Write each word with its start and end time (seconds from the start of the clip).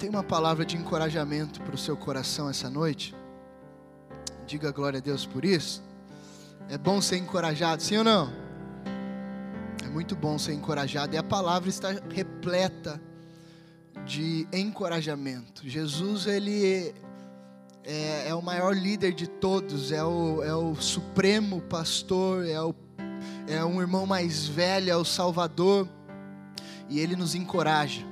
tem 0.00 0.08
uma 0.08 0.24
palavra 0.24 0.64
de 0.64 0.78
encorajamento 0.78 1.60
para 1.60 1.74
o 1.74 1.78
seu 1.78 1.94
coração 1.94 2.48
essa 2.48 2.70
noite. 2.70 3.14
Diga 4.46 4.72
glória 4.72 4.96
a 4.96 5.00
Deus 5.02 5.26
por 5.26 5.44
isso. 5.44 5.82
É 6.70 6.78
bom 6.78 7.02
ser 7.02 7.18
encorajado, 7.18 7.82
sim 7.82 7.98
ou 7.98 8.04
não? 8.04 8.32
É 9.84 9.88
muito 9.90 10.16
bom 10.16 10.38
ser 10.38 10.54
encorajado 10.54 11.14
e 11.14 11.18
a 11.18 11.22
palavra 11.22 11.68
está 11.68 11.90
repleta 12.08 12.98
de 14.06 14.48
encorajamento. 14.54 15.68
Jesus, 15.68 16.26
ele 16.26 16.94
é, 17.84 18.28
é, 18.28 18.34
o 18.34 18.40
maior 18.40 18.74
líder 18.74 19.12
de 19.12 19.28
todos, 19.28 19.92
é 19.92 20.02
o, 20.02 20.42
é 20.42 20.54
o 20.54 20.74
supremo 20.76 21.60
pastor, 21.60 22.46
é, 22.46 22.58
o, 22.58 22.74
é 23.46 23.62
um 23.62 23.82
irmão 23.82 24.06
mais 24.06 24.46
velho, 24.46 24.90
é 24.90 24.96
o 24.96 25.04
Salvador, 25.04 25.86
e 26.88 27.00
ele 27.00 27.16
nos 27.16 27.34
encoraja 27.34 28.08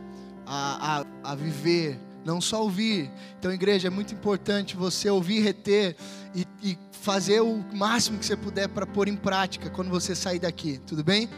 a, 0.49 0.99
a, 0.99 1.05
a 1.29 1.35
viver, 1.35 2.01
não 2.25 2.41
só 2.41 2.63
ouvir. 2.63 3.11
Então, 3.39 3.53
igreja, 3.53 3.89
é 3.89 3.91
muito 3.91 4.15
importante 4.15 4.75
você 4.75 5.11
ouvir, 5.11 5.41
reter 5.41 5.95
e, 6.35 6.47
e 6.63 6.79
fazer 6.91 7.41
o 7.41 7.63
máximo 7.75 8.19
que 8.19 8.25
você 8.25 8.35
puder 8.37 8.67
para 8.69 8.87
pôr 8.87 9.09
em 9.09 9.17
prática 9.17 9.69
quando 9.69 9.91
você 9.91 10.15
sair 10.15 10.39
daqui, 10.39 10.81
tudo 10.87 11.05
bem? 11.05 11.29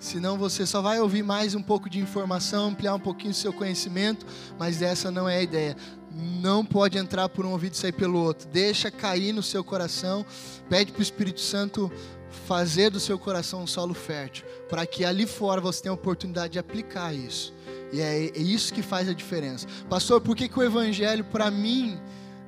Senão 0.00 0.38
você 0.38 0.64
só 0.64 0.80
vai 0.80 0.98
ouvir 0.98 1.22
mais 1.22 1.54
um 1.54 1.62
pouco 1.62 1.90
de 1.90 1.98
informação, 1.98 2.68
ampliar 2.68 2.94
um 2.94 3.00
pouquinho 3.00 3.32
o 3.32 3.34
seu 3.34 3.52
conhecimento, 3.52 4.24
mas 4.58 4.80
essa 4.80 5.10
não 5.10 5.28
é 5.28 5.38
a 5.38 5.42
ideia. 5.42 5.76
Não 6.10 6.64
pode 6.64 6.96
entrar 6.96 7.28
por 7.28 7.44
um 7.44 7.50
ouvido 7.50 7.74
e 7.74 7.76
sair 7.76 7.92
pelo 7.92 8.18
outro. 8.18 8.48
Deixa 8.48 8.90
cair 8.90 9.32
no 9.34 9.42
seu 9.42 9.62
coração. 9.62 10.24
Pede 10.70 10.90
para 10.90 11.00
o 11.00 11.02
Espírito 11.02 11.40
Santo 11.40 11.92
fazer 12.30 12.90
do 12.90 13.00
seu 13.00 13.18
coração 13.18 13.62
um 13.62 13.66
solo 13.66 13.94
fértil, 13.94 14.44
para 14.68 14.86
que 14.86 15.04
ali 15.04 15.26
fora 15.26 15.60
você 15.60 15.82
tenha 15.82 15.92
a 15.92 15.94
oportunidade 15.94 16.54
de 16.54 16.58
aplicar 16.58 17.14
isso. 17.14 17.54
E 17.92 18.00
é, 18.00 18.26
é 18.26 18.38
isso 18.38 18.72
que 18.72 18.82
faz 18.82 19.08
a 19.08 19.12
diferença. 19.12 19.66
Pastor, 19.88 20.20
por 20.20 20.36
que, 20.36 20.48
que 20.48 20.58
o 20.58 20.62
Evangelho, 20.62 21.24
para 21.24 21.50
mim, 21.50 21.98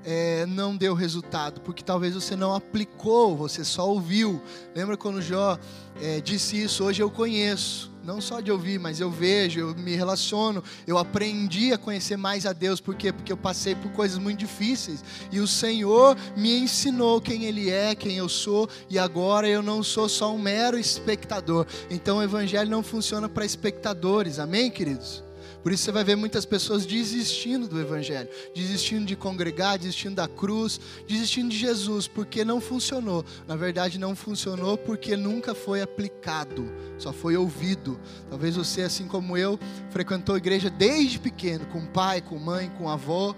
é, 0.04 0.44
não 0.46 0.76
deu 0.76 0.94
resultado? 0.94 1.60
Porque 1.60 1.82
talvez 1.82 2.14
você 2.14 2.36
não 2.36 2.54
aplicou, 2.54 3.36
você 3.36 3.64
só 3.64 3.88
ouviu. 3.88 4.40
Lembra 4.74 4.96
quando 4.96 5.22
Jó 5.22 5.58
é, 6.00 6.20
disse 6.20 6.62
isso? 6.62 6.84
Hoje 6.84 7.02
eu 7.02 7.10
conheço, 7.10 7.89
não 8.04 8.20
só 8.20 8.40
de 8.40 8.50
ouvir, 8.50 8.78
mas 8.78 9.00
eu 9.00 9.10
vejo, 9.10 9.60
eu 9.60 9.74
me 9.74 9.94
relaciono, 9.94 10.62
eu 10.86 10.98
aprendi 10.98 11.72
a 11.72 11.78
conhecer 11.78 12.16
mais 12.16 12.46
a 12.46 12.52
Deus. 12.52 12.80
Por 12.80 12.94
quê? 12.94 13.12
Porque 13.12 13.32
eu 13.32 13.36
passei 13.36 13.74
por 13.74 13.90
coisas 13.92 14.18
muito 14.18 14.38
difíceis 14.38 15.04
e 15.30 15.40
o 15.40 15.46
Senhor 15.46 16.16
me 16.36 16.58
ensinou 16.58 17.20
quem 17.20 17.44
Ele 17.44 17.70
é, 17.70 17.94
quem 17.94 18.16
eu 18.16 18.28
sou, 18.28 18.68
e 18.88 18.98
agora 18.98 19.48
eu 19.48 19.62
não 19.62 19.82
sou 19.82 20.08
só 20.08 20.34
um 20.34 20.38
mero 20.38 20.78
espectador. 20.78 21.66
Então 21.90 22.18
o 22.18 22.22
Evangelho 22.22 22.70
não 22.70 22.82
funciona 22.82 23.28
para 23.28 23.44
espectadores, 23.44 24.38
amém, 24.38 24.70
queridos? 24.70 25.29
Por 25.62 25.72
isso 25.72 25.84
você 25.84 25.92
vai 25.92 26.04
ver 26.04 26.16
muitas 26.16 26.44
pessoas 26.44 26.86
desistindo 26.86 27.68
do 27.68 27.80
Evangelho, 27.80 28.28
desistindo 28.54 29.04
de 29.04 29.14
congregar, 29.14 29.78
desistindo 29.78 30.16
da 30.16 30.26
cruz, 30.26 30.80
desistindo 31.06 31.50
de 31.50 31.58
Jesus, 31.58 32.08
porque 32.08 32.44
não 32.44 32.60
funcionou. 32.60 33.24
Na 33.46 33.56
verdade, 33.56 33.98
não 33.98 34.16
funcionou 34.16 34.78
porque 34.78 35.16
nunca 35.16 35.54
foi 35.54 35.82
aplicado, 35.82 36.70
só 36.98 37.12
foi 37.12 37.36
ouvido. 37.36 38.00
Talvez 38.28 38.56
você, 38.56 38.82
assim 38.82 39.06
como 39.06 39.36
eu, 39.36 39.58
frequentou 39.90 40.34
a 40.34 40.38
igreja 40.38 40.70
desde 40.70 41.18
pequeno, 41.18 41.66
com 41.66 41.84
pai, 41.86 42.20
com 42.20 42.38
mãe, 42.38 42.70
com 42.78 42.88
avó 42.88 43.34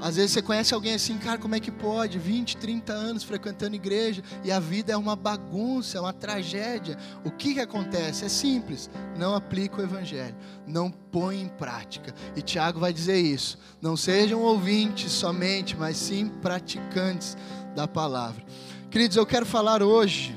às 0.00 0.16
vezes 0.16 0.32
você 0.32 0.42
conhece 0.42 0.72
alguém 0.72 0.94
assim, 0.94 1.18
cara, 1.18 1.38
como 1.38 1.54
é 1.54 1.60
que 1.60 1.70
pode? 1.70 2.18
20, 2.18 2.56
30 2.56 2.92
anos 2.92 3.22
frequentando 3.22 3.76
igreja 3.76 4.22
e 4.42 4.50
a 4.50 4.58
vida 4.58 4.92
é 4.92 4.96
uma 4.96 5.14
bagunça, 5.14 5.98
é 5.98 6.00
uma 6.00 6.12
tragédia. 6.12 6.96
O 7.24 7.30
que, 7.30 7.54
que 7.54 7.60
acontece? 7.60 8.24
É 8.24 8.28
simples, 8.28 8.88
não 9.16 9.34
aplica 9.34 9.80
o 9.80 9.84
evangelho, 9.84 10.34
não 10.66 10.90
põe 10.90 11.42
em 11.42 11.48
prática. 11.48 12.14
E 12.34 12.40
Tiago 12.40 12.80
vai 12.80 12.92
dizer 12.92 13.18
isso: 13.18 13.58
não 13.80 13.96
sejam 13.96 14.40
ouvintes 14.40 15.12
somente, 15.12 15.76
mas 15.76 15.96
sim 15.98 16.28
praticantes 16.28 17.36
da 17.76 17.86
palavra. 17.86 18.42
Queridos, 18.90 19.16
eu 19.16 19.26
quero 19.26 19.44
falar 19.44 19.82
hoje 19.82 20.36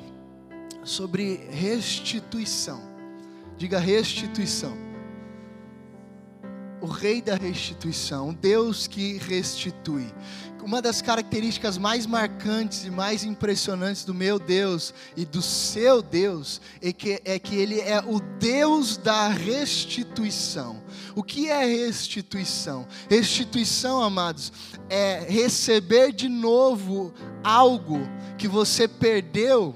sobre 0.84 1.47
restituição. 1.50 2.81
Diga 3.57 3.79
restituição 3.79 4.83
o 6.84 6.88
Rei 6.88 7.22
da 7.22 7.36
restituição, 7.36 8.32
o 8.32 8.34
Deus 8.34 8.88
que 8.88 9.18
restitui. 9.18 10.14
Uma 10.62 10.82
das 10.82 11.02
características 11.02 11.78
mais 11.78 12.06
marcantes 12.06 12.84
e 12.84 12.92
mais 12.92 13.24
impressionantes 13.24 14.04
do 14.04 14.14
meu 14.14 14.38
Deus 14.38 14.94
e 15.16 15.24
do 15.24 15.42
seu 15.42 16.02
Deus 16.02 16.60
é 16.82 16.92
que, 16.92 17.22
é 17.24 17.40
que 17.40 17.56
Ele 17.56 17.80
é 17.80 18.04
o 18.06 18.20
Deus 18.20 18.98
da 18.98 19.30
restituição. 19.30 20.84
O 21.16 21.24
que 21.24 21.50
é 21.50 21.66
restituição? 21.66 22.86
Restituição, 23.10 24.02
amados, 24.02 24.52
é 24.90 25.26
receber 25.30 26.12
de 26.12 26.28
novo 26.28 27.14
algo 27.42 28.02
que 28.38 28.48
você 28.48 28.90
perdeu 28.90 29.76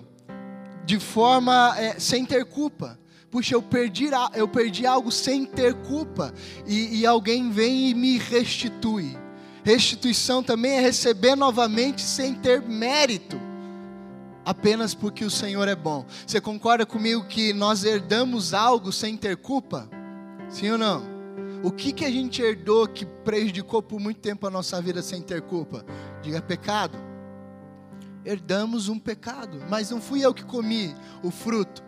de 0.86 1.00
forma 1.00 1.74
é, 1.78 1.98
sem 2.00 2.26
ter 2.26 2.44
culpa 2.44 3.00
puxa, 3.30 3.56
eu 3.56 3.62
perdi, 3.62 4.10
eu 4.34 4.48
perdi 4.48 4.86
algo 4.86 5.12
sem 5.12 5.46
ter 5.46 5.74
culpa, 5.74 6.34
e, 6.66 7.00
e 7.00 7.06
alguém 7.06 7.50
vem 7.52 7.90
e 7.90 7.94
me 7.94 8.18
restitui. 8.18 9.18
Restituição 9.64 10.42
também 10.42 10.78
é 10.78 10.80
receber 10.80 11.36
novamente 11.36 12.02
sem 12.02 12.34
ter 12.34 12.62
mérito, 12.62 13.38
apenas 14.46 14.94
porque 14.94 15.26
o 15.26 15.30
Senhor 15.30 15.68
é 15.68 15.76
bom. 15.76 16.06
Você 16.26 16.40
concorda 16.40 16.86
comigo 16.86 17.26
que 17.26 17.52
nós 17.52 17.84
herdamos 17.84 18.54
algo 18.54 18.92
sem 18.94 19.18
ter 19.18 19.36
culpa? 19.36 19.90
Sim 20.50 20.72
ou 20.72 20.78
não? 20.78 21.18
O 21.64 21.72
que, 21.72 21.92
que 21.92 22.06
a 22.06 22.12
gente 22.12 22.42
herdou 22.42 22.88
que 22.88 23.06
prejudicou 23.06 23.82
por 23.82 24.00
muito 24.00 24.20
tempo 24.20 24.48
a 24.48 24.50
nossa 24.50 24.82
vida 24.82 25.02
sem 25.02 25.22
ter 25.22 25.42
culpa? 25.42 25.86
Diga 26.22 26.42
pecado. 26.42 26.98
Herdamos 28.24 28.88
um 28.90 29.00
pecado, 29.00 29.62
mas 29.70 29.90
não 29.90 30.00
fui 30.00 30.24
eu 30.24 30.34
que 30.34 30.46
comi 30.46 30.96
o 31.24 31.32
fruto, 31.32 31.84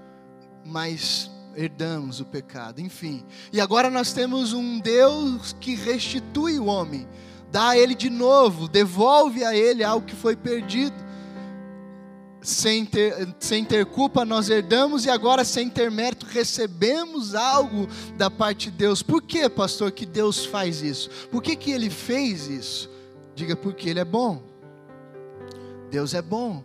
mas 0.66 1.30
herdamos 1.56 2.20
o 2.20 2.26
pecado, 2.26 2.80
enfim. 2.80 3.26
E 3.52 3.60
agora 3.60 3.90
nós 3.90 4.14
temos 4.14 4.54
um 4.54 4.80
Deus 4.80 5.56
que 5.60 5.76
restitui 5.76 6.60
o 6.60 6.66
homem, 6.66 7.08
dá 7.52 7.70
a 7.70 7.78
ele 7.78 7.96
de 7.96 8.10
novo, 8.10 8.68
devolve 8.68 9.44
a 9.44 9.56
ele 9.56 9.84
algo 9.84 10.06
que 10.06 10.16
foi 10.16 10.36
perdido. 10.36 11.10
Sem 12.42 12.86
ter, 12.86 13.36
sem 13.38 13.66
ter 13.66 13.86
culpa, 13.86 14.24
nós 14.24 14.50
herdamos 14.50 15.04
e 15.04 15.10
agora, 15.10 15.44
sem 15.44 15.70
ter 15.70 15.92
mérito, 15.92 16.26
recebemos 16.26 17.36
algo 17.36 17.86
da 18.16 18.32
parte 18.32 18.72
de 18.72 18.78
Deus. 18.78 19.04
Por 19.04 19.22
que, 19.22 19.50
pastor, 19.50 19.92
que 19.92 20.06
Deus 20.06 20.46
faz 20.46 20.82
isso? 20.82 21.10
Por 21.30 21.44
que, 21.44 21.54
que 21.58 21.70
ele 21.70 21.90
fez 21.90 22.48
isso? 22.48 22.90
Diga, 23.36 23.58
porque 23.58 23.90
ele 23.90 24.00
é 24.00 24.06
bom. 24.06 24.42
Deus 25.92 26.14
é 26.14 26.22
bom. 26.22 26.64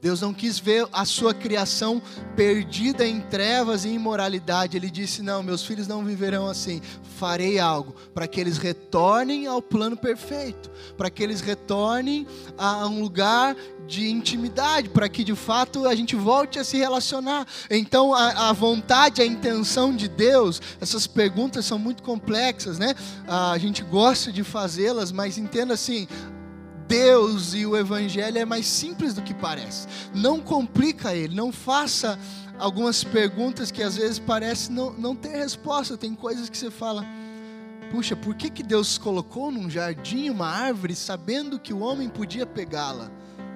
Deus 0.00 0.20
não 0.20 0.34
quis 0.34 0.58
ver 0.58 0.86
a 0.92 1.04
sua 1.04 1.32
criação 1.32 2.02
perdida 2.36 3.06
em 3.06 3.20
trevas 3.20 3.84
e 3.84 3.88
imoralidade. 3.88 4.76
Ele 4.76 4.90
disse: 4.90 5.22
Não, 5.22 5.42
meus 5.42 5.64
filhos 5.64 5.88
não 5.88 6.04
viverão 6.04 6.46
assim. 6.46 6.80
Farei 7.18 7.58
algo 7.58 7.94
para 8.14 8.28
que 8.28 8.40
eles 8.40 8.58
retornem 8.58 9.46
ao 9.46 9.62
plano 9.62 9.96
perfeito, 9.96 10.70
para 10.96 11.08
que 11.08 11.22
eles 11.22 11.40
retornem 11.40 12.26
a 12.58 12.86
um 12.86 13.00
lugar 13.00 13.56
de 13.86 14.10
intimidade, 14.10 14.88
para 14.88 15.08
que 15.08 15.24
de 15.24 15.34
fato 15.34 15.86
a 15.86 15.94
gente 15.94 16.14
volte 16.16 16.58
a 16.58 16.64
se 16.64 16.76
relacionar. 16.76 17.46
Então, 17.70 18.12
a, 18.12 18.50
a, 18.50 18.52
vontade, 18.52 19.22
a 19.22 19.26
intenção 19.26 19.94
de 19.94 20.08
Deus, 20.08 20.60
essas 20.80 21.06
perguntas 21.06 21.64
são 21.64 21.78
muito 21.78 22.02
complexas, 22.02 22.78
né? 22.78 22.94
A 23.26 23.56
gente 23.58 23.82
gosta 23.82 24.32
de 24.32 24.42
fazê-las, 24.42 25.10
mas 25.10 25.38
entenda 25.38 25.74
assim: 25.74 26.06
Deus 26.88 27.54
e 27.54 27.66
o 27.66 27.76
Evangelho 27.76 28.38
é 28.38 28.44
mais 28.44 28.66
simples 28.66 29.14
do 29.14 29.22
que 29.22 29.34
parece. 29.34 29.86
Não 30.14 30.40
complica 30.40 31.14
ele, 31.14 31.34
não 31.34 31.52
faça 31.52 32.18
algumas 32.58 33.04
perguntas 33.04 33.70
que 33.70 33.82
às 33.82 33.96
vezes 33.96 34.18
parece 34.18 34.70
não, 34.70 34.92
não 34.92 35.14
ter 35.14 35.36
resposta. 35.36 35.96
Tem 35.96 36.14
coisas 36.14 36.48
que 36.48 36.56
você 36.56 36.70
fala, 36.70 37.04
puxa, 37.90 38.16
por 38.16 38.34
que, 38.34 38.50
que 38.50 38.62
Deus 38.62 38.98
colocou 38.98 39.50
num 39.50 39.68
jardim 39.68 40.30
uma 40.30 40.48
árvore 40.48 40.94
sabendo 40.94 41.58
que 41.58 41.72
o 41.72 41.80
homem 41.80 42.08
podia 42.08 42.46
pegá-la? 42.46 43.10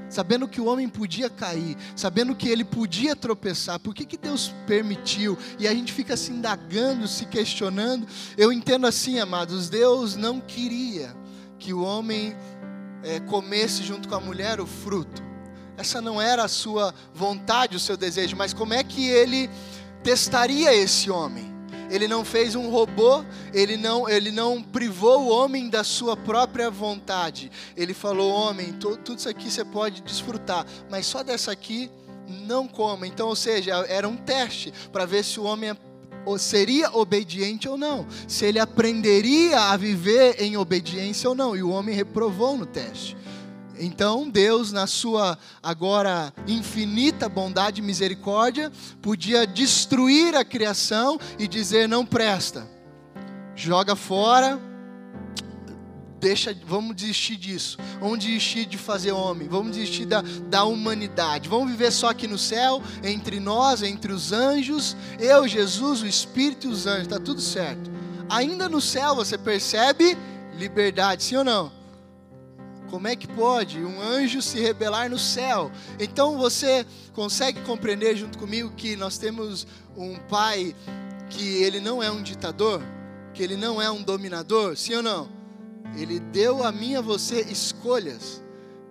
Sabendo 0.09 0.49
que 0.49 0.61
o 0.61 0.65
homem 0.65 0.89
podia 0.89 1.31
cair, 1.31 1.77
sabendo 1.95 2.35
que 2.35 2.49
ele 2.49 2.65
podia 2.65 3.15
tropeçar, 3.15 3.79
por 3.79 3.95
que, 3.95 4.05
que 4.05 4.17
Deus 4.17 4.53
permitiu? 4.67 5.39
E 5.57 5.69
a 5.69 5.73
gente 5.73 5.93
fica 5.93 6.17
se 6.17 6.33
indagando, 6.33 7.07
se 7.07 7.27
questionando. 7.27 8.09
Eu 8.37 8.53
entendo 8.53 8.89
assim, 8.89 9.21
amados, 9.21 9.69
Deus 9.69 10.17
não 10.17 10.41
queria 10.41 11.15
que 11.61 11.73
o 11.73 11.83
homem 11.83 12.35
é, 13.03 13.21
comesse 13.21 13.83
junto 13.83 14.09
com 14.09 14.15
a 14.15 14.21
mulher 14.21 14.61
o 14.61 14.67
fruto. 14.67 15.23
Essa 15.77 16.01
não 16.01 16.21
era 16.21 16.45
a 16.45 16.49
sua 16.49 16.95
vontade, 17.15 17.77
o 17.77 17.81
seu 17.81 17.97
desejo, 17.97 18.37
mas 18.37 18.53
como 18.53 18.75
é 18.75 18.85
que 18.85 19.09
ele 19.09 19.49
testaria 20.03 20.75
esse 20.75 21.11
homem? 21.11 21.51
Ele 21.91 22.07
não 22.07 22.25
fez 22.25 22.55
um 22.55 22.71
robô, 22.71 23.25
ele 23.53 23.77
não, 23.77 24.09
ele 24.09 24.31
não 24.31 24.63
privou 24.63 25.23
o 25.23 25.29
homem 25.29 25.69
da 25.69 25.83
sua 25.83 26.17
própria 26.17 26.71
vontade. 26.71 27.51
Ele 27.77 27.93
falou: 27.93 28.31
homem, 28.31 28.73
tudo, 28.75 28.99
tudo 28.99 29.19
isso 29.19 29.29
aqui 29.29 29.51
você 29.51 29.65
pode 29.65 30.01
desfrutar, 30.03 30.65
mas 30.89 31.07
só 31.07 31.25
dessa 31.25 31.51
aqui 31.51 31.91
não 32.29 32.69
coma. 32.69 33.07
Então, 33.07 33.29
ou 33.29 33.35
seja, 33.35 33.75
era 33.89 34.09
um 34.09 34.17
teste 34.17 34.73
para 34.93 35.05
ver 35.05 35.25
se 35.25 35.41
o 35.41 35.45
homem 35.45 35.77
seria 36.39 36.91
obediente 36.97 37.69
ou 37.69 37.77
não, 37.77 38.07
se 38.29 38.45
ele 38.45 38.59
aprenderia 38.59 39.59
a 39.59 39.77
viver 39.77 40.41
em 40.41 40.57
obediência 40.57 41.29
ou 41.29 41.35
não, 41.35 41.57
e 41.57 41.63
o 41.63 41.71
homem 41.71 41.95
reprovou 41.95 42.57
no 42.57 42.67
teste. 42.67 43.17
Então, 43.79 44.29
Deus, 44.29 44.73
na 44.73 44.87
sua 44.87 45.39
agora 45.63 46.35
infinita 46.47 47.29
bondade 47.29 47.81
e 47.81 47.85
misericórdia, 47.85 48.71
podia 49.01 49.47
destruir 49.47 50.37
a 50.37 50.45
criação 50.45 51.19
e 51.39 51.49
dizer: 51.49 51.89
não 51.89 52.05
presta, 52.05 52.69
joga 53.57 53.97
fora, 53.97 54.61
deixa, 56.21 56.55
vamos 56.67 56.95
desistir 56.95 57.37
disso, 57.37 57.79
vamos 57.99 58.19
desistir 58.19 58.67
de 58.67 58.77
fazer 58.77 59.13
homem, 59.13 59.49
vamos 59.49 59.73
desistir 59.73 60.05
da, 60.05 60.23
da 60.49 60.65
humanidade, 60.65 61.49
vamos 61.49 61.71
viver 61.71 61.91
só 61.91 62.11
aqui 62.11 62.27
no 62.27 62.39
céu, 62.39 62.83
entre 63.03 63.41
nós, 63.41 63.83
entre 63.83 64.13
os 64.13 64.31
anjos, 64.31 64.95
eu, 65.19 65.49
Jesus, 65.49 66.03
o 66.03 66.07
Espírito 66.07 66.67
e 66.69 66.71
os 66.71 66.87
anjos, 66.87 67.03
está 67.05 67.19
tudo 67.19 67.41
certo. 67.41 67.91
Ainda 68.29 68.69
no 68.69 68.81
céu 68.81 69.17
você 69.17 69.39
percebe 69.39 70.17
liberdade, 70.57 71.23
sim 71.23 71.37
ou 71.37 71.45
não? 71.45 71.73
Como 72.91 73.09
é 73.09 73.17
que 73.17 73.27
pode 73.27 73.79
um 73.79 74.03
anjo 74.03 74.43
se 74.43 74.61
rebelar 74.61 75.09
no 75.09 75.19
céu? 75.19 75.71
Então 75.99 76.37
você 76.37 76.85
consegue 77.13 77.61
compreender 77.63 78.17
junto 78.17 78.37
comigo 78.37 78.73
que 78.77 78.97
nós 78.97 79.17
temos 79.17 79.67
um 79.97 80.17
pai 80.29 80.75
que 81.31 81.63
ele 81.63 81.81
não 81.81 82.03
é 82.03 82.11
um 82.11 82.23
ditador, 82.23 82.83
que 83.33 83.43
ele 83.43 83.57
não 83.57 83.81
é 83.81 83.91
um 83.91 84.03
dominador, 84.03 84.77
sim 84.77 84.95
ou 84.95 85.03
não? 85.03 85.40
Ele 85.97 86.21
deu 86.21 86.65
a 86.65 86.71
mim 86.71 86.93
e 86.93 86.97
a 86.97 87.01
você 87.01 87.43
escolhas, 87.43 88.43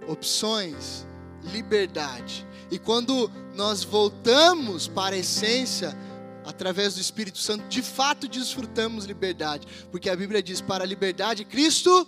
opções, 0.07 1.05
liberdade. 1.43 2.45
E 2.71 2.77
quando 2.77 3.31
nós 3.55 3.83
voltamos 3.83 4.87
para 4.87 5.15
a 5.15 5.19
essência, 5.19 5.97
através 6.45 6.95
do 6.95 7.01
Espírito 7.01 7.37
Santo, 7.37 7.67
de 7.67 7.81
fato 7.81 8.27
desfrutamos 8.27 9.05
liberdade, 9.05 9.67
porque 9.91 10.09
a 10.09 10.15
Bíblia 10.15 10.41
diz: 10.41 10.61
para 10.61 10.83
a 10.83 10.87
liberdade, 10.87 11.45
Cristo 11.45 12.07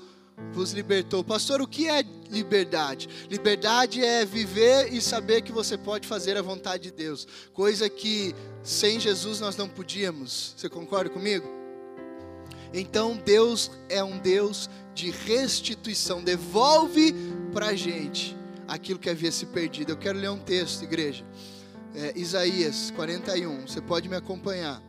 vos 0.53 0.71
libertou. 0.71 1.23
Pastor, 1.23 1.61
o 1.61 1.67
que 1.67 1.87
é 1.87 2.03
liberdade? 2.29 3.07
Liberdade 3.29 4.03
é 4.03 4.25
viver 4.25 4.91
e 4.91 5.01
saber 5.01 5.41
que 5.41 5.51
você 5.51 5.77
pode 5.77 6.07
fazer 6.07 6.37
a 6.37 6.41
vontade 6.41 6.83
de 6.83 6.91
Deus, 6.91 7.27
coisa 7.53 7.89
que 7.89 8.35
sem 8.63 8.99
Jesus 8.99 9.39
nós 9.39 9.55
não 9.55 9.69
podíamos. 9.69 10.53
Você 10.57 10.69
concorda 10.69 11.09
comigo? 11.09 11.47
Então 12.73 13.19
Deus 13.23 13.69
é 13.89 14.03
um 14.03 14.17
Deus 14.17 14.69
de 14.93 15.11
restituição, 15.11 16.23
devolve 16.23 17.13
para 17.53 17.67
a 17.67 17.75
gente 17.75 18.35
aquilo 18.67 18.99
que 18.99 19.09
havia 19.09 19.31
se 19.31 19.45
perdido. 19.45 19.91
Eu 19.91 19.97
quero 19.97 20.17
ler 20.17 20.29
um 20.29 20.39
texto, 20.39 20.83
igreja. 20.83 21.25
É, 21.93 22.13
Isaías 22.15 22.91
41, 22.91 23.67
você 23.67 23.81
pode 23.81 24.07
me 24.07 24.15
acompanhar. 24.15 24.81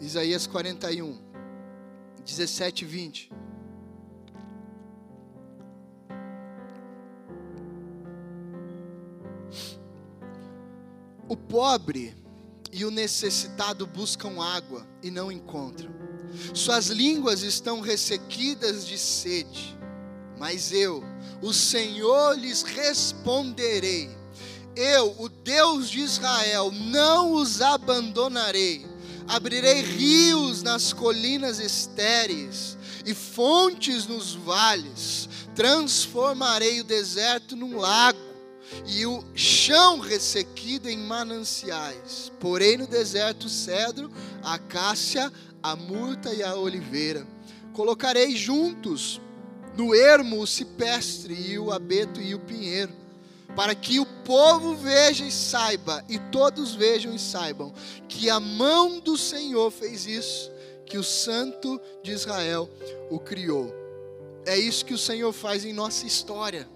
Isaías 0.00 0.46
41. 0.46 1.24
17 2.24 2.84
e 2.84 2.88
20. 2.88 3.32
O 11.28 11.36
pobre 11.36 12.14
e 12.72 12.84
o 12.84 12.90
necessitado 12.90 13.86
buscam 13.86 14.42
água 14.42 14.86
e 15.02 15.10
não 15.10 15.30
encontram. 15.30 16.03
Suas 16.52 16.86
línguas 16.86 17.42
estão 17.42 17.80
ressequidas 17.80 18.86
de 18.86 18.98
sede. 18.98 19.76
Mas 20.38 20.72
eu, 20.72 21.02
o 21.42 21.52
Senhor, 21.52 22.38
lhes 22.38 22.62
responderei. 22.62 24.10
Eu, 24.76 25.14
o 25.18 25.28
Deus 25.28 25.88
de 25.88 26.00
Israel, 26.00 26.70
não 26.72 27.32
os 27.32 27.60
abandonarei 27.60 28.94
abrirei 29.26 29.82
rios 29.82 30.62
nas 30.62 30.92
colinas 30.92 31.58
estéreis 31.58 32.76
e 33.04 33.14
fontes 33.14 34.06
nos 34.06 34.34
vales, 34.34 35.28
transformarei 35.54 36.80
o 36.80 36.84
deserto 36.84 37.56
num 37.56 37.76
lago 37.76 38.18
e 38.86 39.04
o 39.06 39.22
chão 39.34 40.00
ressequido 40.00 40.88
em 40.88 40.98
mananciais. 40.98 42.32
Porém 42.40 42.78
no 42.78 42.86
deserto 42.86 43.48
cedro, 43.48 44.10
a 44.42 44.58
cássia, 44.58 45.32
a 45.64 45.74
murta 45.74 46.32
e 46.32 46.42
a 46.42 46.54
oliveira. 46.54 47.26
Colocarei 47.72 48.36
juntos 48.36 49.20
no 49.76 49.94
ermo 49.94 50.40
o 50.40 50.46
cipestre 50.46 51.34
e 51.34 51.58
o 51.58 51.72
abeto 51.72 52.20
e 52.20 52.34
o 52.34 52.38
pinheiro 52.38 52.92
para 53.56 53.74
que 53.74 54.00
o 54.00 54.06
povo 54.24 54.74
veja 54.74 55.24
e 55.24 55.30
saiba, 55.30 56.04
e 56.08 56.18
todos 56.18 56.74
vejam 56.74 57.14
e 57.14 57.18
saibam, 57.18 57.72
que 58.08 58.28
a 58.28 58.40
mão 58.40 58.98
do 58.98 59.16
Senhor 59.16 59.70
fez 59.70 60.06
isso, 60.06 60.50
que 60.84 60.98
o 60.98 61.04
Santo 61.04 61.80
de 62.02 62.12
Israel 62.12 62.68
o 63.10 63.18
criou. 63.18 63.72
É 64.44 64.58
isso 64.58 64.84
que 64.84 64.94
o 64.94 64.98
Senhor 64.98 65.32
faz 65.32 65.64
em 65.64 65.72
nossa 65.72 66.06
história. 66.06 66.68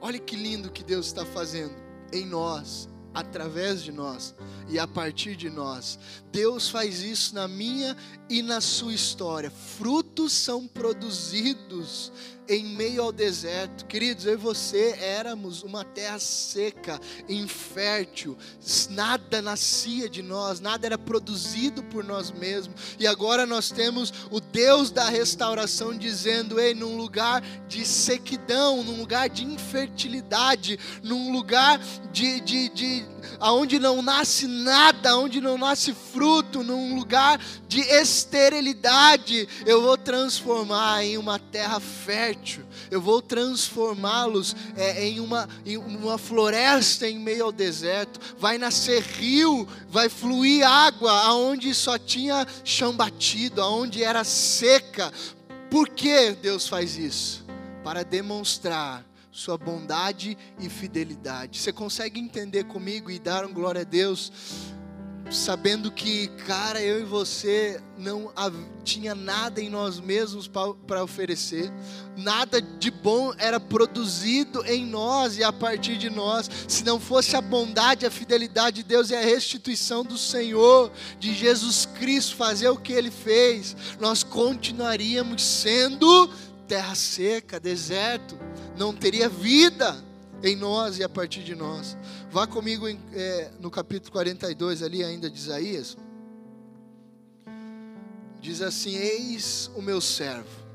Olha 0.00 0.18
que 0.18 0.36
lindo 0.36 0.70
que 0.70 0.82
Deus 0.82 1.06
está 1.06 1.24
fazendo 1.24 1.74
em 2.12 2.24
nós, 2.24 2.88
através 3.16 3.82
de 3.82 3.90
nós 3.90 4.34
e 4.68 4.78
a 4.78 4.86
partir 4.86 5.36
de 5.36 5.48
nós. 5.48 5.98
Deus 6.30 6.68
faz 6.68 7.00
isso 7.00 7.34
na 7.34 7.48
minha 7.48 7.96
e 8.28 8.42
na 8.42 8.60
sua 8.60 8.92
história. 8.92 9.50
Frutos 9.50 10.34
são 10.34 10.68
produzidos 10.68 12.12
em 12.48 12.64
meio 12.64 13.02
ao 13.02 13.12
deserto. 13.12 13.86
Queridos, 13.86 14.26
eu 14.26 14.34
e 14.34 14.36
você 14.36 14.96
éramos 15.00 15.62
uma 15.62 15.84
terra 15.84 16.18
seca, 16.18 17.00
infértil, 17.28 18.36
nada 18.90 19.42
nascia 19.42 20.08
de 20.08 20.22
nós, 20.22 20.60
nada 20.60 20.86
era 20.86 20.98
produzido 20.98 21.82
por 21.84 22.04
nós 22.04 22.30
mesmos. 22.30 22.96
E 22.98 23.06
agora 23.06 23.46
nós 23.46 23.70
temos 23.70 24.12
o 24.30 24.40
Deus 24.40 24.90
da 24.90 25.08
restauração 25.08 25.96
dizendo: 25.96 26.60
ei, 26.60 26.74
num 26.74 26.96
lugar 26.96 27.42
de 27.68 27.84
sequidão, 27.84 28.82
num 28.82 28.98
lugar 28.98 29.28
de 29.28 29.44
infertilidade, 29.44 30.78
num 31.02 31.32
lugar 31.32 31.80
de, 32.12 32.40
de, 32.40 32.68
de 32.70 33.15
aonde 33.38 33.78
não 33.78 34.02
nasce 34.02 34.46
nada, 34.46 35.16
onde 35.16 35.40
não 35.40 35.56
nasce 35.56 35.94
fruto, 35.94 36.62
num 36.62 36.94
lugar 36.94 37.40
de 37.68 37.80
esterilidade, 37.80 39.48
eu 39.64 39.82
vou 39.82 39.96
transformar 39.96 41.04
em 41.04 41.18
uma 41.18 41.38
terra 41.38 41.80
fértil, 41.80 42.64
eu 42.90 43.00
vou 43.00 43.22
transformá-los 43.22 44.54
é, 44.76 45.04
em, 45.06 45.20
uma, 45.20 45.48
em 45.64 45.76
uma 45.76 46.18
floresta 46.18 47.08
em 47.08 47.18
meio 47.18 47.44
ao 47.44 47.52
deserto, 47.52 48.20
vai 48.38 48.58
nascer 48.58 49.02
rio, 49.02 49.66
vai 49.88 50.08
fluir 50.08 50.66
água 50.66 51.12
aonde 51.12 51.74
só 51.74 51.98
tinha 51.98 52.46
chão 52.64 52.92
batido, 52.92 53.62
aonde 53.62 54.02
era 54.02 54.24
seca. 54.24 55.12
Por 55.70 55.88
que 55.88 56.32
Deus 56.32 56.68
faz 56.68 56.96
isso? 56.96 57.44
Para 57.84 58.04
demonstrar 58.04 59.05
sua 59.36 59.58
bondade 59.58 60.36
e 60.58 60.68
fidelidade. 60.70 61.60
Você 61.60 61.70
consegue 61.70 62.18
entender 62.18 62.64
comigo 62.64 63.10
e 63.10 63.18
dar 63.18 63.44
um 63.44 63.52
glória 63.52 63.82
a 63.82 63.84
Deus, 63.84 64.32
sabendo 65.30 65.90
que, 65.90 66.28
cara, 66.46 66.80
eu 66.80 67.00
e 67.00 67.04
você 67.04 67.82
não 67.98 68.32
tinha 68.82 69.14
nada 69.14 69.60
em 69.60 69.68
nós 69.68 70.00
mesmos 70.00 70.48
para 70.48 71.02
oferecer, 71.02 71.70
nada 72.16 72.62
de 72.62 72.90
bom 72.90 73.34
era 73.36 73.58
produzido 73.58 74.64
em 74.64 74.86
nós 74.86 75.36
e 75.36 75.44
a 75.44 75.52
partir 75.52 75.98
de 75.98 76.08
nós, 76.08 76.48
se 76.68 76.84
não 76.84 77.00
fosse 77.00 77.36
a 77.36 77.40
bondade, 77.40 78.06
a 78.06 78.10
fidelidade 78.10 78.76
de 78.76 78.82
Deus 78.84 79.10
e 79.10 79.16
a 79.16 79.20
restituição 79.20 80.04
do 80.04 80.16
Senhor, 80.16 80.90
de 81.18 81.34
Jesus 81.34 81.86
Cristo, 81.98 82.36
fazer 82.36 82.68
o 82.68 82.76
que 82.76 82.92
Ele 82.92 83.10
fez, 83.10 83.76
nós 84.00 84.22
continuaríamos 84.22 85.42
sendo 85.42 86.30
terra 86.66 86.94
seca, 86.94 87.58
deserto, 87.60 88.38
não 88.76 88.94
teria 88.94 89.28
vida 89.28 90.04
em 90.42 90.56
nós 90.56 90.98
e 90.98 91.04
a 91.04 91.08
partir 91.08 91.42
de 91.42 91.54
nós. 91.54 91.96
Vá 92.30 92.46
comigo 92.46 92.88
em, 92.88 93.00
é, 93.12 93.50
no 93.60 93.70
capítulo 93.70 94.12
42, 94.12 94.82
ali 94.82 95.02
ainda 95.02 95.30
de 95.30 95.38
Isaías. 95.38 95.96
Diz 98.40 98.60
assim: 98.62 98.94
Eis 98.94 99.70
o 99.74 99.82
meu 99.82 100.00
servo. 100.00 100.66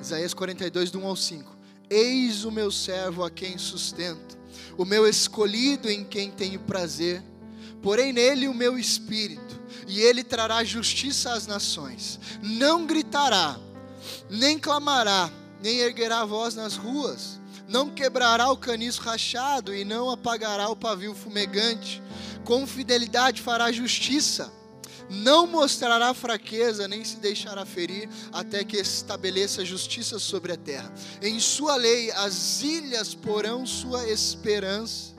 Isaías 0.00 0.34
42, 0.34 0.90
do 0.90 1.00
1 1.00 1.06
ao 1.06 1.16
5. 1.16 1.56
Eis 1.88 2.44
o 2.44 2.50
meu 2.50 2.70
servo 2.70 3.24
a 3.24 3.30
quem 3.30 3.56
sustento, 3.58 4.36
o 4.76 4.84
meu 4.84 5.08
escolhido 5.08 5.90
em 5.90 6.04
quem 6.04 6.30
tenho 6.30 6.60
prazer. 6.60 7.22
Porém 7.82 8.12
nele 8.12 8.48
o 8.48 8.54
meu 8.54 8.78
espírito, 8.78 9.60
e 9.86 10.00
ele 10.00 10.24
trará 10.24 10.64
justiça 10.64 11.32
às 11.32 11.46
nações. 11.46 12.18
Não 12.42 12.84
gritará, 12.86 13.60
nem 14.28 14.58
clamará, 14.58 15.30
nem 15.60 15.78
erguerá 15.78 16.20
a 16.20 16.26
voz 16.26 16.54
nas 16.54 16.76
ruas, 16.76 17.40
não 17.68 17.90
quebrará 17.90 18.50
o 18.50 18.56
caniço 18.56 19.00
rachado 19.00 19.74
e 19.74 19.84
não 19.84 20.10
apagará 20.10 20.68
o 20.68 20.76
pavio 20.76 21.14
fumegante. 21.14 22.02
Com 22.44 22.66
fidelidade 22.66 23.42
fará 23.42 23.72
justiça, 23.72 24.52
não 25.10 25.46
mostrará 25.46 26.14
fraqueza, 26.14 26.86
nem 26.86 27.04
se 27.04 27.16
deixará 27.16 27.66
ferir, 27.66 28.08
até 28.32 28.62
que 28.62 28.76
estabeleça 28.76 29.64
justiça 29.64 30.18
sobre 30.18 30.52
a 30.52 30.56
terra. 30.56 30.92
Em 31.20 31.40
sua 31.40 31.76
lei 31.76 32.10
as 32.12 32.62
ilhas 32.62 33.14
porão 33.14 33.66
sua 33.66 34.08
esperança 34.08 35.15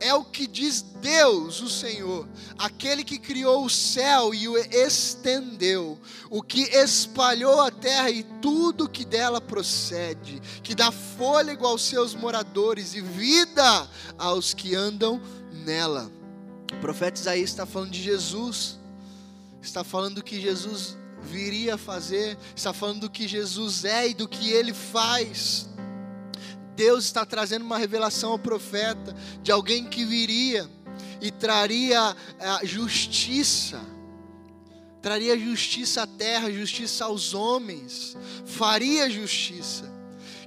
é 0.00 0.14
o 0.14 0.24
que 0.24 0.46
diz 0.46 0.82
Deus, 0.82 1.60
o 1.60 1.70
Senhor, 1.70 2.28
aquele 2.58 3.02
que 3.02 3.18
criou 3.18 3.64
o 3.64 3.70
céu 3.70 4.34
e 4.34 4.48
o 4.48 4.56
estendeu, 4.56 5.98
o 6.30 6.42
que 6.42 6.62
espalhou 6.62 7.60
a 7.60 7.70
terra 7.70 8.10
e 8.10 8.22
tudo 8.42 8.88
que 8.88 9.04
dela 9.04 9.40
procede, 9.40 10.40
que 10.62 10.74
dá 10.74 10.90
fôlego 10.90 11.66
aos 11.66 11.82
seus 11.82 12.14
moradores 12.14 12.94
e 12.94 13.00
vida 13.00 13.88
aos 14.18 14.52
que 14.52 14.74
andam 14.74 15.20
nela. 15.64 16.10
O 16.72 16.80
profeta 16.80 17.20
Isaías 17.20 17.50
está 17.50 17.64
falando 17.64 17.90
de 17.90 18.02
Jesus, 18.02 18.78
está 19.62 19.82
falando 19.82 20.22
que 20.22 20.40
Jesus 20.40 20.96
viria 21.22 21.74
a 21.74 21.78
fazer, 21.78 22.36
está 22.54 22.72
falando 22.72 23.00
do 23.00 23.10
que 23.10 23.26
Jesus 23.26 23.84
é 23.84 24.08
e 24.08 24.14
do 24.14 24.28
que 24.28 24.50
ele 24.50 24.72
faz. 24.74 25.68
Deus 26.76 27.04
está 27.04 27.24
trazendo 27.24 27.64
uma 27.64 27.78
revelação 27.78 28.32
ao 28.32 28.38
profeta 28.38 29.16
de 29.42 29.50
alguém 29.50 29.86
que 29.86 30.04
viria 30.04 30.68
e 31.20 31.30
traria 31.30 32.14
a 32.38 32.64
justiça, 32.64 33.80
traria 35.00 35.38
justiça 35.38 36.02
à 36.02 36.06
terra, 36.06 36.52
justiça 36.52 37.06
aos 37.06 37.32
homens, 37.32 38.16
faria 38.44 39.08
justiça. 39.08 39.90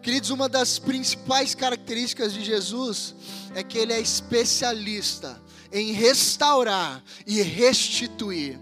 Queridos, 0.04 0.30
uma 0.30 0.48
das 0.48 0.78
principais 0.78 1.56
características 1.56 2.32
de 2.32 2.46
Jesus 2.46 3.16
é 3.56 3.64
que 3.64 3.78
ele 3.78 3.92
é 3.92 4.00
especialista 4.00 5.42
em 5.72 5.92
restaurar 5.92 7.04
e 7.26 7.42
restituir. 7.42 8.60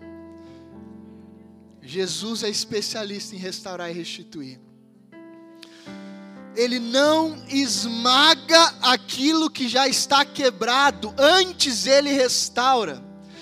Jesus 1.82 2.44
é 2.44 2.50
especialista 2.50 3.36
em 3.36 3.38
restaurar 3.38 3.92
e 3.92 3.94
restituir 3.94 4.67
ele 6.58 6.80
não 6.80 7.38
esmaga 7.48 8.74
aquilo 8.82 9.50
que 9.50 9.70
já 9.70 9.88
está 9.88 10.26
quebrado, 10.26 11.14
antes 11.18 11.86
ele 11.86 12.12
restaura. 12.12 13.02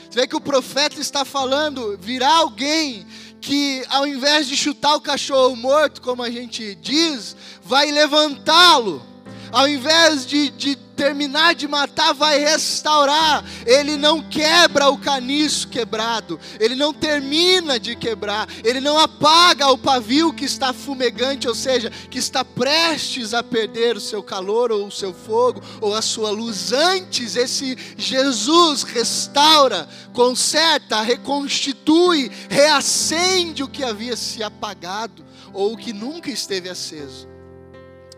Você 0.10 0.19
vê 0.19 0.27
que 0.27 0.36
o 0.36 0.41
profeta 0.41 1.00
está 1.00 1.24
falando, 1.24 1.98
virá 1.98 2.29
alguém 2.29 3.07
que 3.39 3.86
ao 3.89 4.05
invés 4.05 4.48
de 4.48 4.57
chutar 4.57 4.95
o 4.95 5.01
cachorro 5.01 5.55
morto, 5.55 6.01
como 6.01 6.22
a 6.22 6.29
gente 6.29 6.75
diz, 6.75 7.38
vai 7.63 7.89
levantá-lo. 7.89 9.14
Ao 9.56 9.70
invés 9.70 10.26
de, 10.26 10.50
de 10.50 10.76
terminar 10.76 11.56
de 11.56 11.66
matar, 11.66 12.14
vai 12.14 12.40
restaurar. 12.40 13.42
Ele 13.66 13.96
não 13.96 14.22
quebra 14.22 14.90
o 14.90 14.98
caniço 14.98 15.70
quebrado, 15.70 16.38
ele 16.60 16.76
não 16.76 16.94
termina 16.94 17.80
de 17.80 17.96
quebrar, 17.96 18.50
ele 18.66 18.82
não 18.82 19.00
apaga 19.00 19.72
o 19.72 19.78
pavio 19.78 20.34
que 20.34 20.44
está 20.44 20.74
fumegante, 20.74 21.48
ou 21.48 21.56
seja, 21.56 21.90
que 21.90 22.20
está 22.20 22.44
prestes 22.44 23.34
a 23.34 23.42
perder 23.42 23.96
o 23.96 24.02
seu 24.02 24.22
calor 24.22 24.74
ou 24.74 24.88
o 24.88 24.92
seu 24.92 25.14
fogo 25.14 25.62
ou 25.80 25.96
a 25.96 26.02
sua 26.02 26.32
luz. 26.32 26.74
Antes, 26.74 27.38
esse 27.38 27.78
Jesus 27.96 28.84
restaura, 28.84 29.88
conserta, 30.12 31.02
reconstitui, 31.02 32.30
reacende 32.50 33.64
o 33.64 33.70
que 33.70 33.86
havia 33.86 34.18
se 34.18 34.44
apagado 34.44 35.24
ou 35.54 35.72
o 35.72 35.78
que 35.78 35.94
nunca 35.94 36.30
esteve 36.30 36.68
aceso. 36.68 37.35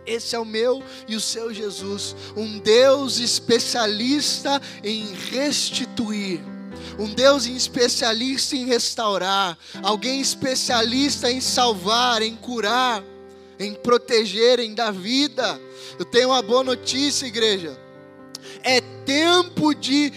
Esse 0.07 0.37
é 0.37 0.39
o 0.39 0.45
meu 0.45 0.81
e 1.05 1.17
o 1.17 1.21
seu 1.21 1.53
Jesus, 1.53 2.15
um 2.35 2.57
Deus 2.59 3.19
especialista 3.19 4.61
em 4.81 5.13
restituir, 5.29 6.39
um 6.97 7.13
Deus 7.13 7.45
especialista 7.45 8.55
em 8.55 8.65
restaurar, 8.65 9.57
alguém 9.83 10.21
especialista 10.21 11.29
em 11.29 11.41
salvar, 11.41 12.21
em 12.21 12.37
curar, 12.37 13.03
em 13.59 13.73
proteger, 13.73 14.61
em 14.61 14.73
dar 14.73 14.93
vida. 14.93 15.59
Eu 15.99 16.05
tenho 16.05 16.29
uma 16.29 16.41
boa 16.41 16.63
notícia, 16.63 17.25
igreja. 17.25 17.77
É 18.63 18.79
tempo 19.05 19.73
de 19.75 20.13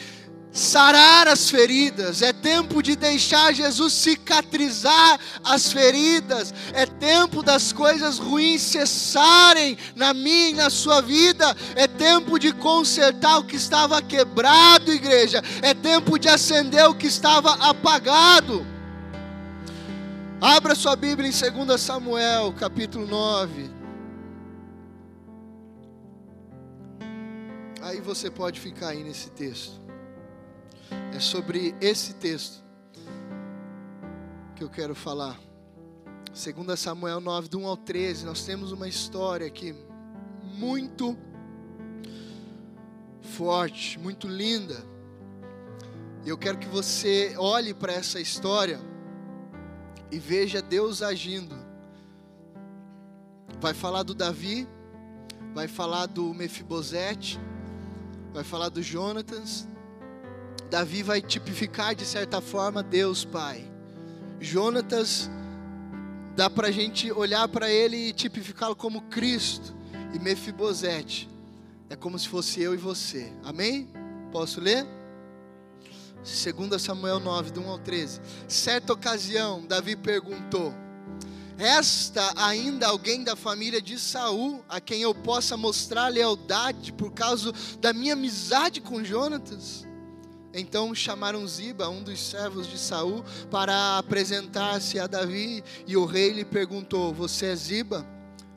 sarar 0.52 1.28
as 1.28 1.48
feridas, 1.48 2.22
é 2.22 2.32
tempo 2.32 2.82
de 2.82 2.96
deixar 2.96 3.54
Jesus 3.54 3.92
cicatrizar 3.92 5.18
as 5.44 5.72
feridas, 5.72 6.52
é 6.72 6.86
tempo 6.86 7.42
das 7.42 7.72
coisas 7.72 8.18
ruins 8.18 8.60
cessarem 8.60 9.78
na 9.94 10.12
minha 10.12 10.50
e 10.50 10.54
na 10.54 10.70
sua 10.70 11.00
vida, 11.00 11.56
é 11.76 11.86
tempo 11.86 12.38
de 12.38 12.52
consertar 12.52 13.38
o 13.38 13.44
que 13.44 13.56
estava 13.56 14.02
quebrado, 14.02 14.92
igreja, 14.92 15.42
é 15.62 15.72
tempo 15.72 16.18
de 16.18 16.28
acender 16.28 16.88
o 16.88 16.94
que 16.94 17.06
estava 17.06 17.52
apagado. 17.54 18.66
Abra 20.40 20.74
sua 20.74 20.96
Bíblia 20.96 21.28
em 21.28 21.64
2 21.66 21.80
Samuel, 21.80 22.52
capítulo 22.54 23.06
9. 23.06 23.70
Aí 27.82 28.00
você 28.00 28.30
pode 28.30 28.58
ficar 28.58 28.88
aí 28.88 29.04
nesse 29.04 29.30
texto. 29.30 29.89
É 31.14 31.20
sobre 31.20 31.74
esse 31.80 32.14
texto 32.14 32.62
que 34.56 34.64
eu 34.64 34.70
quero 34.70 34.94
falar. 34.94 35.38
2 36.32 36.78
Samuel 36.78 37.20
9, 37.20 37.48
do 37.48 37.58
1 37.60 37.66
ao 37.66 37.76
13, 37.76 38.24
nós 38.24 38.44
temos 38.44 38.72
uma 38.72 38.86
história 38.86 39.46
aqui 39.46 39.74
muito 40.54 41.16
forte, 43.22 43.98
muito 43.98 44.28
linda. 44.28 44.84
E 46.24 46.28
eu 46.28 46.36
quero 46.36 46.58
que 46.58 46.68
você 46.68 47.34
olhe 47.38 47.72
para 47.72 47.92
essa 47.92 48.20
história 48.20 48.78
e 50.10 50.18
veja 50.18 50.60
Deus 50.60 51.02
agindo. 51.02 51.56
Vai 53.60 53.74
falar 53.74 54.02
do 54.02 54.14
Davi, 54.14 54.68
vai 55.54 55.66
falar 55.66 56.06
do 56.06 56.32
Mefibosete, 56.34 57.40
vai 58.32 58.44
falar 58.44 58.68
do 58.68 58.82
Jonatas, 58.82 59.66
Davi 60.70 61.02
vai 61.02 61.20
tipificar 61.20 61.96
de 61.96 62.06
certa 62.06 62.40
forma 62.40 62.80
Deus 62.80 63.24
Pai. 63.24 63.68
Jonatas 64.38 65.28
dá 66.36 66.48
para 66.48 66.68
a 66.68 66.70
gente 66.70 67.10
olhar 67.10 67.48
para 67.48 67.68
ele 67.68 67.96
e 67.96 68.12
tipificá-lo 68.12 68.76
como 68.76 69.02
Cristo. 69.02 69.74
E 70.14 70.18
Mefibosete 70.20 71.28
é 71.88 71.96
como 71.96 72.16
se 72.16 72.28
fosse 72.28 72.62
eu 72.62 72.72
e 72.72 72.76
você. 72.76 73.32
Amém? 73.42 73.88
Posso 74.30 74.60
ler? 74.60 74.86
2 76.22 76.80
Samuel 76.80 77.18
9, 77.18 77.50
do 77.50 77.60
1 77.62 77.68
ao 77.68 77.78
13. 77.80 78.20
Certa 78.46 78.92
ocasião, 78.92 79.66
Davi 79.66 79.96
perguntou: 79.96 80.72
Resta 81.56 82.32
ainda 82.36 82.86
alguém 82.86 83.24
da 83.24 83.34
família 83.34 83.82
de 83.82 83.98
Saul 83.98 84.64
a 84.68 84.80
quem 84.80 85.02
eu 85.02 85.14
possa 85.14 85.56
mostrar 85.56 86.06
lealdade 86.08 86.92
por 86.92 87.10
causa 87.12 87.52
da 87.80 87.92
minha 87.92 88.12
amizade 88.12 88.80
com 88.80 89.02
Jonatas? 89.02 89.89
Então 90.52 90.94
chamaram 90.94 91.46
Ziba, 91.46 91.88
um 91.88 92.02
dos 92.02 92.18
servos 92.18 92.66
de 92.66 92.76
Saul, 92.76 93.24
para 93.50 93.98
apresentar-se 93.98 94.98
a 94.98 95.06
Davi, 95.06 95.62
e 95.86 95.96
o 95.96 96.04
rei 96.04 96.32
lhe 96.32 96.44
perguntou: 96.44 97.14
Você 97.14 97.46
é 97.46 97.56
Ziba? 97.56 98.06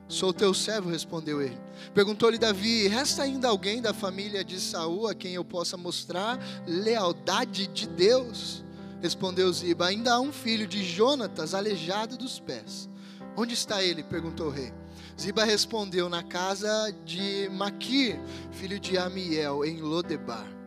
Sou 0.08 0.34
teu 0.34 0.54
servo, 0.54 0.90
respondeu 0.90 1.42
ele. 1.42 1.58
Perguntou-lhe 1.94 2.38
Davi: 2.38 2.88
Resta 2.88 3.24
ainda 3.24 3.48
alguém 3.48 3.82
da 3.82 3.94
família 3.94 4.44
de 4.44 4.60
Saul 4.60 5.08
a 5.08 5.14
quem 5.14 5.34
eu 5.34 5.46
possa 5.46 5.78
mostrar 5.78 6.40
lealdade 6.68 7.68
de 7.68 7.88
Deus? 7.88 8.64
Respondeu 9.02 9.52
Ziba: 9.54 9.88
Ainda 9.88 10.14
há 10.14 10.20
um 10.20 10.32
filho 10.32 10.68
de 10.68 10.84
Jonatas, 10.84 11.54
aleijado 11.54 12.18
dos 12.18 12.40
pés. 12.40 12.90
Onde 13.36 13.54
está 13.54 13.84
ele? 13.84 14.04
perguntou 14.04 14.48
o 14.48 14.52
rei. 14.52 14.74
Ziba 15.20 15.44
respondeu: 15.44 16.10
Na 16.10 16.24
casa 16.24 16.94
de 17.06 17.50
Maquir, 17.52 18.20
filho 18.52 18.80
de 18.80 18.98
Amiel, 18.98 19.64
em 19.64 19.82
Lodebar. 19.82 20.63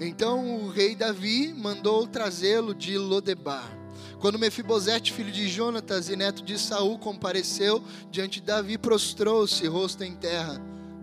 Então 0.00 0.64
o 0.64 0.70
rei 0.70 0.96
Davi 0.96 1.52
mandou 1.52 2.06
trazê-lo 2.06 2.74
de 2.74 2.96
Lodebar. 2.96 3.70
Quando 4.18 4.38
Mefibosete, 4.38 5.12
filho 5.12 5.30
de 5.30 5.46
Jonatas 5.46 6.08
e 6.08 6.16
neto 6.16 6.42
de 6.42 6.58
Saul, 6.58 6.98
compareceu 6.98 7.82
diante 8.10 8.40
de 8.40 8.46
Davi, 8.46 8.78
prostrou-se, 8.78 9.66
rosto 9.66 10.02
em 10.02 10.14
terra. 10.14 10.60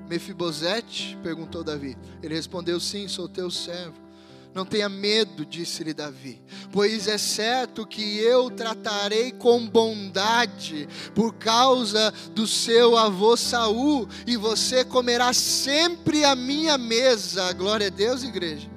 Mefibosete? 0.10 1.18
perguntou 1.22 1.64
Davi. 1.64 1.96
Ele 2.24 2.34
respondeu: 2.34 2.80
Sim, 2.80 3.08
sou 3.08 3.30
teu 3.30 3.52
servo. 3.52 4.08
Não 4.54 4.66
tenha 4.66 4.90
medo, 4.90 5.46
disse-lhe 5.46 5.94
Davi, 5.94 6.42
pois 6.72 7.08
é 7.08 7.20
certo 7.20 7.86
que 7.86 8.18
eu 8.18 8.50
tratarei 8.50 9.32
com 9.32 9.68
bondade 9.68 10.90
por 11.14 11.36
causa 11.36 12.12
do 12.34 12.48
seu 12.48 12.98
avô 12.98 13.38
Saul, 13.38 14.08
e 14.26 14.36
você 14.36 14.84
comerá 14.84 15.32
sempre 15.32 16.24
a 16.24 16.36
minha 16.36 16.76
mesa. 16.76 17.54
Glória 17.54 17.86
a 17.86 17.92
Deus, 17.92 18.24
igreja. 18.24 18.77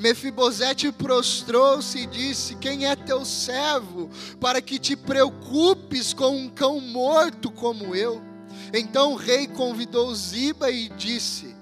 Mefibosete 0.00 0.90
prostrou-se 0.90 1.98
e 1.98 2.06
disse: 2.06 2.56
Quem 2.56 2.86
é 2.86 2.96
teu 2.96 3.22
servo 3.22 4.08
para 4.40 4.62
que 4.62 4.78
te 4.78 4.96
preocupes 4.96 6.14
com 6.14 6.34
um 6.34 6.48
cão 6.48 6.80
morto 6.80 7.50
como 7.50 7.94
eu? 7.94 8.22
Então 8.72 9.12
o 9.12 9.16
rei 9.16 9.46
convidou 9.46 10.14
Ziba 10.14 10.70
e 10.70 10.88
disse: 10.88 11.54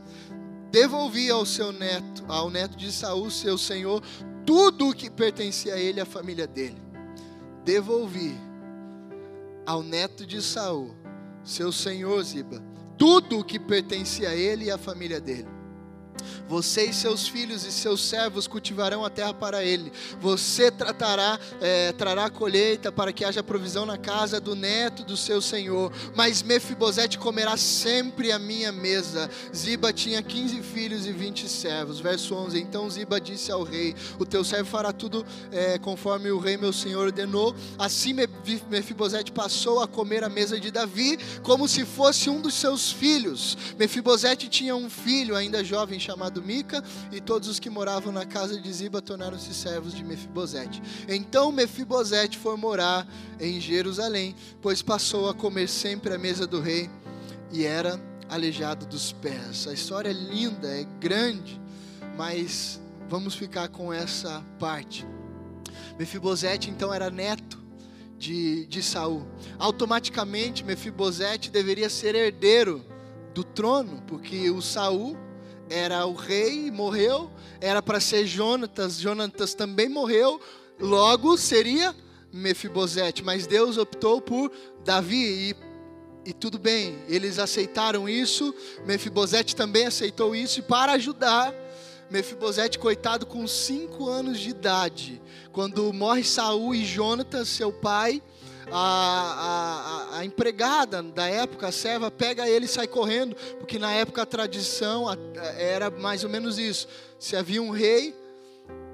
Devolvi 0.71 1.29
ao 1.29 1.45
seu 1.45 1.73
neto, 1.73 2.25
ao 2.29 2.49
neto 2.49 2.77
de 2.77 2.93
Saul, 2.93 3.29
seu 3.29 3.59
senhor, 3.59 4.03
tudo 4.47 4.91
o 4.91 4.95
que 4.95 5.11
pertencia 5.11 5.75
a 5.75 5.81
ele 5.81 5.99
e 5.99 6.03
à 6.03 6.07
família 6.07 6.47
dele. 6.47 6.81
Devolvi 7.65 8.39
ao 9.67 9.83
neto 9.83 10.25
de 10.25 10.41
Saul, 10.41 10.95
seu 11.43 11.73
senhor 11.73 12.23
Ziba, 12.23 12.63
tudo 12.97 13.41
o 13.41 13.45
que 13.45 13.59
pertencia 13.59 14.29
a 14.29 14.37
ele 14.37 14.67
e 14.67 14.71
à 14.71 14.79
família 14.79 15.21
dele. 15.21 15.59
Você 16.49 16.87
e 16.87 16.95
seus 16.95 17.29
filhos 17.29 17.65
e 17.67 17.71
seus 17.71 18.03
servos 18.03 18.47
cultivarão 18.47 19.05
a 19.05 19.11
terra 19.11 19.35
para 19.35 19.63
ele. 19.63 19.93
Você 20.19 20.71
tratará, 20.71 21.39
é, 21.61 21.93
trará 21.93 22.31
colheita 22.31 22.91
para 22.91 23.13
que 23.13 23.25
haja 23.25 23.43
provisão 23.43 23.85
na 23.85 23.99
casa 23.99 24.41
do 24.41 24.57
neto 24.57 25.05
do 25.05 25.17
seu 25.17 25.43
senhor. 25.43 25.93
Mas 26.17 26.43
Mefibosete 26.43 27.19
comerá 27.19 27.57
sempre 27.59 28.33
a 28.33 28.39
minha 28.39 28.73
mesa. 28.73 29.31
Ziba 29.55 29.93
tinha 29.93 30.23
15 30.23 30.63
filhos 30.63 31.07
e 31.07 31.13
20 31.13 31.49
servos. 31.49 32.01
Verso 32.01 32.35
11. 32.35 32.59
Então 32.59 32.89
Ziba 32.89 33.21
disse 33.21 33.53
ao 33.53 33.63
rei: 33.63 33.95
O 34.19 34.25
teu 34.25 34.43
servo 34.43 34.71
fará 34.71 34.91
tudo 34.91 35.27
é, 35.53 35.79
conforme 35.79 36.31
o 36.31 36.39
rei 36.39 36.57
meu 36.57 36.73
senhor 36.73 37.07
ordenou. 37.07 37.55
Assim 37.79 38.15
Mefibosete 38.71 39.33
passou 39.33 39.83
a 39.83 39.87
comer 39.87 40.25
a 40.25 40.31
mesa 40.31 40.59
de 40.59 40.71
Davi, 40.71 41.19
como 41.43 41.69
se 41.69 41.85
fosse 41.85 42.31
um 42.31 42.41
dos 42.41 42.55
seus 42.55 42.91
filhos. 42.91 43.57
Mefibosete 43.79 44.49
tinha 44.49 44.75
um 44.75 44.89
filho 44.89 45.37
ainda 45.37 45.63
jovem 45.63 46.01
chamado 46.01 46.38
chamado 46.39 46.43
Mica, 46.43 46.83
e 47.13 47.21
todos 47.21 47.49
os 47.49 47.59
que 47.59 47.69
moravam 47.69 48.13
na 48.13 48.25
casa 48.25 48.61
de 48.61 48.73
Ziba 48.73 49.03
tornaram-se 49.03 49.53
servos 49.53 49.95
de 49.95 50.05
Mefibosete. 50.05 50.83
Então 51.09 51.51
Mefibosete 51.53 52.39
foi 52.39 52.57
morar 52.57 53.07
em 53.41 53.61
Jerusalém, 53.61 54.35
pois 54.63 54.83
passou 54.83 55.29
a 55.29 55.35
comer 55.35 55.69
sempre 55.69 56.15
à 56.15 56.19
mesa 56.19 56.47
do 56.47 56.61
rei 56.61 56.89
e 57.53 57.65
era 57.65 58.01
aleijado 58.29 58.87
dos 58.87 59.13
pés. 59.13 59.67
A 59.67 59.73
história 59.73 60.11
é 60.11 60.13
linda, 60.13 60.69
é 60.69 60.85
grande, 61.01 61.61
mas 62.17 62.81
vamos 63.09 63.35
ficar 63.35 63.69
com 63.69 63.93
essa 63.93 64.43
parte. 64.59 65.07
Mefibosete 65.99 66.71
então 66.71 66.95
era 66.95 67.11
neto 67.11 67.59
de, 68.17 68.67
de 68.67 68.83
Saul. 68.83 69.27
Automaticamente 69.59 70.65
Mefibosete 70.65 71.51
deveria 71.51 71.89
ser 71.89 72.15
herdeiro 72.15 72.85
do 73.35 73.45
trono, 73.45 74.03
porque 74.07 74.51
o 74.51 74.61
Saul 74.61 75.17
era 75.71 76.07
o 76.07 76.15
rei, 76.15 76.71
morreu, 76.71 77.31
era 77.61 77.83
para 77.83 78.01
ser 78.01 78.27
Jonatas, 78.27 78.99
Jonatas 78.99 79.55
também 79.55 79.89
morreu, 79.89 80.41
logo 80.79 81.37
seria 81.37 81.95
Mefibosete, 82.33 83.23
mas 83.23 83.47
Deus 83.47 83.79
optou 83.79 84.21
por 84.21 84.53
Davi 84.85 85.51
e 85.51 85.69
e 86.29 86.33
tudo 86.35 86.59
bem, 86.59 86.99
eles 87.09 87.39
aceitaram 87.39 88.07
isso, 88.07 88.55
Mefibosete 88.85 89.57
também 89.57 89.87
aceitou 89.87 90.37
isso, 90.37 90.59
e 90.59 90.63
para 90.63 90.93
ajudar, 90.93 91.55
Mefibosete, 92.11 92.79
coitado, 92.79 93.25
com 93.25 93.47
cinco 93.47 94.11
anos 94.11 94.39
de 94.39 94.51
idade, 94.51 95.23
quando 95.53 95.91
morre 95.91 96.23
Saul 96.23 96.75
e 96.75 96.85
Jonatas, 96.85 97.49
seu 97.49 97.73
pai, 97.73 98.23
a, 98.71 100.09
a, 100.13 100.19
a, 100.19 100.25
empregada 100.25 101.03
da 101.03 101.27
época, 101.27 101.69
a 101.69 101.73
serva, 101.73 102.11
pega 102.11 102.49
ele 102.49 102.67
e 102.67 102.69
sai 102.69 102.87
correndo, 102.87 103.35
porque 103.59 103.79
na 103.79 103.93
época 103.93 104.23
a 104.23 104.27
tradição 104.27 105.07
era 105.57 105.91
mais 105.91 106.25
ou 106.25 106.31
menos 106.31 106.59
isso: 106.59 106.89
se 107.19 107.37
havia 107.37 107.63
um 107.63 107.71
rei, 107.71 108.15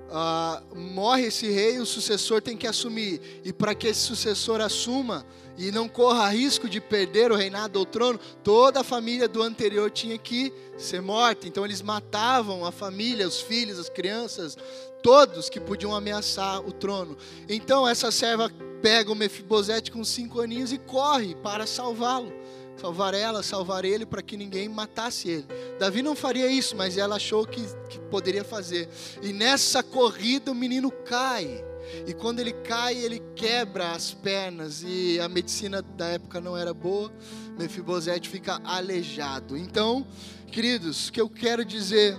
uh, 0.09 0.76
morre 0.76 1.26
esse 1.26 1.50
rei, 1.50 1.78
o 1.78 1.87
sucessor 1.87 2.40
tem 2.40 2.57
que 2.57 2.66
assumir, 2.66 3.40
e 3.45 3.52
para 3.52 3.75
que 3.75 3.88
esse 3.88 4.00
sucessor 4.00 4.61
assuma 4.61 5.26
e 5.57 5.71
não 5.71 5.88
corra 5.88 6.28
risco 6.28 6.69
de 6.69 6.81
perder 6.81 7.31
o 7.31 7.37
reinado 7.37 7.78
ou 7.78 7.85
o 7.85 7.87
trono, 7.87 8.19
toda 8.43 8.81
a 8.81 8.85
família 8.85 9.28
do 9.28 9.43
anterior 9.43 9.90
tinha 9.90 10.19
que 10.19 10.52
ser 10.76 11.00
morta. 11.00 11.47
Então 11.47 11.64
eles 11.64 11.81
matavam 11.81 12.64
a 12.64 12.73
família, 12.73 13.26
os 13.26 13.40
filhos, 13.40 13.78
as 13.78 13.88
crianças, 13.88 14.57
todos 15.02 15.49
que 15.49 15.61
podiam 15.61 15.95
ameaçar 15.95 16.61
o 16.61 16.73
trono. 16.73 17.16
Então 17.49 17.87
essa 17.87 18.11
serva 18.11 18.50
pega 18.85 19.11
o 19.11 19.14
Mefibosete 19.14 19.91
com 19.91 20.05
cinco 20.05 20.43
aninhos 20.43 20.71
e 20.71 20.76
corre 20.76 21.35
para 21.37 21.67
salvá-lo. 21.67 22.31
Salvar 22.76 23.14
ela, 23.14 23.43
salvar 23.43 23.83
ele, 23.83 24.05
para 24.05 24.21
que 24.21 24.37
ninguém 24.37 24.69
matasse 24.69 25.26
ele. 25.26 25.47
Davi 25.79 26.03
não 26.03 26.14
faria 26.14 26.49
isso, 26.49 26.76
mas 26.76 26.99
ela 26.99 27.17
achou 27.17 27.47
que, 27.47 27.62
que 27.88 27.99
poderia 28.11 28.45
fazer. 28.45 28.87
E 29.23 29.33
nessa 29.33 29.83
corrida 29.83 30.53
o 30.53 30.55
menino 30.55 30.91
cai. 30.91 31.64
E 32.07 32.12
quando 32.12 32.41
ele 32.41 32.53
cai, 32.53 32.95
ele 32.95 33.23
quebra 33.35 33.93
as 33.93 34.12
pernas. 34.12 34.85
E 34.87 35.18
a 35.18 35.31
medicina 35.31 35.81
da 35.81 36.09
época 36.09 36.38
não 36.38 36.55
era 36.55 36.75
boa. 36.75 37.11
Mefibosete 37.59 38.29
fica 38.29 38.61
aleijado. 38.62 39.57
Então, 39.57 40.07
queridos, 40.49 41.09
o 41.09 41.12
que 41.12 41.23
eu 41.23 41.31
quero 41.31 41.64
dizer 41.64 42.18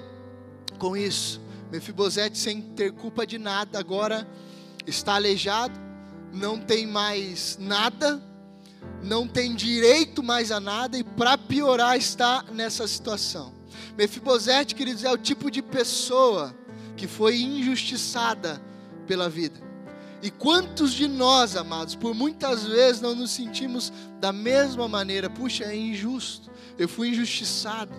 com 0.80 0.97
isso? 0.97 1.39
Mefibosete, 1.71 2.39
sem 2.39 2.60
ter 2.60 2.91
culpa 2.91 3.23
de 3.23 3.38
nada, 3.38 3.78
agora 3.78 4.28
está 4.88 5.13
aleijado 5.13 5.85
não 6.36 6.60
tem 6.60 6.86
mais 6.86 7.58
nada, 7.60 8.21
não 9.02 9.28
tem 9.28 9.56
direito 9.56 10.21
mais 10.21 10.52
a 10.52 10.60
nada 10.60 10.98
e 10.98 11.04
para 11.04 11.38
piorar 11.38 11.98
está 11.98 12.43
nessa 12.52 12.88
situação. 12.88 13.54
Mefibosete, 13.98 14.76
queridos, 14.76 15.04
é 15.04 15.12
o 15.12 15.17
tipo 15.17 15.50
de 15.50 15.62
pessoa 15.62 16.56
que 16.98 17.08
foi 17.08 17.39
injustiçada 17.41 18.62
pela 19.08 19.30
vida. 19.30 19.63
E 20.21 20.30
quantos 20.30 20.93
de 20.93 21.08
nós, 21.08 21.56
amados, 21.56 21.95
por 21.95 22.13
muitas 22.13 22.63
vezes 22.63 23.02
não 23.02 23.15
nos 23.15 23.32
sentimos 23.32 23.93
da 24.19 24.34
mesma 24.34 24.88
maneira, 24.88 25.30
puxa, 25.30 25.65
é 25.65 25.76
injusto, 25.76 26.52
eu 26.78 26.89
fui 26.89 27.10
injustiçado 27.10 27.93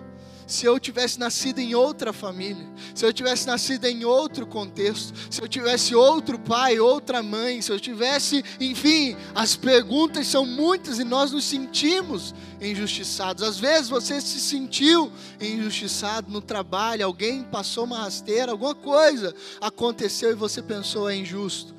se 0.47 0.65
eu 0.65 0.79
tivesse 0.79 1.19
nascido 1.19 1.59
em 1.59 1.75
outra 1.75 2.13
família, 2.13 2.65
se 2.95 3.05
eu 3.05 3.11
tivesse 3.11 3.45
nascido 3.45 3.85
em 3.85 4.05
outro 4.05 4.47
contexto, 4.47 5.13
se 5.29 5.41
eu 5.41 5.47
tivesse 5.47 5.93
outro 5.93 6.39
pai, 6.39 6.79
outra 6.79 7.21
mãe, 7.21 7.61
se 7.61 7.69
eu 7.69 7.79
tivesse, 7.79 8.43
enfim, 8.59 9.15
as 9.35 9.57
perguntas 9.57 10.25
são 10.27 10.45
muitas 10.45 10.99
e 10.99 11.03
nós 11.03 11.33
nos 11.33 11.43
sentimos 11.43 12.33
injustiçados. 12.61 13.43
Às 13.43 13.59
vezes 13.59 13.89
você 13.89 14.21
se 14.21 14.39
sentiu 14.39 15.11
injustiçado 15.39 16.31
no 16.31 16.41
trabalho, 16.41 17.05
alguém 17.05 17.43
passou 17.43 17.83
uma 17.83 17.99
rasteira, 17.99 18.53
alguma 18.53 18.73
coisa 18.73 19.35
aconteceu 19.59 20.31
e 20.31 20.35
você 20.35 20.61
pensou 20.61 21.09
é 21.09 21.15
injusto 21.15 21.77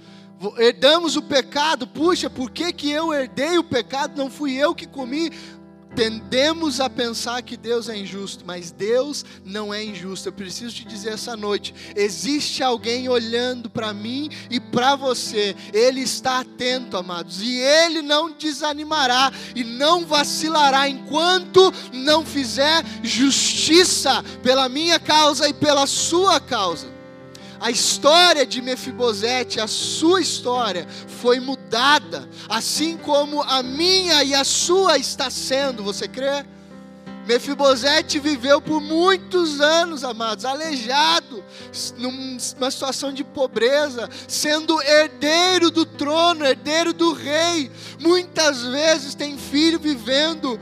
herdamos 0.57 1.17
o 1.17 1.23
pecado, 1.23 1.87
puxa, 1.87 2.31
por 2.31 2.51
que, 2.51 2.73
que 2.73 2.91
eu 2.91 3.13
herdei 3.13 3.59
o 3.59 3.65
pecado? 3.65 4.17
Não 4.17 4.31
fui 4.31 4.55
eu 4.55 4.75
que 4.75 4.87
comi 4.87 5.33
Tendemos 5.95 6.81
a 6.81 6.89
pensar 6.89 7.43
que 7.43 7.57
Deus 7.57 7.89
é 7.89 7.97
injusto, 7.97 8.45
mas 8.47 8.71
Deus 8.71 9.25
não 9.45 9.73
é 9.73 9.83
injusto. 9.83 10.29
Eu 10.29 10.33
preciso 10.33 10.75
te 10.75 10.85
dizer 10.85 11.15
essa 11.15 11.37
noite: 11.37 11.75
existe 11.97 12.63
alguém 12.63 13.09
olhando 13.09 13.69
para 13.69 13.93
mim 13.93 14.31
e 14.51 14.61
para 14.61 14.95
você. 14.97 15.57
Ele 15.73 16.01
está 16.01 16.41
atento, 16.41 16.97
amados, 16.97 17.41
e 17.43 17.57
ele 17.57 18.03
não 18.03 18.31
desanimará 18.31 19.33
e 19.55 19.65
não 19.65 20.07
vacilará 20.07 20.89
enquanto 20.89 21.73
não 21.93 22.25
fizer 22.25 22.85
justiça 23.03 24.23
pela 24.43 24.69
minha 24.69 25.01
causa 25.01 25.49
e 25.49 25.53
pela 25.53 25.87
sua 25.87 26.39
causa. 26.41 26.98
A 27.61 27.71
história 27.71 28.47
de 28.47 28.63
Mefibosete, 28.63 29.61
a 29.61 29.67
sua 29.67 30.21
história, 30.21 30.87
foi 31.21 31.41
mudada, 31.41 32.29
assim 32.49 32.97
como 32.97 33.43
a 33.43 33.63
minha 33.63 34.23
e 34.23 34.33
a 34.35 34.45
sua 34.45 34.97
está 34.97 35.29
sendo, 35.29 35.83
você 35.83 36.07
crê? 36.07 36.45
Mefibosete 37.27 38.19
viveu 38.19 38.59
por 38.59 38.81
muitos 38.81 39.61
anos, 39.61 40.03
amados, 40.03 40.47
aleijado, 40.47 41.45
numa 41.99 42.71
situação 42.71 43.13
de 43.13 43.23
pobreza, 43.23 44.09
sendo 44.27 44.81
herdeiro 44.81 45.71
do 45.71 45.85
trono, 45.85 46.47
herdeiro 46.47 46.95
do 46.95 47.13
rei. 47.13 47.71
Muitas 48.01 48.63
vezes 48.63 49.15
tem 49.15 49.37
filho 49.37 49.79
vivendo 49.79 50.59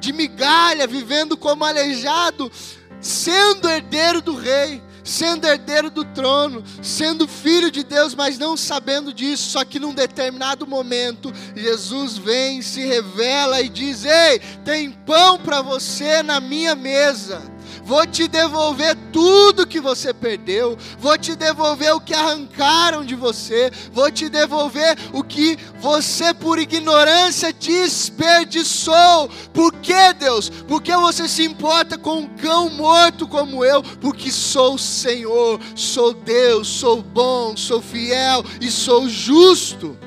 de 0.00 0.12
migalha, 0.12 0.86
vivendo 0.86 1.34
como 1.34 1.64
aleijado, 1.64 2.52
sendo 3.00 3.70
herdeiro 3.70 4.20
do 4.20 4.36
rei 4.36 4.82
sendo 5.04 5.46
herdeiro 5.46 5.90
do 5.90 6.04
trono, 6.04 6.62
sendo 6.82 7.28
filho 7.28 7.70
de 7.70 7.84
Deus, 7.84 8.14
mas 8.14 8.38
não 8.38 8.56
sabendo 8.56 9.12
disso. 9.12 9.50
Só 9.50 9.64
que 9.64 9.78
num 9.78 9.94
determinado 9.94 10.66
momento, 10.66 11.32
Jesus 11.54 12.16
vem, 12.18 12.62
se 12.62 12.84
revela 12.86 13.60
e 13.60 13.68
diz: 13.68 14.04
Ei, 14.04 14.38
tem 14.64 14.90
pão 14.90 15.38
para 15.38 15.62
você 15.62 16.22
na 16.22 16.40
minha 16.40 16.74
mesa 16.74 17.51
vou 17.84 18.06
te 18.06 18.28
devolver 18.28 18.96
tudo 19.12 19.66
que 19.66 19.80
você 19.80 20.14
perdeu, 20.14 20.76
vou 20.98 21.18
te 21.18 21.34
devolver 21.34 21.94
o 21.94 22.00
que 22.00 22.14
arrancaram 22.14 23.04
de 23.04 23.14
você, 23.14 23.70
vou 23.92 24.10
te 24.10 24.28
devolver 24.28 24.96
o 25.12 25.22
que 25.22 25.58
você, 25.80 26.32
por 26.32 26.58
ignorância, 26.58 27.52
desperdiçou. 27.52 29.28
Por 29.52 29.72
que, 29.74 30.12
Deus? 30.14 30.48
Porque 30.48 30.94
você 30.96 31.28
se 31.28 31.44
importa 31.44 31.98
com 31.98 32.20
um 32.20 32.28
cão 32.36 32.70
morto 32.70 33.26
como 33.26 33.64
eu? 33.64 33.82
Porque 33.82 34.30
sou 34.30 34.78
Senhor, 34.78 35.60
sou 35.74 36.14
Deus, 36.14 36.68
sou 36.68 37.02
bom, 37.02 37.56
sou 37.56 37.82
fiel 37.82 38.44
e 38.60 38.70
sou 38.70 39.08
justo. 39.08 39.98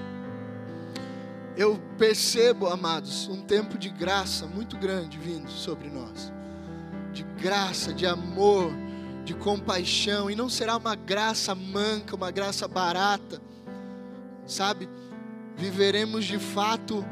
Eu 1.58 1.80
percebo, 1.98 2.68
amados, 2.68 3.30
um 3.30 3.42
tempo 3.42 3.78
de 3.78 3.90
graça 3.90 4.46
muito 4.46 4.76
grande 4.78 5.18
vindo 5.18 5.50
sobre 5.50 5.90
nós 5.90 6.35
de 7.16 7.24
graça, 7.42 7.92
de 7.92 8.06
amor, 8.06 8.72
de 9.24 9.34
compaixão, 9.34 10.30
e 10.30 10.36
não 10.36 10.50
será 10.50 10.78
uma 10.78 10.96
graça 10.96 11.56
manca, 11.56 12.16
uma 12.16 12.30
graça 12.30 12.68
barata, 12.68 13.42
sabe? 14.46 14.88
Viveremos 15.56 16.26
de 16.26 16.38
fato 16.38 17.04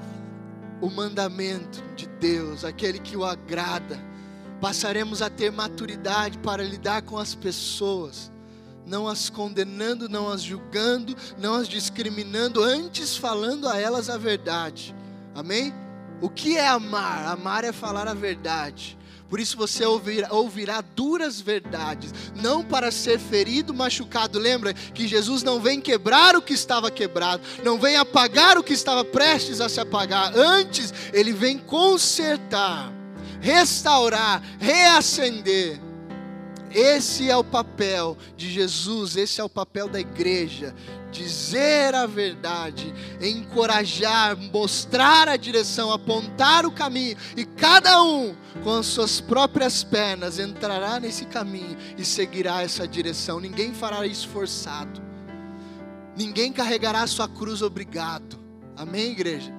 o 0.79 0.89
mandamento 0.89 1.81
de 1.95 2.05
Deus, 2.05 2.63
aquele 2.63 2.99
que 2.99 3.17
o 3.17 3.25
agrada, 3.25 3.97
Passaremos 4.63 5.21
a 5.21 5.29
ter 5.29 5.51
maturidade 5.51 6.37
para 6.37 6.63
lidar 6.63 7.01
com 7.01 7.17
as 7.17 7.35
pessoas, 7.35 8.31
não 8.85 9.09
as 9.09 9.29
condenando, 9.29 10.07
não 10.07 10.29
as 10.29 10.41
julgando, 10.41 11.13
não 11.37 11.55
as 11.55 11.67
discriminando, 11.67 12.63
antes 12.63 13.17
falando 13.17 13.67
a 13.67 13.77
elas 13.77 14.09
a 14.09 14.17
verdade. 14.17 14.95
Amém? 15.35 15.73
O 16.21 16.29
que 16.29 16.55
é 16.55 16.65
amar? 16.65 17.27
Amar 17.27 17.65
é 17.65 17.73
falar 17.73 18.07
a 18.07 18.13
verdade. 18.13 18.97
Por 19.33 19.39
isso 19.39 19.57
você 19.57 19.83
ouvirá, 19.83 20.27
ouvirá, 20.29 20.79
duras 20.79 21.41
verdades, 21.41 22.13
não 22.35 22.63
para 22.63 22.91
ser 22.91 23.17
ferido, 23.17 23.73
machucado. 23.73 24.37
Lembra 24.37 24.75
que 24.75 25.07
Jesus 25.07 25.41
não 25.41 25.59
vem 25.59 25.81
quebrar 25.81 26.35
o 26.35 26.41
que 26.43 26.53
estava 26.53 26.91
quebrado, 26.91 27.41
não 27.63 27.79
vem 27.79 27.95
apagar 27.95 28.59
o 28.59 28.63
que 28.63 28.73
estava 28.73 29.03
prestes 29.03 29.59
a 29.59 29.67
se 29.67 29.79
apagar. 29.79 30.37
Antes, 30.37 30.93
ele 31.11 31.33
vem 31.33 31.57
consertar, 31.57 32.93
restaurar, 33.41 34.39
reacender. 34.59 35.79
Esse 36.73 37.29
é 37.29 37.37
o 37.37 37.43
papel 37.43 38.17
de 38.35 38.49
Jesus, 38.51 39.15
esse 39.15 39.39
é 39.39 39.43
o 39.43 39.49
papel 39.49 39.87
da 39.87 39.99
igreja. 39.99 40.73
Dizer 41.11 41.93
a 41.93 42.07
verdade, 42.07 42.91
encorajar, 43.21 44.35
mostrar 44.35 45.29
a 45.29 45.37
direção, 45.37 45.91
apontar 45.91 46.65
o 46.65 46.71
caminho, 46.71 47.15
e 47.37 47.45
cada 47.45 48.01
um, 48.01 48.35
com 48.63 48.79
as 48.79 48.87
suas 48.87 49.21
próprias 49.21 49.83
pernas, 49.83 50.39
entrará 50.39 50.99
nesse 50.99 51.25
caminho 51.25 51.77
e 51.95 52.03
seguirá 52.03 52.63
essa 52.63 52.87
direção. 52.87 53.39
Ninguém 53.39 53.75
fará 53.75 54.07
isso 54.07 54.27
forçado, 54.29 54.99
ninguém 56.17 56.51
carregará 56.51 57.03
a 57.03 57.07
sua 57.07 57.27
cruz 57.27 57.61
obrigado. 57.61 58.39
Amém, 58.75 59.11
igreja? 59.11 59.53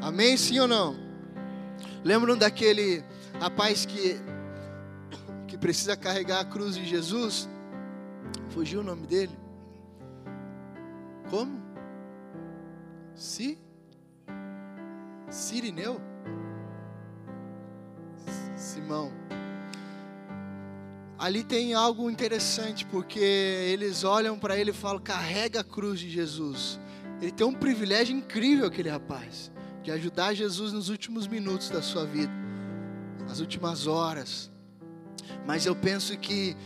Amém, 0.00 0.36
sim 0.36 0.60
ou 0.60 0.68
não? 0.68 0.96
Lembram 2.04 2.36
daquele 2.36 3.02
rapaz 3.40 3.84
que 3.84 4.20
precisa 5.60 5.96
carregar 5.96 6.40
a 6.40 6.44
cruz 6.44 6.74
de 6.74 6.84
Jesus. 6.84 7.48
Fugiu 8.48 8.80
o 8.80 8.84
nome 8.84 9.06
dele? 9.06 9.38
Como? 11.28 11.62
Si? 13.14 13.58
Sirineu? 15.28 16.00
Simão. 18.56 19.12
Ali 21.18 21.44
tem 21.44 21.74
algo 21.74 22.10
interessante, 22.10 22.86
porque 22.86 23.20
eles 23.20 24.04
olham 24.04 24.38
para 24.38 24.56
ele 24.56 24.70
e 24.70 24.74
falam: 24.74 25.00
carrega 25.00 25.60
a 25.60 25.64
cruz 25.64 26.00
de 26.00 26.08
Jesus. 26.08 26.80
Ele 27.20 27.30
tem 27.30 27.46
um 27.46 27.52
privilégio 27.52 28.16
incrível, 28.16 28.66
aquele 28.66 28.88
rapaz, 28.88 29.52
de 29.82 29.90
ajudar 29.90 30.32
Jesus 30.32 30.72
nos 30.72 30.88
últimos 30.88 31.26
minutos 31.26 31.68
da 31.68 31.82
sua 31.82 32.06
vida, 32.06 32.32
nas 33.28 33.40
últimas 33.40 33.86
horas. 33.86 34.49
Mas 35.46 35.66
eu 35.66 35.74
penso 35.74 36.16
que 36.18 36.56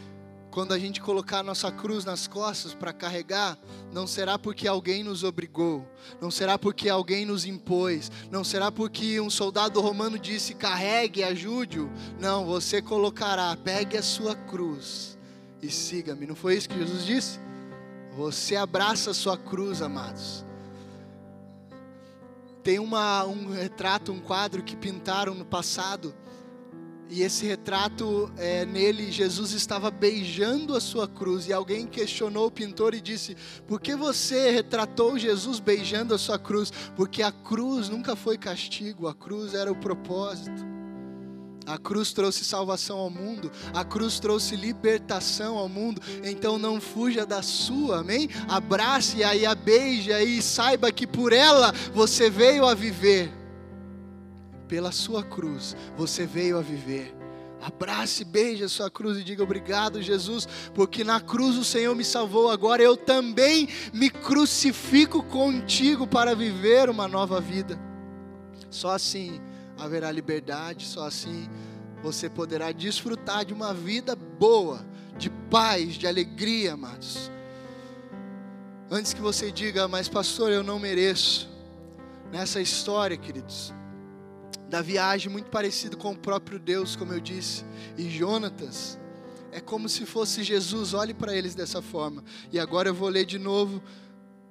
quando 0.55 0.73
a 0.73 0.79
gente 0.79 1.01
colocar 1.01 1.41
a 1.41 1.43
nossa 1.43 1.73
cruz 1.73 2.05
nas 2.05 2.29
costas 2.29 2.73
para 2.73 2.93
carregar, 2.93 3.59
não 3.93 4.07
será 4.07 4.39
porque 4.39 4.69
alguém 4.69 5.03
nos 5.03 5.25
obrigou, 5.25 5.85
não 6.21 6.31
será 6.31 6.57
porque 6.57 6.89
alguém 6.89 7.27
nos 7.27 7.45
impôs, 7.45 8.09
não 8.31 8.45
será 8.45 8.71
porque 8.71 9.21
um 9.21 9.29
soldado 9.29 9.81
romano 9.81 10.17
disse 10.17 10.55
carregue, 10.55 11.25
ajude-o. 11.25 11.91
Não, 12.21 12.45
você 12.47 12.81
colocará, 12.81 13.57
pegue 13.57 13.97
a 13.97 14.03
sua 14.03 14.37
cruz 14.37 15.19
e 15.61 15.69
siga-me. 15.69 16.25
Não 16.25 16.37
foi 16.37 16.55
isso 16.55 16.69
que 16.69 16.79
Jesus 16.79 17.05
disse? 17.05 17.41
Você 18.17 18.55
abraça 18.55 19.11
a 19.11 19.15
sua 19.15 19.37
cruz, 19.37 19.83
amados. 19.83 20.45
Tem 22.63 22.79
uma, 22.79 23.25
um 23.25 23.51
retrato, 23.51 24.13
um 24.13 24.21
quadro 24.21 24.63
que 24.63 24.77
pintaram 24.77 25.35
no 25.35 25.45
passado 25.45 26.15
e 27.15 27.23
esse 27.23 27.47
retrato, 27.47 28.29
é, 28.37 28.67
nele, 28.67 29.13
Jesus 29.13 29.53
estava 29.53 29.89
beijando 29.89 30.75
a 30.75 30.81
sua 30.81 31.07
cruz. 31.07 31.47
E 31.47 31.53
alguém 31.53 31.87
questionou 31.87 32.49
o 32.49 32.51
pintor 32.51 32.93
e 32.93 33.01
disse: 33.01 33.37
Por 33.69 33.81
que 33.81 33.95
você 33.95 34.51
retratou 34.51 35.17
Jesus 35.17 35.61
beijando 35.61 36.13
a 36.13 36.19
sua 36.19 36.41
cruz? 36.41 36.73
Porque 36.97 37.23
a 37.23 37.31
cruz 37.31 37.89
nunca 37.89 38.17
foi 38.17 38.37
castigo, 38.37 39.07
a 39.07 39.15
cruz 39.15 39.55
era 39.55 39.71
o 39.71 39.77
propósito. 39.77 40.67
A 41.65 41.79
cruz 41.79 42.13
trouxe 42.13 42.45
salvação 42.45 42.99
ao 42.99 43.09
mundo, 43.09 43.49
a 43.73 43.85
cruz 43.85 44.19
trouxe 44.19 44.57
libertação 44.57 45.57
ao 45.57 45.69
mundo. 45.69 46.03
Então 46.25 46.59
não 46.59 46.81
fuja 46.81 47.25
da 47.25 47.43
sua, 47.43 48.01
amém? 48.01 48.29
Abrace 48.49 49.23
aí, 49.23 49.47
a 49.47 49.55
beija 49.55 50.21
e 50.21 50.43
saiba 50.43 50.91
que 50.91 51.07
por 51.07 51.33
ela 51.33 51.73
você 51.95 52.29
veio 52.29 52.67
a 52.67 52.75
viver 52.75 53.44
pela 54.69 54.93
sua 54.93 55.23
cruz, 55.23 55.77
você 55.97 56.27
veio 56.27 56.59
a 56.59 56.63
viver. 56.63 57.15
Abrace, 57.61 58.25
beije 58.25 58.65
a 58.65 58.69
sua 58.69 58.91
cruz 58.91 59.19
e 59.19 59.25
diga 59.25 59.43
obrigado, 59.43 60.03
Jesus, 60.03 60.47
porque 60.75 61.03
na 61.03 61.19
cruz 61.19 61.57
o 61.57 61.65
Senhor 61.65 61.95
me 61.95 62.05
salvou. 62.05 62.51
Agora 62.51 62.83
eu 62.83 62.95
também 62.95 63.69
me 63.93 64.11
crucifico 64.11 65.23
contigo 65.23 66.07
para 66.07 66.35
viver 66.35 66.91
uma 66.91 67.09
nova 67.09 67.41
vida. 67.41 67.79
Só 68.69 68.91
assim 68.91 69.41
haverá 69.79 70.13
liberdade, 70.13 70.85
só 70.85 71.07
assim 71.07 71.49
você 72.03 72.29
poderá 72.29 72.71
desfrutar 72.71 73.47
de 73.47 73.55
uma 73.55 73.73
vida 73.73 74.15
boa, 74.15 74.85
de 75.17 75.31
paz, 75.31 75.95
de 75.95 76.07
alegria, 76.07 76.75
amados. 76.75 77.31
Antes 78.91 79.15
que 79.15 79.23
você 79.23 79.51
diga, 79.51 79.89
mas 79.89 80.07
pastor, 80.07 80.53
eu 80.53 80.63
não 80.63 80.79
mereço. 80.79 81.49
Nessa 82.31 82.61
história, 82.61 83.17
queridos, 83.17 83.73
Davi 84.75 84.99
age 84.99 85.29
muito 85.29 85.51
parecido 85.51 85.97
com 85.97 86.11
o 86.11 86.17
próprio 86.17 86.59
Deus, 86.59 86.97
como 86.97 87.13
eu 87.13 87.21
disse. 87.21 87.65
E 87.97 88.11
Jonatas 88.11 88.99
é 89.53 89.61
como 89.61 89.89
se 89.89 90.05
fosse 90.05 90.43
Jesus, 90.43 90.93
olhe 90.95 91.15
para 91.15 91.33
eles 91.33 91.55
dessa 91.55 91.81
forma. 91.81 92.25
E 92.53 92.59
agora 92.59 92.89
eu 92.89 92.95
vou 92.95 93.09
ler 93.09 93.25
de 93.25 93.39
novo 93.39 93.81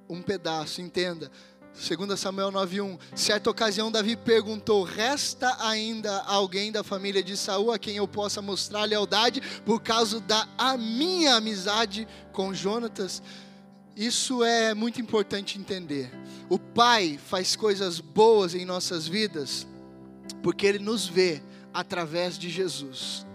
um 0.08 0.22
pedaço, 0.22 0.80
entenda. 0.80 1.30
2 1.74 2.18
Samuel 2.18 2.50
9:1. 2.50 2.98
Certa 3.14 3.50
ocasião 3.50 3.92
Davi 3.92 4.16
perguntou: 4.16 4.82
"Resta 4.82 5.58
ainda 5.60 6.22
alguém 6.22 6.72
da 6.72 6.82
família 6.82 7.22
de 7.22 7.36
Saul 7.36 7.70
a 7.70 7.78
quem 7.78 7.96
eu 7.96 8.08
possa 8.08 8.40
mostrar 8.40 8.84
lealdade 8.84 9.42
por 9.66 9.82
causa 9.82 10.20
da 10.20 10.48
a 10.56 10.78
minha 10.78 11.34
amizade 11.34 12.08
com 12.32 12.54
Jonatas?" 12.54 13.22
Isso 13.94 14.42
é 14.42 14.72
muito 14.72 15.02
importante 15.02 15.58
entender. 15.58 16.10
O 16.48 16.58
pai 16.58 17.20
faz 17.22 17.54
coisas 17.54 18.00
boas 18.00 18.54
em 18.54 18.64
nossas 18.64 19.06
vidas 19.06 19.66
porque 20.42 20.66
Ele 20.66 20.78
nos 20.78 21.06
vê 21.06 21.42
através 21.72 22.38
de 22.38 22.48
Jesus. 22.50 23.26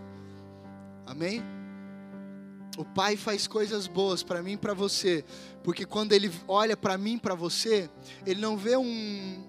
Amém? 1.06 1.41
O 2.78 2.86
Pai 2.86 3.17
faz 3.17 3.47
coisas 3.47 3.88
boas 3.88 4.23
para 4.23 4.41
mim 4.41 4.54
e 4.54 4.58
para 4.58 4.73
você, 4.73 5.25
porque 5.63 5.86
quando 5.86 6.13
Ele 6.13 6.32
olha 6.47 6.78
para 6.78 6.97
mim 6.97 7.15
e 7.15 7.19
para 7.19 7.36
você, 7.36 7.89
Ele 8.25 8.39
não 8.39 8.56
vê 8.56 8.78
um, 8.78 9.43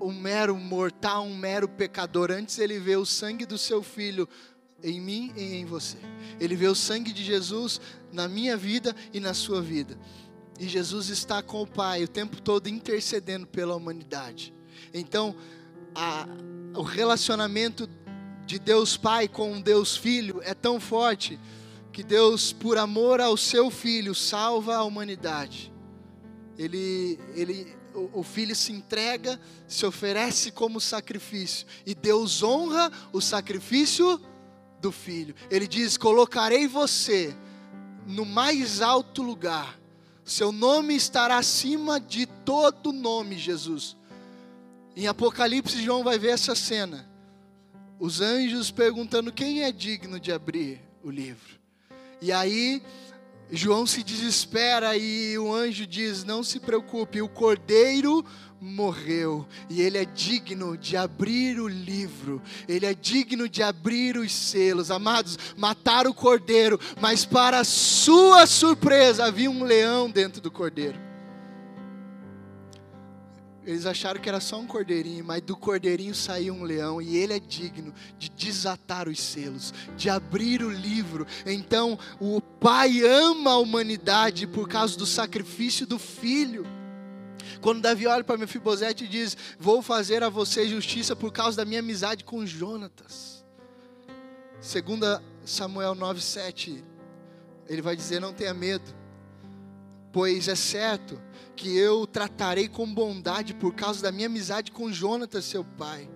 um 0.00 0.12
mero 0.12 0.56
mortal, 0.56 1.24
um 1.24 1.36
mero 1.36 1.68
pecador, 1.68 2.30
antes 2.30 2.58
Ele 2.58 2.78
vê 2.80 2.96
o 2.96 3.06
sangue 3.06 3.46
do 3.46 3.56
Seu 3.56 3.82
Filho 3.82 4.28
em 4.82 5.00
mim 5.00 5.32
e 5.36 5.54
em 5.54 5.64
você. 5.64 5.96
Ele 6.40 6.56
vê 6.56 6.66
o 6.66 6.74
sangue 6.74 7.12
de 7.12 7.22
Jesus 7.22 7.80
na 8.12 8.26
minha 8.26 8.56
vida 8.56 8.94
e 9.12 9.20
na 9.20 9.32
sua 9.32 9.62
vida. 9.62 9.96
E 10.58 10.66
Jesus 10.66 11.08
está 11.08 11.42
com 11.42 11.62
o 11.62 11.66
Pai 11.66 12.02
o 12.02 12.08
tempo 12.08 12.40
todo 12.40 12.68
intercedendo 12.68 13.46
pela 13.46 13.76
humanidade. 13.76 14.52
Então, 14.92 15.36
a, 15.94 16.26
o 16.76 16.82
relacionamento 16.82 17.88
de 18.44 18.58
Deus 18.58 18.96
Pai 18.96 19.26
com 19.26 19.60
Deus 19.60 19.96
Filho 19.96 20.40
é 20.44 20.54
tão 20.54 20.78
forte 20.78 21.38
que 21.92 22.02
Deus, 22.02 22.52
por 22.52 22.76
amor 22.76 23.20
ao 23.20 23.36
seu 23.36 23.70
filho, 23.70 24.14
salva 24.14 24.76
a 24.76 24.84
humanidade. 24.84 25.72
Ele, 26.58 27.18
ele, 27.34 27.74
o, 27.94 28.20
o 28.20 28.22
filho 28.22 28.54
se 28.54 28.70
entrega, 28.72 29.40
se 29.66 29.84
oferece 29.86 30.50
como 30.50 30.80
sacrifício, 30.80 31.66
e 31.86 31.94
Deus 31.94 32.42
honra 32.42 32.92
o 33.12 33.20
sacrifício 33.20 34.20
do 34.80 34.92
filho. 34.92 35.34
Ele 35.50 35.66
diz: 35.66 35.96
Colocarei 35.96 36.68
você 36.68 37.34
no 38.06 38.24
mais 38.24 38.82
alto 38.82 39.22
lugar, 39.22 39.78
seu 40.24 40.52
nome 40.52 40.94
estará 40.94 41.38
acima 41.38 41.98
de 41.98 42.26
todo 42.26 42.92
nome, 42.92 43.38
Jesus. 43.38 43.96
Em 44.96 45.06
Apocalipse, 45.06 45.82
João 45.82 46.02
vai 46.02 46.18
ver 46.18 46.30
essa 46.30 46.54
cena. 46.54 47.06
Os 48.00 48.22
anjos 48.22 48.70
perguntando 48.70 49.30
quem 49.30 49.62
é 49.62 49.70
digno 49.70 50.18
de 50.18 50.32
abrir 50.32 50.80
o 51.04 51.10
livro. 51.10 51.60
E 52.22 52.32
aí, 52.32 52.82
João 53.52 53.86
se 53.86 54.02
desespera 54.02 54.96
e 54.96 55.36
o 55.38 55.54
anjo 55.54 55.86
diz: 55.86 56.24
Não 56.24 56.42
se 56.42 56.58
preocupe, 56.58 57.20
o 57.20 57.28
cordeiro 57.28 58.24
morreu 58.58 59.46
e 59.68 59.82
ele 59.82 59.98
é 59.98 60.06
digno 60.06 60.78
de 60.78 60.96
abrir 60.96 61.60
o 61.60 61.68
livro, 61.68 62.40
ele 62.66 62.86
é 62.86 62.94
digno 62.94 63.50
de 63.50 63.62
abrir 63.62 64.16
os 64.16 64.32
selos. 64.32 64.90
Amados, 64.90 65.38
mataram 65.58 66.10
o 66.10 66.14
cordeiro, 66.14 66.80
mas 66.98 67.26
para 67.26 67.64
sua 67.64 68.46
surpresa 68.46 69.26
havia 69.26 69.50
um 69.50 69.62
leão 69.62 70.10
dentro 70.10 70.40
do 70.40 70.50
cordeiro. 70.50 70.98
Eles 73.66 73.84
acharam 73.84 74.20
que 74.20 74.28
era 74.28 74.38
só 74.38 74.60
um 74.60 74.66
cordeirinho, 74.66 75.24
mas 75.24 75.42
do 75.42 75.56
cordeirinho 75.56 76.14
saiu 76.14 76.54
um 76.54 76.62
leão 76.62 77.02
e 77.02 77.16
ele 77.16 77.32
é 77.32 77.40
digno 77.40 77.92
de 78.16 78.30
desatar 78.30 79.08
os 79.08 79.20
selos, 79.20 79.74
de 79.96 80.08
abrir 80.08 80.62
o 80.62 80.70
livro. 80.70 81.26
Então, 81.44 81.98
o 82.20 82.40
Pai 82.40 83.00
ama 83.02 83.50
a 83.50 83.58
humanidade 83.58 84.46
por 84.46 84.68
causa 84.68 84.96
do 84.96 85.04
sacrifício 85.04 85.84
do 85.84 85.98
filho. 85.98 86.64
Quando 87.60 87.80
Davi 87.80 88.06
olha 88.06 88.22
para 88.22 88.38
Mefibosete 88.38 89.04
e 89.04 89.08
diz: 89.08 89.36
Vou 89.58 89.82
fazer 89.82 90.22
a 90.22 90.28
você 90.28 90.68
justiça 90.68 91.16
por 91.16 91.32
causa 91.32 91.56
da 91.56 91.64
minha 91.64 91.80
amizade 91.80 92.22
com 92.22 92.46
Jonatas. 92.46 93.44
Segunda 94.60 95.20
Samuel 95.44 95.96
9:7, 95.96 96.84
ele 97.68 97.82
vai 97.82 97.96
dizer: 97.96 98.20
Não 98.20 98.32
tenha 98.32 98.54
medo, 98.54 98.94
pois 100.12 100.48
é 100.48 100.54
certo 100.54 101.20
que 101.56 101.76
eu 101.76 102.06
tratarei 102.06 102.68
com 102.68 102.86
bondade 102.92 103.54
por 103.54 103.74
causa 103.74 104.02
da 104.02 104.12
minha 104.12 104.26
amizade 104.26 104.70
com 104.70 104.92
Jonatas, 104.92 105.46
seu 105.46 105.64
pai. 105.64 106.08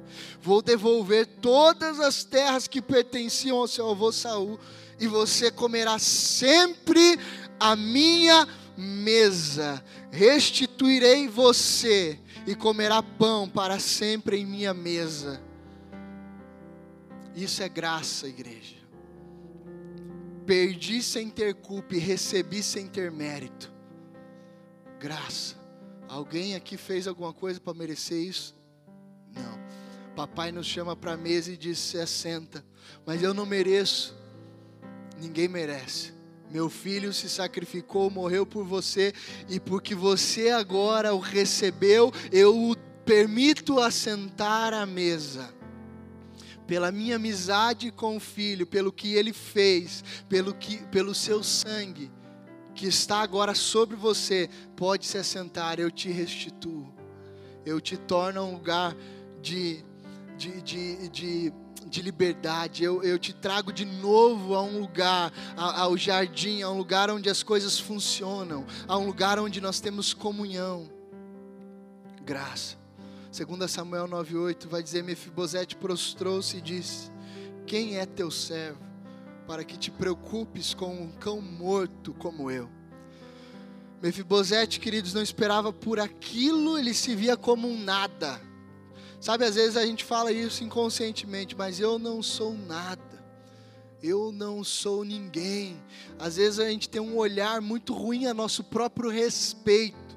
Vou 0.42 0.61
devolver 0.61 1.26
todas 1.26 1.98
as 1.98 2.22
terras 2.22 2.68
que 2.68 2.83
pertenciam 2.83 3.57
ao 3.57 3.66
seu 3.66 3.90
avô 3.90 4.12
Saul, 4.12 4.61
e 5.00 5.07
você 5.07 5.50
comerá 5.50 5.98
sempre 5.98 7.18
a 7.59 7.74
minha 7.74 8.46
mesa. 8.76 9.83
Restituirei 10.12 11.26
você 11.26 12.20
e 12.46 12.55
comerá 12.55 13.03
pão 13.03 13.48
para 13.48 13.79
sempre 13.79 14.37
em 14.37 14.44
minha 14.44 14.74
mesa. 14.74 15.40
Isso 17.35 17.62
é 17.62 17.68
graça, 17.68 18.29
igreja. 18.29 18.76
Perdi 20.44 21.03
sem 21.03 21.31
ter 21.31 21.55
culpa 21.55 21.94
e 21.94 21.98
recebi 21.98 22.62
sem 22.62 22.87
ter 22.87 23.11
mérito 23.11 23.80
graça. 25.01 25.55
Alguém 26.07 26.55
aqui 26.55 26.77
fez 26.77 27.09
alguma 27.09 27.33
coisa 27.33 27.59
para 27.59 27.73
merecer 27.73 28.19
isso? 28.19 28.55
Não. 29.35 29.59
Papai 30.15 30.53
nos 30.53 30.67
chama 30.67 30.95
para 30.95 31.15
a 31.15 31.17
mesa 31.17 31.51
e 31.51 31.57
diz: 31.57 31.79
se 31.79 31.99
assenta. 31.99 32.63
Mas 33.07 33.23
eu 33.23 33.33
não 33.33 33.47
mereço. 33.47 34.15
Ninguém 35.19 35.49
merece. 35.49 36.13
Meu 36.51 36.69
filho 36.69 37.13
se 37.13 37.31
sacrificou, 37.31 38.11
morreu 38.11 38.45
por 38.45 38.65
você, 38.65 39.15
e 39.49 39.59
porque 39.61 39.95
você 39.95 40.51
agora 40.51 41.15
o 41.15 41.19
recebeu, 41.19 42.13
eu 42.33 42.71
o 42.71 42.77
permito 43.05 43.79
assentar 43.79 44.75
à 44.75 44.85
mesa. 44.85 45.55
Pela 46.67 46.91
minha 46.91 47.17
amizade 47.17 47.91
com 47.93 48.17
o 48.17 48.21
filho, 48.21 48.67
pelo 48.67 48.93
que 48.93 49.15
ele 49.15 49.33
fez, 49.33 50.05
pelo, 50.29 50.53
que, 50.53 50.79
pelo 50.89 51.15
seu 51.15 51.43
sangue 51.43 52.11
que 52.81 52.87
está 52.87 53.21
agora 53.21 53.55
sobre 53.55 53.95
você, 53.95 54.49
pode 54.75 55.05
se 55.05 55.19
assentar, 55.19 55.79
eu 55.79 55.90
te 55.90 56.11
restituo. 56.11 56.90
Eu 57.62 57.79
te 57.79 57.95
torno 57.95 58.43
um 58.43 58.55
lugar 58.55 58.97
de, 59.43 59.85
de, 60.38 60.62
de, 60.62 61.09
de, 61.11 61.53
de 61.87 62.01
liberdade. 62.01 62.83
Eu, 62.83 63.03
eu 63.03 63.19
te 63.19 63.35
trago 63.35 63.71
de 63.71 63.85
novo 63.85 64.55
a 64.55 64.62
um 64.62 64.81
lugar, 64.81 65.31
a, 65.59 65.83
ao 65.83 65.95
jardim, 65.95 66.62
a 66.62 66.71
um 66.71 66.79
lugar 66.79 67.11
onde 67.11 67.29
as 67.29 67.43
coisas 67.43 67.79
funcionam, 67.79 68.64
a 68.88 68.97
um 68.97 69.05
lugar 69.05 69.38
onde 69.38 69.61
nós 69.61 69.79
temos 69.79 70.14
comunhão. 70.14 70.90
Graça. 72.23 72.79
2 73.31 73.71
Samuel 73.71 74.09
9,8 74.09 74.66
vai 74.66 74.83
dizer: 74.83 75.03
Mefibosete 75.03 75.77
prostrou-se 75.77 76.57
e 76.57 76.62
disse: 76.62 77.11
Quem 77.66 77.99
é 77.99 78.07
teu 78.07 78.31
servo? 78.31 78.89
Para 79.51 79.65
que 79.65 79.77
te 79.77 79.91
preocupes 79.91 80.75
com 80.75 80.95
um 80.95 81.11
cão 81.11 81.41
morto 81.41 82.15
como 82.15 82.53
eu. 82.53 82.71
Mefibosete, 84.01 84.79
queridos, 84.79 85.13
não 85.13 85.21
esperava 85.21 85.73
por 85.73 85.99
aquilo, 85.99 86.79
ele 86.79 86.95
se 86.95 87.17
via 87.17 87.37
como 87.37 87.67
um 87.67 87.77
nada. 87.77 88.41
Sabe, 89.21 89.45
às 89.45 89.57
vezes 89.57 89.77
a 89.77 89.85
gente 89.85 90.05
fala 90.05 90.31
isso 90.31 90.63
inconscientemente, 90.63 91.57
mas 91.57 91.81
eu 91.81 91.99
não 91.99 92.23
sou 92.23 92.55
nada. 92.55 93.03
Eu 94.01 94.31
não 94.31 94.63
sou 94.63 95.05
ninguém. 95.05 95.83
Às 96.17 96.37
vezes 96.37 96.61
a 96.61 96.71
gente 96.71 96.89
tem 96.89 97.01
um 97.01 97.17
olhar 97.17 97.61
muito 97.61 97.93
ruim 97.93 98.27
a 98.27 98.33
nosso 98.33 98.63
próprio 98.63 99.11
respeito. 99.11 100.17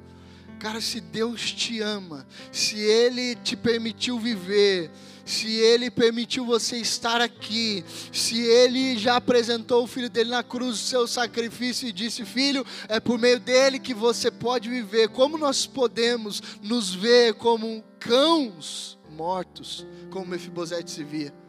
Cara, 0.60 0.80
se 0.80 1.02
Deus 1.02 1.52
te 1.52 1.82
ama, 1.82 2.28
se 2.52 2.78
Ele 2.78 3.36
te 3.38 3.58
permitiu 3.58 4.20
viver, 4.20 4.92
se 5.26 5.48
Ele 5.56 5.90
permitiu 5.90 6.46
você 6.46 6.78
estar 6.78 7.22
aqui, 7.22 7.84
se 8.12 8.42
Ele 8.42 8.98
já 8.98 9.16
apresentou 9.16 9.84
o 9.84 9.88
Filho 9.88 10.10
dele 10.10 10.30
na 10.30 10.44
cruz, 10.44 10.76
o 10.76 10.88
seu 10.88 11.08
sacrifício, 11.08 11.88
e 11.88 11.92
disse: 11.92 12.26
Filho, 12.26 12.66
é 12.88 13.00
por 13.00 13.18
meio 13.18 13.40
dele 13.40 13.80
que 13.80 13.94
você 13.94 14.30
pode 14.30 14.70
viver. 14.70 15.10
Como 15.10 15.38
nós 15.38 15.66
podemos 15.66 16.42
nos 16.62 16.94
ver 16.94 17.36
como 17.36 17.84
cãos 18.00 18.98
mortos, 19.10 19.86
como 20.10 20.28
Mefibosete 20.28 20.92
se 20.92 21.04
via? 21.04 21.43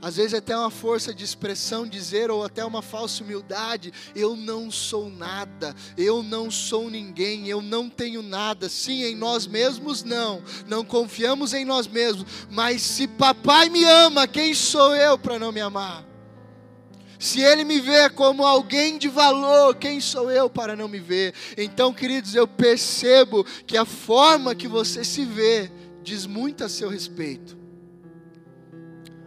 Às 0.00 0.16
vezes 0.16 0.34
até 0.34 0.56
uma 0.56 0.70
força 0.70 1.12
de 1.12 1.24
expressão 1.24 1.84
dizer, 1.84 2.30
ou 2.30 2.44
até 2.44 2.64
uma 2.64 2.80
falsa 2.80 3.24
humildade, 3.24 3.92
eu 4.14 4.36
não 4.36 4.70
sou 4.70 5.10
nada, 5.10 5.74
eu 5.96 6.22
não 6.22 6.52
sou 6.52 6.88
ninguém, 6.88 7.48
eu 7.48 7.60
não 7.60 7.90
tenho 7.90 8.22
nada. 8.22 8.68
Sim, 8.68 9.02
em 9.02 9.16
nós 9.16 9.46
mesmos 9.46 10.04
não, 10.04 10.40
não 10.68 10.84
confiamos 10.84 11.52
em 11.52 11.64
nós 11.64 11.88
mesmos, 11.88 12.24
mas 12.48 12.80
se 12.80 13.08
papai 13.08 13.68
me 13.68 13.82
ama, 13.82 14.28
quem 14.28 14.54
sou 14.54 14.94
eu 14.94 15.18
para 15.18 15.36
não 15.36 15.50
me 15.50 15.60
amar? 15.60 16.06
Se 17.18 17.40
ele 17.40 17.64
me 17.64 17.80
vê 17.80 18.08
como 18.08 18.46
alguém 18.46 18.98
de 18.98 19.08
valor, 19.08 19.74
quem 19.74 20.00
sou 20.00 20.30
eu 20.30 20.48
para 20.48 20.76
não 20.76 20.86
me 20.86 21.00
ver? 21.00 21.34
Então, 21.56 21.92
queridos, 21.92 22.36
eu 22.36 22.46
percebo 22.46 23.44
que 23.66 23.76
a 23.76 23.84
forma 23.84 24.54
que 24.54 24.68
você 24.68 25.02
se 25.02 25.24
vê 25.24 25.68
diz 26.04 26.24
muito 26.24 26.62
a 26.62 26.68
seu 26.68 26.88
respeito 26.88 27.57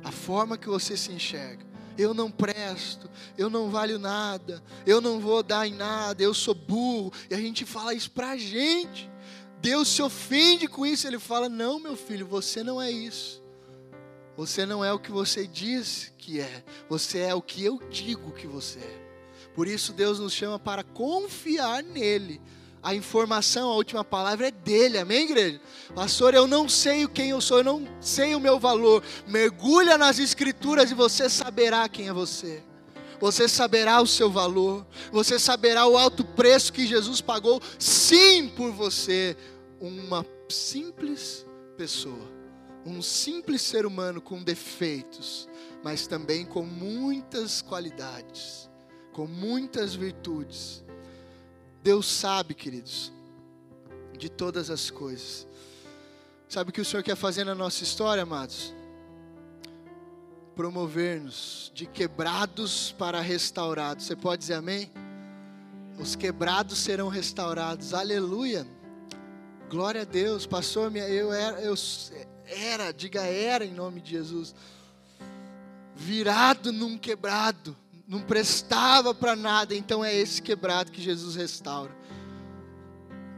a 0.04 0.12
forma 0.12 0.58
que 0.58 0.68
você 0.68 0.96
se 0.98 1.12
enxerga. 1.12 1.66
Eu 1.98 2.14
não 2.14 2.32
presto, 2.32 3.10
eu 3.38 3.50
não 3.50 3.70
valho 3.70 4.00
nada, 4.00 4.64
eu 4.86 5.02
não 5.02 5.20
vou 5.20 5.44
dar 5.44 5.68
em 5.68 5.74
nada, 5.74 6.24
eu 6.24 6.34
sou 6.34 6.56
burro. 6.56 7.12
E 7.30 7.36
a 7.36 7.38
gente 7.38 7.66
fala 7.66 7.94
isso 7.94 8.12
para 8.12 8.32
a 8.32 8.38
gente. 8.38 9.10
Deus 9.62 9.90
se 9.90 10.02
ofende 10.02 10.68
com 10.68 10.86
isso, 10.86 11.06
ele 11.06 11.20
fala: 11.20 11.48
Não, 11.50 11.80
meu 11.80 11.96
filho, 11.96 12.26
você 12.26 12.64
não 12.64 12.82
é 12.82 12.90
isso. 12.90 13.42
Você 14.38 14.66
não 14.66 14.84
é 14.84 14.92
o 14.92 15.00
que 15.00 15.12
você 15.12 15.46
diz 15.46 16.12
que 16.18 16.40
é, 16.40 16.64
você 16.90 17.20
é 17.20 17.36
o 17.36 17.42
que 17.42 17.64
eu 17.64 17.80
digo 17.90 18.32
que 18.32 18.48
você 18.48 18.80
é. 18.80 19.02
Por 19.54 19.68
isso 19.68 19.92
Deus 19.92 20.20
nos 20.20 20.34
chama 20.34 20.58
para 20.58 20.84
confiar 20.84 21.84
nele 21.84 22.42
a 22.84 22.96
informação, 22.96 23.70
a 23.70 23.76
última 23.76 24.04
palavra 24.04 24.48
é 24.48 24.52
dele, 24.52 24.98
amém, 24.98 25.26
igreja? 25.26 25.62
Pastor, 25.94 26.34
eu 26.34 26.48
não 26.48 26.68
sei 26.68 27.08
quem 27.08 27.30
eu 27.30 27.40
sou, 27.40 27.60
eu 27.60 27.64
não 27.64 27.88
sei 28.00 28.34
o 28.34 28.40
meu 28.40 28.60
valor. 28.60 29.04
Mergulha 29.28 29.98
nas 29.98 30.18
escrituras 30.18 30.90
e 30.90 30.96
você 30.96 31.30
saberá 31.30 31.88
quem 31.88 32.08
é 32.08 32.14
você. 32.14 32.64
Você 33.20 33.48
saberá 33.48 34.02
o 34.02 34.08
seu 34.08 34.32
valor, 34.32 34.84
você 35.12 35.38
saberá 35.38 35.86
o 35.86 35.96
alto 35.96 36.26
preço 36.26 36.74
que 36.74 36.88
Jesus 36.88 37.22
pagou, 37.22 37.62
sim, 37.78 38.50
por 38.50 38.72
você. 38.72 39.38
Uma 39.80 40.26
simples 40.50 41.46
pessoa, 41.78 42.32
um 42.84 43.00
simples 43.00 43.62
ser 43.62 43.86
humano 43.86 44.20
com 44.20 44.42
defeitos, 44.42 45.48
mas 45.84 46.08
também 46.08 46.46
com 46.46 46.64
muitas 46.64 47.62
qualidades, 47.62 48.68
com 49.14 49.28
muitas 49.28 49.94
virtudes 49.94 50.84
Deus 51.84 52.06
sabe, 52.06 52.54
queridos, 52.54 53.12
de 54.18 54.30
todas 54.30 54.70
as 54.70 54.92
coisas. 54.92 55.48
Sabe 56.48 56.70
o 56.70 56.74
que 56.74 56.82
o 56.82 56.86
Senhor 56.86 57.02
quer 57.02 57.16
fazer 57.16 57.44
na 57.44 57.56
nossa 57.56 57.84
história, 57.84 58.22
amados? 58.22 58.74
Promover-nos 60.56 61.72
de 61.74 61.88
quebrados 61.88 62.94
para 63.00 63.20
restaurados. 63.20 64.06
Você 64.06 64.16
pode 64.16 64.42
dizer 64.42 64.56
amém? 64.56 64.92
Os 65.98 66.16
quebrados 66.16 66.78
serão 66.78 67.08
restaurados. 67.08 67.94
Aleluia. 67.94 68.68
Glória 69.70 70.02
a 70.02 70.06
Deus. 70.06 70.46
Pastor, 70.46 70.96
eu 70.96 71.34
era, 71.34 71.62
eu 71.62 71.74
era, 72.46 72.92
diga 72.92 73.22
era 73.22 73.66
em 73.66 73.74
nome 73.74 74.02
de 74.02 74.12
Jesus. 74.12 74.54
Virado 75.96 76.72
num 76.72 76.98
quebrado 76.98 77.76
não 78.12 78.20
prestava 78.20 79.16
para 79.16 79.38
nada, 79.38 79.74
então 79.74 80.04
é 80.04 80.14
esse 80.14 80.42
quebrado 80.42 80.92
que 80.92 81.02
Jesus 81.02 81.34
restaura. 81.34 81.96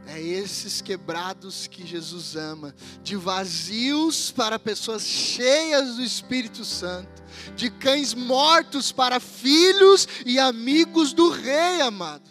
É 0.04 0.20
esses 0.20 0.82
quebrados 0.82 1.68
que 1.68 1.86
Jesus 1.86 2.34
ama, 2.34 2.74
de 3.00 3.14
vazios 3.14 4.32
para 4.32 4.58
pessoas 4.58 5.06
cheias 5.06 5.94
do 5.94 6.02
Espírito 6.02 6.64
Santo, 6.64 7.22
de 7.54 7.70
cães 7.70 8.14
mortos 8.14 8.90
para 8.90 9.20
filhos 9.20 10.08
e 10.26 10.40
amigos 10.40 11.12
do 11.12 11.30
Rei, 11.30 11.80
amado. 11.80 12.28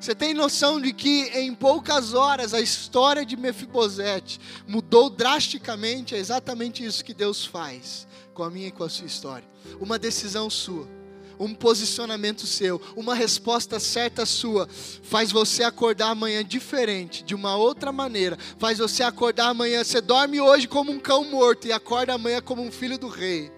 Você 0.00 0.14
tem 0.14 0.32
noção 0.32 0.80
de 0.80 0.94
que 0.94 1.24
em 1.34 1.54
poucas 1.54 2.14
horas 2.14 2.54
a 2.54 2.60
história 2.60 3.24
de 3.24 3.36
Mefibosete 3.36 4.40
mudou 4.66 5.10
drasticamente? 5.10 6.14
É 6.14 6.18
exatamente 6.18 6.82
isso 6.82 7.04
que 7.04 7.12
Deus 7.12 7.44
faz 7.44 8.08
com 8.32 8.42
a 8.42 8.50
minha 8.50 8.68
e 8.68 8.72
com 8.72 8.82
a 8.82 8.88
sua 8.88 9.06
história. 9.06 9.46
Uma 9.78 9.98
decisão 9.98 10.48
sua 10.48 10.95
um 11.38 11.54
posicionamento 11.54 12.46
seu, 12.46 12.80
uma 12.96 13.14
resposta 13.14 13.78
certa 13.78 14.24
sua, 14.26 14.68
faz 15.02 15.30
você 15.30 15.62
acordar 15.62 16.10
amanhã 16.10 16.44
diferente, 16.44 17.22
de 17.24 17.34
uma 17.34 17.56
outra 17.56 17.92
maneira. 17.92 18.38
Faz 18.58 18.78
você 18.78 19.02
acordar 19.02 19.48
amanhã, 19.48 19.82
você 19.82 20.00
dorme 20.00 20.40
hoje 20.40 20.66
como 20.66 20.92
um 20.92 20.98
cão 20.98 21.24
morto 21.24 21.66
e 21.66 21.72
acorda 21.72 22.14
amanhã 22.14 22.40
como 22.40 22.62
um 22.62 22.72
filho 22.72 22.98
do 22.98 23.08
rei, 23.08 23.50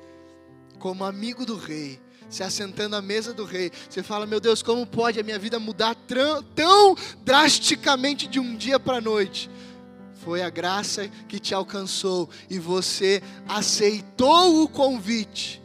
como 0.79 1.05
amigo 1.05 1.45
do 1.45 1.57
rei. 1.57 2.01
Se 2.29 2.43
assentando 2.43 2.95
à 2.95 3.01
mesa 3.01 3.33
do 3.33 3.45
rei, 3.45 3.73
você 3.89 4.03
fala: 4.03 4.27
Meu 4.27 4.39
Deus, 4.39 4.63
como 4.63 4.87
pode 4.87 5.19
a 5.19 5.23
minha 5.23 5.39
vida 5.39 5.59
mudar 5.59 5.97
tão 6.55 6.95
drasticamente 7.25 8.27
de 8.27 8.39
um 8.39 8.55
dia 8.55 8.79
para 8.79 8.99
a 8.99 9.01
noite? 9.01 9.49
Foi 10.17 10.43
a 10.43 10.51
graça 10.51 11.09
que 11.27 11.39
te 11.39 11.55
alcançou 11.55 12.29
e 12.51 12.59
você 12.59 13.23
aceitou 13.49 14.63
o 14.63 14.69
convite 14.69 15.63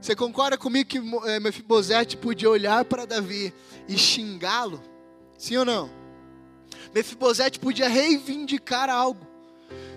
você 0.00 0.16
concorda 0.16 0.56
comigo 0.56 0.88
que 0.88 0.98
é, 1.28 1.38
Mefibosete 1.38 2.16
podia 2.16 2.48
olhar 2.48 2.84
para 2.86 3.06
Davi 3.06 3.52
e 3.86 3.98
xingá-lo? 3.98 4.82
Sim 5.36 5.58
ou 5.58 5.64
não? 5.64 5.90
Mefibosete 6.94 7.58
podia 7.58 7.86
reivindicar 7.86 8.88
algo. 8.88 9.26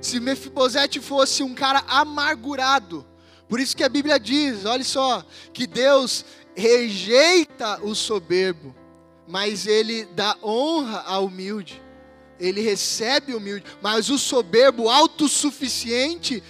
Se 0.02 0.20
Mefibosete 0.20 1.00
fosse 1.00 1.42
um 1.42 1.56
cara 1.56 1.84
amargurado, 1.88 3.06
por 3.48 3.60
isso 3.60 3.78
que 3.78 3.84
a 3.84 3.90
Bíblia 3.90 4.20
diz, 4.20 4.66
olha 4.66 4.84
só, 4.84 5.26
que 5.54 5.66
Deus 5.66 6.26
rejeita 6.54 7.82
o 7.82 7.96
soberbo, 7.96 8.76
mas 9.26 9.66
ele 9.66 10.06
dá 10.14 10.36
honra 10.44 11.02
ao 11.06 11.26
humilde. 11.26 11.82
Ele 12.40 12.60
recebe 12.60 13.34
o 13.34 13.38
humilde, 13.38 13.66
mas 13.82 14.10
o 14.10 14.18
soberbo 14.18 14.90
autossuficiente 14.90 16.44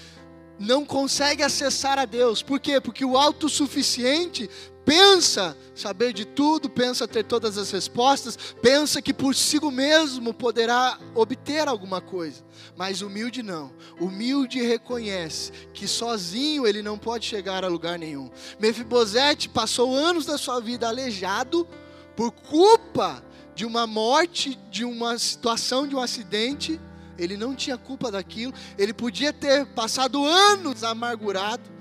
não 0.59 0.85
consegue 0.85 1.43
acessar 1.43 1.97
a 1.97 2.05
Deus. 2.05 2.41
Por 2.41 2.59
quê? 2.59 2.79
Porque 2.79 3.03
o 3.03 3.17
autossuficiente 3.17 4.49
pensa 4.85 5.57
saber 5.73 6.13
de 6.13 6.25
tudo, 6.25 6.69
pensa 6.69 7.07
ter 7.07 7.23
todas 7.23 7.57
as 7.57 7.71
respostas, 7.71 8.37
pensa 8.61 9.01
que 9.01 9.13
por 9.13 9.33
si 9.33 9.59
mesmo 9.71 10.33
poderá 10.33 10.99
obter 11.15 11.67
alguma 11.67 12.01
coisa. 12.01 12.43
Mas 12.75 13.01
humilde 13.01 13.41
não. 13.41 13.71
Humilde 13.99 14.61
reconhece 14.61 15.51
que 15.73 15.87
sozinho 15.87 16.67
ele 16.67 16.81
não 16.81 16.97
pode 16.97 17.25
chegar 17.25 17.63
a 17.63 17.67
lugar 17.67 17.97
nenhum. 17.97 18.29
Mefibosete 18.59 19.49
passou 19.49 19.95
anos 19.95 20.25
da 20.25 20.37
sua 20.37 20.59
vida 20.59 20.87
aleijado 20.87 21.67
por 22.15 22.31
culpa 22.31 23.23
de 23.55 23.65
uma 23.65 23.85
morte, 23.85 24.59
de 24.69 24.83
uma 24.83 25.17
situação, 25.17 25.87
de 25.87 25.95
um 25.95 25.99
acidente 25.99 26.79
ele 27.17 27.37
não 27.37 27.55
tinha 27.55 27.77
culpa 27.77 28.11
daquilo, 28.11 28.53
ele 28.77 28.93
podia 28.93 29.31
ter 29.31 29.65
passado 29.67 30.25
anos 30.25 30.83
amargurado. 30.83 31.71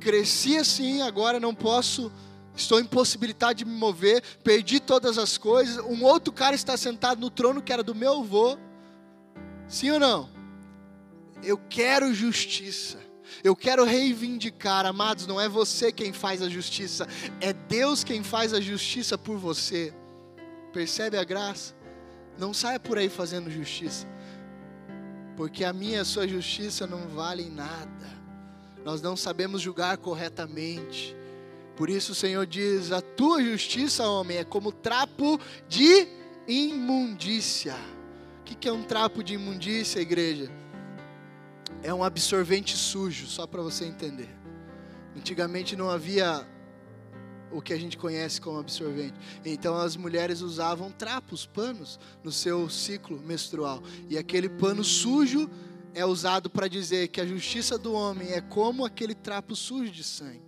Cresci 0.00 0.56
assim, 0.56 1.02
agora 1.02 1.40
não 1.40 1.54
posso, 1.54 2.12
estou 2.54 2.78
impossibilitado 2.78 3.54
de 3.54 3.64
me 3.64 3.72
mover, 3.72 4.22
perdi 4.44 4.78
todas 4.78 5.18
as 5.18 5.36
coisas. 5.36 5.78
Um 5.84 6.04
outro 6.04 6.32
cara 6.32 6.54
está 6.54 6.76
sentado 6.76 7.20
no 7.20 7.30
trono 7.30 7.62
que 7.62 7.72
era 7.72 7.82
do 7.82 7.94
meu 7.94 8.20
avô. 8.20 8.56
Sim 9.66 9.90
ou 9.90 10.00
não? 10.00 10.30
Eu 11.42 11.58
quero 11.68 12.14
justiça. 12.14 12.98
Eu 13.44 13.54
quero 13.54 13.84
reivindicar, 13.84 14.86
amados, 14.86 15.26
não 15.26 15.40
é 15.40 15.48
você 15.48 15.92
quem 15.92 16.14
faz 16.14 16.40
a 16.40 16.48
justiça, 16.48 17.06
é 17.42 17.52
Deus 17.52 18.02
quem 18.02 18.22
faz 18.22 18.54
a 18.54 18.60
justiça 18.60 19.18
por 19.18 19.36
você. 19.36 19.92
Percebe 20.72 21.18
a 21.18 21.24
graça? 21.24 21.74
Não 22.38 22.54
saia 22.54 22.80
por 22.80 22.96
aí 22.96 23.10
fazendo 23.10 23.50
justiça 23.50 24.06
porque 25.38 25.64
a 25.64 25.72
minha 25.72 25.98
e 25.98 26.00
a 26.00 26.04
sua 26.04 26.26
justiça 26.26 26.84
não 26.84 27.06
valem 27.10 27.48
nada. 27.48 28.08
Nós 28.84 29.00
não 29.00 29.16
sabemos 29.16 29.62
julgar 29.62 29.96
corretamente. 29.96 31.16
Por 31.76 31.88
isso 31.88 32.10
o 32.10 32.14
Senhor 32.14 32.44
diz: 32.44 32.90
a 32.90 33.00
tua 33.00 33.40
justiça, 33.40 34.08
homem, 34.08 34.38
é 34.38 34.44
como 34.44 34.72
trapo 34.72 35.40
de 35.68 36.08
imundícia. 36.48 37.76
O 38.40 38.42
que 38.42 38.66
é 38.68 38.72
um 38.72 38.82
trapo 38.82 39.22
de 39.22 39.34
imundícia, 39.34 40.00
igreja? 40.00 40.50
É 41.84 41.94
um 41.94 42.02
absorvente 42.02 42.76
sujo, 42.76 43.28
só 43.28 43.46
para 43.46 43.62
você 43.62 43.84
entender. 43.84 44.28
Antigamente 45.16 45.76
não 45.76 45.88
havia 45.88 46.44
o 47.52 47.62
que 47.62 47.72
a 47.72 47.78
gente 47.78 47.96
conhece 47.96 48.40
como 48.40 48.58
absorvente. 48.58 49.14
Então 49.44 49.76
as 49.76 49.96
mulheres 49.96 50.40
usavam 50.40 50.90
trapos, 50.90 51.46
panos 51.46 51.98
no 52.22 52.30
seu 52.32 52.68
ciclo 52.68 53.18
menstrual. 53.20 53.82
E 54.08 54.18
aquele 54.18 54.48
pano 54.48 54.84
sujo 54.84 55.48
é 55.94 56.04
usado 56.04 56.48
para 56.48 56.68
dizer 56.68 57.08
que 57.08 57.20
a 57.20 57.26
justiça 57.26 57.78
do 57.78 57.92
homem 57.92 58.32
é 58.32 58.40
como 58.40 58.84
aquele 58.84 59.14
trapo 59.14 59.56
sujo 59.56 59.90
de 59.90 60.04
sangue, 60.04 60.42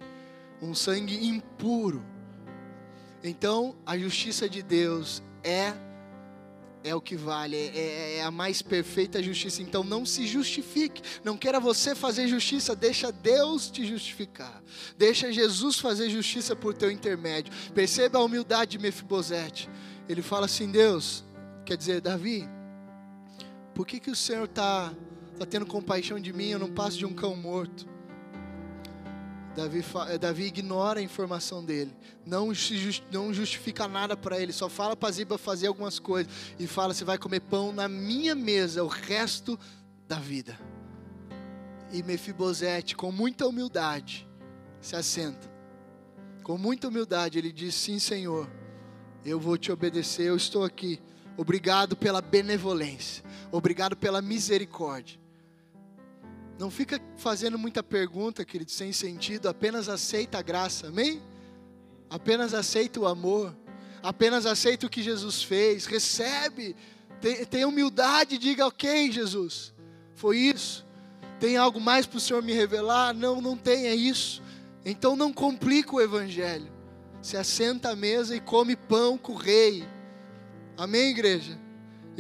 um 0.61 0.75
sangue 0.75 1.27
impuro. 1.27 2.05
Então 3.23 3.77
a 3.85 3.99
justiça 3.99 4.49
de 4.49 4.63
Deus 4.63 5.23
é 5.43 5.75
é 6.83 6.95
o 6.95 7.01
que 7.01 7.17
vale, 7.17 7.57
é, 7.57 7.77
é, 7.77 8.17
é, 8.17 8.23
a 8.23 8.31
mais 8.31 8.63
perfeita 8.63 9.23
justiça. 9.23 9.63
Então 9.63 9.85
não 9.85 10.07
se 10.07 10.27
justifique, 10.27 11.03
não 11.23 11.37
queira 11.37 11.61
você 11.61 11.95
fazer 11.95 12.27
justiça, 12.27 12.75
deixa 12.75 13.13
Deus 13.13 13.71
te 13.71 13.87
justificar, 13.87 14.63
deixa 14.97 15.33
Jesus 15.33 15.79
fazer 15.79 16.09
justiça 16.09 16.57
por 16.57 16.75
teu 16.75 16.91
intermédio. 16.91 17.53
Perceba 17.75 18.19
a 18.19 18.25
humildade 18.25 18.73
de 18.73 18.79
Mefibosete. 18.79 19.69
Ele 20.09 20.23
fala 20.23 20.47
assim: 20.47 20.71
Deus, 20.71 21.25
quer 21.65 21.77
dizer, 21.77 22.01
Davi, 22.01 22.49
por 23.75 23.87
que, 23.87 24.01
que 24.01 24.11
o 24.11 24.17
Senhor 24.17 24.45
está 24.45 24.93
tá 25.39 25.47
tendo 25.47 25.67
compaixão 25.67 26.19
de 26.19 26.33
mim? 26.33 26.49
Eu 26.49 26.59
não 26.59 26.71
passo 26.71 26.97
de 26.97 27.07
um 27.07 27.13
cão 27.13 27.37
morto. 27.37 27.90
Davi, 29.55 29.85
eh, 30.09 30.19
Davi 30.19 30.45
ignora 30.45 31.01
a 31.01 31.03
informação 31.03 31.65
dele, 31.65 31.93
não, 32.25 32.53
não 33.11 33.35
justifica 33.35 33.89
nada 33.89 34.17
para 34.17 34.41
ele, 34.41 34.53
só 34.53 34.69
fala 34.69 34.97
para 34.97 35.11
Ziba 35.11 35.37
fazer 35.37 35.67
algumas 35.67 35.99
coisas 35.99 36.33
e 36.59 36.67
fala: 36.67 36.95
Você 36.95 37.05
vai 37.05 37.19
comer 37.19 37.41
pão 37.41 37.73
na 37.73 37.89
minha 37.89 38.35
mesa 38.35 38.85
o 38.85 38.89
resto 38.89 39.59
da 40.07 40.17
vida. 40.17 40.59
E 41.93 42.03
Mefibosete, 42.03 42.95
com 42.95 43.11
muita 43.11 43.47
humildade, 43.47 44.29
se 44.81 44.95
assenta. 44.95 45.51
Com 46.45 46.57
muita 46.57 46.89
humildade, 46.89 47.39
ele 47.39 47.53
diz: 47.53 47.75
Sim, 47.75 47.99
Senhor, 47.99 48.49
eu 49.25 49.41
vou 49.41 49.59
te 49.59 49.73
obedecer, 49.73 50.29
eu 50.29 50.37
estou 50.37 50.65
aqui. 50.65 51.01
Obrigado 51.37 51.97
pela 51.97 52.21
benevolência, 52.21 53.25
obrigado 53.51 53.97
pela 53.97 54.23
misericórdia. 54.23 55.20
Não 56.61 56.71
fica 56.71 57.01
fazendo 57.17 57.59
muita 57.59 57.83
pergunta, 57.83 58.45
querido, 58.45 58.71
sem 58.71 58.93
sentido, 58.93 59.49
apenas 59.49 59.89
aceita 59.89 60.37
a 60.37 60.43
graça, 60.43 60.89
amém? 60.89 61.23
Apenas 62.11 62.53
aceita 62.53 63.01
o 63.01 63.07
amor, 63.07 63.57
apenas 64.03 64.45
aceita 64.45 64.87
o 64.87 64.91
que 64.91 65.03
Jesus 65.03 65.43
fez, 65.43 65.87
recebe, 65.87 66.77
tem 67.49 67.65
humildade, 67.65 68.37
diga, 68.37 68.67
ok, 68.67 69.11
Jesus, 69.11 69.73
foi 70.15 70.37
isso. 70.37 70.87
Tem 71.41 71.57
algo 71.57 71.81
mais 71.81 72.05
para 72.05 72.19
o 72.19 72.21
Senhor 72.21 72.43
me 72.43 72.53
revelar? 72.53 73.15
Não, 73.15 73.41
não 73.41 73.57
tem, 73.57 73.87
é 73.87 73.95
isso. 73.95 74.43
Então 74.85 75.17
não 75.17 75.33
complica 75.33 75.97
o 75.97 76.01
Evangelho. 76.03 76.71
Se 77.23 77.39
assenta 77.39 77.89
à 77.89 77.97
mesa 77.97 78.37
e 78.37 78.41
come 78.41 78.77
pão 78.77 79.17
com 79.17 79.33
o 79.33 79.37
rei. 79.37 79.83
Amém, 80.77 81.09
igreja? 81.09 81.59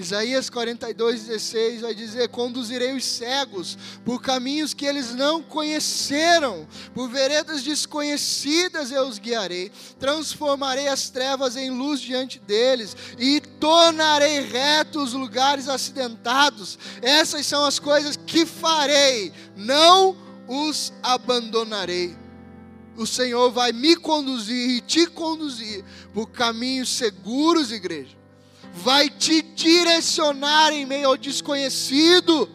Isaías 0.01 0.49
42, 0.49 1.25
16 1.25 1.83
vai 1.83 1.95
dizer: 1.95 2.29
Conduzirei 2.31 2.97
os 2.97 3.05
cegos 3.05 3.77
por 4.03 4.23
caminhos 4.23 4.73
que 4.73 4.87
eles 4.87 5.15
não 5.15 5.43
conheceram, 5.43 6.67
por 6.95 7.07
veredas 7.11 7.63
desconhecidas 7.63 8.91
eu 8.91 9.07
os 9.07 9.19
guiarei, 9.19 9.71
transformarei 9.99 10.89
as 10.89 11.11
trevas 11.11 11.55
em 11.55 11.69
luz 11.69 12.01
diante 12.01 12.39
deles 12.39 12.97
e 13.19 13.43
tornarei 13.61 14.41
retos 14.41 15.09
os 15.09 15.13
lugares 15.13 15.69
acidentados. 15.69 16.79
Essas 17.03 17.45
são 17.45 17.63
as 17.63 17.79
coisas 17.79 18.17
que 18.17 18.47
farei, 18.47 19.31
não 19.55 20.17
os 20.49 20.95
abandonarei. 21.03 22.17
O 22.97 23.07
Senhor 23.07 23.51
vai 23.51 23.71
me 23.71 23.97
conduzir 23.97 24.71
e 24.71 24.81
te 24.81 25.07
conduzir 25.07 25.85
por 26.15 26.31
caminhos 26.31 26.89
seguros, 26.89 27.71
igreja 27.71 28.20
vai 28.73 29.11
te 29.11 29.43
direcionar 29.43 30.73
em 30.73 30.87
meio 30.87 31.09
ao 31.09 31.17
desconhecido, 31.17 32.49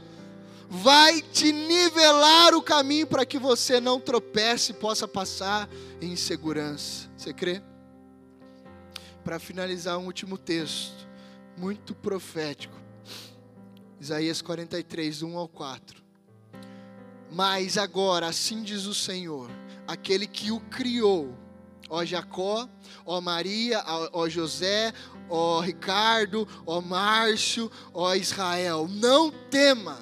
vai 0.70 1.22
te 1.22 1.52
nivelar 1.52 2.54
o 2.54 2.62
caminho 2.62 3.08
para 3.08 3.26
que 3.26 3.38
você 3.38 3.80
não 3.80 4.00
tropece 4.00 4.72
e 4.72 4.76
possa 4.76 5.08
passar 5.08 5.70
em 6.02 6.16
segurança. 6.16 7.10
Você 7.16 7.34
crê? 7.34 7.62
Para 9.24 9.40
finalizar, 9.40 9.98
um 9.98 10.06
último 10.06 10.38
texto, 10.38 11.08
muito 11.58 11.96
profético. 11.96 12.78
Isaías 14.00 14.42
43, 14.42 15.24
1 15.24 15.38
ao 15.38 15.48
4. 15.48 16.04
Mas 17.32 17.78
agora, 17.78 18.28
assim 18.28 18.62
diz 18.62 18.86
o 18.86 18.94
Senhor, 18.94 19.50
aquele 19.88 20.28
que 20.28 20.52
o 20.52 20.60
criou, 20.60 21.36
ó 21.90 22.06
Jacó, 22.06 22.70
ó 23.06 23.20
Maria, 23.20 23.84
ó 24.14 24.28
José, 24.30 24.94
ó 25.30 25.60
Ricardo, 25.60 26.48
ó 26.66 26.82
Márcio, 26.82 27.72
ó 27.94 28.14
Israel, 28.14 28.88
não 28.90 29.32
tema, 29.50 30.00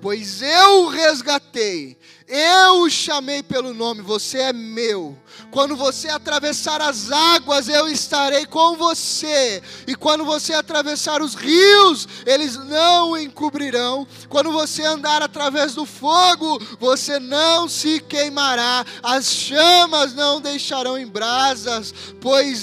pois 0.00 0.40
eu 0.42 0.84
o 0.84 0.88
resgatei, 0.88 1.98
eu 2.26 2.80
o 2.80 2.90
chamei 2.90 3.42
pelo 3.42 3.74
nome, 3.74 4.00
você 4.00 4.38
é 4.38 4.52
meu. 4.54 5.18
Quando 5.50 5.76
você 5.76 6.08
atravessar 6.08 6.80
as 6.80 7.12
águas, 7.12 7.68
eu 7.68 7.86
estarei 7.86 8.46
com 8.46 8.74
você. 8.74 9.62
E 9.86 9.94
quando 9.94 10.24
você 10.24 10.54
atravessar 10.54 11.20
os 11.20 11.34
rios, 11.34 12.08
eles 12.24 12.56
não 12.56 13.10
o 13.10 13.18
encobrirão. 13.18 14.06
Quando 14.30 14.50
você 14.50 14.82
andar 14.82 15.20
através 15.20 15.74
do 15.74 15.84
fogo, 15.84 16.58
você 16.80 17.18
não 17.18 17.68
se 17.68 18.00
queimará. 18.00 18.82
As 19.02 19.26
chamas 19.30 20.14
não 20.14 20.40
deixarão 20.40 20.96
em 20.96 21.06
brasas, 21.06 21.92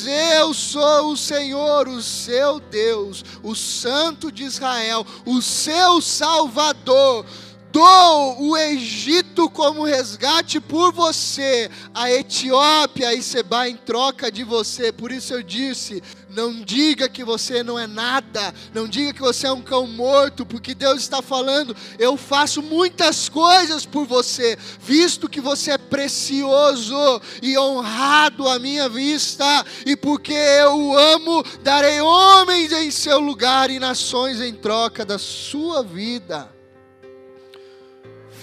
eu 0.08 0.54
sou 0.54 1.12
o 1.12 1.18
Senhor, 1.18 1.88
o 1.88 2.02
seu 2.02 2.60
Deus, 2.60 3.24
o 3.44 3.56
Santo 3.56 4.32
de 4.32 4.44
Israel, 4.44 5.06
o 5.26 5.42
seu 5.42 6.02
Salvador 6.02 7.26
dou 7.72 8.42
o 8.42 8.58
Egito 8.58 9.50
como 9.50 9.84
resgate 9.84 10.60
por 10.60 10.92
você, 10.92 11.70
a 11.94 12.12
Etiópia 12.12 13.14
e 13.14 13.22
Seba 13.22 13.70
em 13.70 13.76
troca 13.76 14.32
de 14.32 14.44
você. 14.44 14.92
Por 14.92 15.12
isso 15.12 15.34
eu 15.34 15.44
disse: 15.44 16.02
não 16.30 16.62
diga 16.62 17.10
que 17.10 17.24
você 17.24 17.64
não 17.64 17.78
é 17.78 17.88
nada, 17.88 18.54
não 18.74 18.88
diga 18.88 19.14
que 19.14 19.22
você 19.22 19.48
é 19.48 19.52
um 19.52 19.62
cão 19.62 19.88
morto, 19.88 20.46
porque 20.46 20.74
Deus 20.74 21.00
está 21.00 21.22
falando: 21.22 21.76
eu 21.98 22.18
faço 22.18 22.62
muitas 22.62 23.30
coisas 23.30 23.86
por 23.86 24.06
você, 24.06 24.58
visto 24.80 25.30
que 25.30 25.42
você 25.42 25.72
é 25.72 25.78
precioso 25.78 26.96
e 27.42 27.58
honrado 27.58 28.48
à 28.48 28.60
minha 28.60 28.90
vista, 28.90 29.66
e 29.86 29.96
porque 29.96 30.34
eu 30.34 30.80
o 30.80 30.98
amo, 30.98 31.44
darei 31.62 32.00
homens 32.02 32.72
em 32.72 32.92
seu 32.92 33.20
lugar 33.20 33.70
e 33.70 33.80
nações 33.80 34.42
em 34.42 34.54
troca 34.54 35.04
da 35.04 35.18
sua 35.18 35.84
vida 35.84 36.59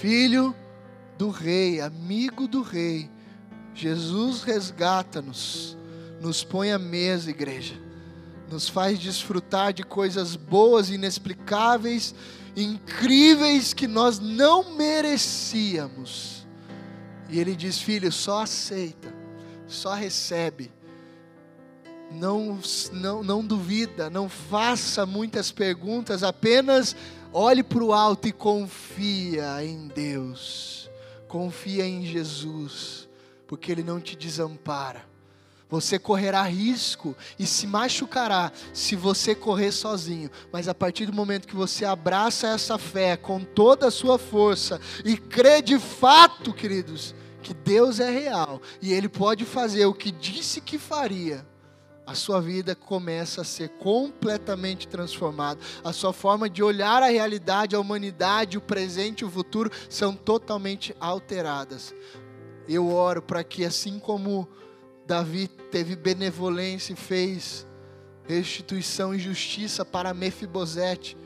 filho 0.01 0.55
do 1.17 1.29
rei, 1.29 1.81
amigo 1.81 2.47
do 2.47 2.61
rei. 2.61 3.09
Jesus 3.73 4.43
resgata-nos, 4.43 5.77
nos 6.21 6.43
põe 6.43 6.71
à 6.71 6.79
mesa, 6.79 7.29
igreja, 7.29 7.75
nos 8.49 8.69
faz 8.69 8.99
desfrutar 8.99 9.73
de 9.73 9.83
coisas 9.83 10.35
boas, 10.35 10.89
inexplicáveis, 10.89 12.13
incríveis 12.55 13.73
que 13.73 13.87
nós 13.87 14.19
não 14.19 14.75
merecíamos. 14.75 16.47
E 17.29 17.39
ele 17.39 17.55
diz: 17.55 17.79
Filho, 17.79 18.11
só 18.11 18.43
aceita, 18.43 19.13
só 19.67 19.93
recebe. 19.93 20.71
Não, 22.09 22.57
não, 22.93 23.21
não 23.21 23.45
duvida, 23.45 24.09
não 24.09 24.29
faça 24.29 25.05
muitas 25.05 25.51
perguntas, 25.51 26.23
apenas 26.23 26.95
Olhe 27.33 27.63
para 27.63 27.83
o 27.83 27.93
alto 27.93 28.27
e 28.27 28.31
confia 28.31 29.63
em 29.63 29.87
Deus. 29.87 30.89
Confia 31.27 31.85
em 31.85 32.05
Jesus, 32.05 33.07
porque 33.45 33.71
Ele 33.71 33.83
não 33.83 33.99
te 33.99 34.15
desampara. 34.15 35.05
Você 35.69 35.99
correrá 35.99 36.43
risco 36.43 37.15
e 37.37 37.45
se 37.45 37.67
machucará 37.67 38.53
se 38.73 38.95
você 38.95 39.35
correr 39.35 39.73
sozinho, 39.73 40.31
mas 40.51 40.69
a 40.69 40.73
partir 40.73 41.05
do 41.05 41.13
momento 41.13 41.47
que 41.47 41.55
você 41.55 41.83
abraça 41.83 42.47
essa 42.47 42.77
fé 42.77 43.17
com 43.17 43.43
toda 43.43 43.87
a 43.87 43.91
sua 43.91 44.17
força 44.17 44.79
e 45.03 45.17
crê 45.17 45.61
de 45.61 45.77
fato, 45.77 46.53
queridos, 46.53 47.13
que 47.43 47.53
Deus 47.53 47.99
é 47.99 48.09
real 48.09 48.61
e 48.81 48.93
Ele 48.93 49.09
pode 49.09 49.43
fazer 49.43 49.85
o 49.85 49.93
que 49.93 50.09
disse 50.09 50.61
que 50.61 50.77
faria 50.77 51.45
a 52.07 52.15
sua 52.15 52.39
vida 52.39 52.73
começa 52.73 53.41
a 53.41 53.43
ser 53.43 53.67
completamente 53.67 54.87
transformada. 54.87 55.59
A 55.83 55.91
sua 55.91 56.13
forma 56.13 56.49
de 56.49 56.63
olhar 56.63 57.03
a 57.03 57.09
realidade, 57.09 57.75
a 57.75 57.79
humanidade, 57.81 58.57
o 58.57 58.61
presente 58.61 59.21
e 59.21 59.25
o 59.25 59.29
futuro 59.29 59.69
são 59.89 60.15
totalmente 60.15 60.95
alteradas. 61.01 61.93
Eu 62.65 62.89
oro 62.89 63.21
para 63.21 63.43
que, 63.43 63.65
assim 63.65 63.99
como 63.99 64.47
Davi 65.05 65.49
teve 65.69 65.97
benevolência 65.97 66.93
e 66.93 66.95
fez 66.95 67.67
restituição 68.23 69.13
e 69.13 69.19
justiça 69.19 69.83
para 69.83 70.13
Mefibosete, 70.13 71.17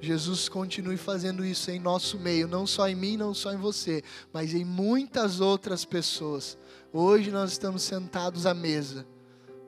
Jesus 0.00 0.48
continue 0.48 0.96
fazendo 0.96 1.44
isso 1.44 1.72
em 1.72 1.80
nosso 1.80 2.20
meio, 2.20 2.46
não 2.46 2.68
só 2.68 2.88
em 2.88 2.94
mim, 2.94 3.16
não 3.16 3.34
só 3.34 3.52
em 3.52 3.56
você, 3.56 4.00
mas 4.32 4.54
em 4.54 4.64
muitas 4.64 5.40
outras 5.40 5.84
pessoas. 5.84 6.56
Hoje 6.92 7.32
nós 7.32 7.50
estamos 7.50 7.82
sentados 7.82 8.46
à 8.46 8.54
mesa 8.54 9.04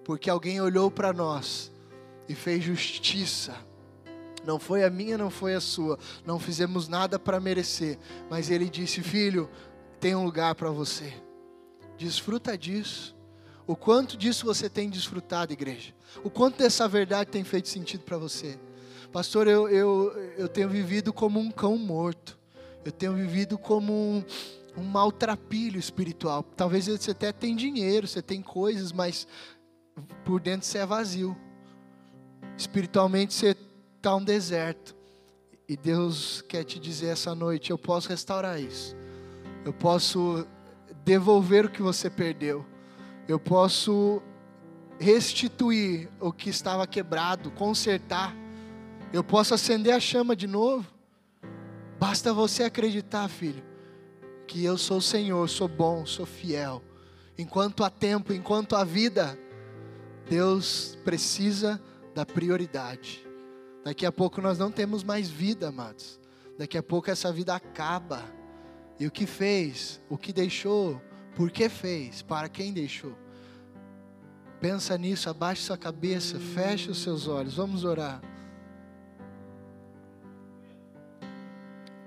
porque 0.06 0.30
alguém 0.30 0.60
olhou 0.60 0.88
para 0.88 1.12
nós 1.12 1.72
e 2.28 2.34
fez 2.34 2.62
justiça. 2.62 3.56
Não 4.44 4.56
foi 4.56 4.84
a 4.84 4.88
minha, 4.88 5.18
não 5.18 5.30
foi 5.30 5.54
a 5.54 5.60
sua. 5.60 5.98
Não 6.24 6.38
fizemos 6.38 6.86
nada 6.86 7.18
para 7.18 7.40
merecer, 7.40 7.98
mas 8.30 8.48
ele 8.48 8.70
disse: 8.70 9.02
"Filho, 9.02 9.50
tem 9.98 10.14
um 10.14 10.24
lugar 10.24 10.54
para 10.54 10.70
você. 10.70 11.12
Desfruta 11.98 12.56
disso. 12.56 13.16
O 13.66 13.74
quanto 13.74 14.16
disso 14.16 14.46
você 14.46 14.70
tem 14.70 14.88
desfrutado, 14.88 15.52
igreja? 15.52 15.92
O 16.22 16.30
quanto 16.30 16.58
dessa 16.58 16.86
verdade 16.86 17.32
tem 17.32 17.42
feito 17.42 17.68
sentido 17.68 18.04
para 18.04 18.16
você? 18.16 18.56
Pastor, 19.10 19.48
eu, 19.48 19.68
eu, 19.68 20.12
eu 20.38 20.48
tenho 20.48 20.68
vivido 20.68 21.12
como 21.12 21.40
um 21.40 21.50
cão 21.50 21.76
morto. 21.76 22.38
Eu 22.84 22.92
tenho 22.92 23.12
vivido 23.12 23.58
como 23.58 23.92
um, 23.92 24.24
um 24.76 24.84
maltrapilho 24.84 25.80
espiritual. 25.80 26.44
Talvez 26.56 26.86
você 26.86 27.10
até 27.10 27.32
tenha 27.32 27.56
dinheiro, 27.56 28.06
você 28.06 28.22
tem 28.22 28.40
coisas, 28.40 28.92
mas 28.92 29.26
por 30.24 30.40
dentro 30.40 30.66
você 30.66 30.78
é 30.78 30.86
vazio. 30.86 31.36
Espiritualmente 32.56 33.34
você 33.34 33.56
está 33.96 34.14
um 34.14 34.24
deserto. 34.24 34.94
E 35.68 35.76
Deus 35.76 36.42
quer 36.42 36.64
te 36.64 36.78
dizer 36.78 37.08
essa 37.08 37.34
noite: 37.34 37.70
eu 37.70 37.78
posso 37.78 38.08
restaurar 38.08 38.60
isso. 38.60 38.96
Eu 39.64 39.72
posso 39.72 40.46
devolver 41.04 41.66
o 41.66 41.70
que 41.70 41.82
você 41.82 42.08
perdeu. 42.08 42.64
Eu 43.28 43.38
posso 43.38 44.22
restituir 44.98 46.08
o 46.20 46.32
que 46.32 46.50
estava 46.50 46.86
quebrado, 46.86 47.50
consertar. 47.50 48.34
Eu 49.12 49.24
posso 49.24 49.54
acender 49.54 49.94
a 49.94 50.00
chama 50.00 50.36
de 50.36 50.46
novo. 50.46 50.86
Basta 51.98 52.32
você 52.32 52.64
acreditar, 52.64 53.28
filho, 53.28 53.64
que 54.46 54.64
eu 54.64 54.76
sou 54.76 54.98
o 54.98 55.02
Senhor, 55.02 55.48
sou 55.48 55.66
bom, 55.66 56.04
sou 56.04 56.26
fiel. 56.26 56.82
Enquanto 57.38 57.82
há 57.82 57.90
tempo, 57.90 58.32
enquanto 58.32 58.76
há 58.76 58.84
vida, 58.84 59.38
Deus 60.28 60.98
precisa 61.04 61.80
da 62.14 62.26
prioridade. 62.26 63.26
Daqui 63.84 64.04
a 64.04 64.10
pouco 64.10 64.40
nós 64.40 64.58
não 64.58 64.70
temos 64.70 65.04
mais 65.04 65.30
vida, 65.30 65.68
amados. 65.68 66.18
Daqui 66.58 66.76
a 66.76 66.82
pouco 66.82 67.10
essa 67.10 67.32
vida 67.32 67.54
acaba. 67.54 68.22
E 68.98 69.06
o 69.06 69.10
que 69.10 69.26
fez? 69.26 70.00
O 70.08 70.18
que 70.18 70.32
deixou? 70.32 71.00
Por 71.36 71.50
que 71.50 71.68
fez? 71.68 72.22
Para 72.22 72.48
quem 72.48 72.72
deixou? 72.72 73.16
Pensa 74.60 74.96
nisso, 74.98 75.28
abaixe 75.30 75.62
sua 75.62 75.76
cabeça, 75.76 76.40
feche 76.40 76.90
os 76.90 77.02
seus 77.02 77.28
olhos. 77.28 77.56
Vamos 77.56 77.84
orar. 77.84 78.20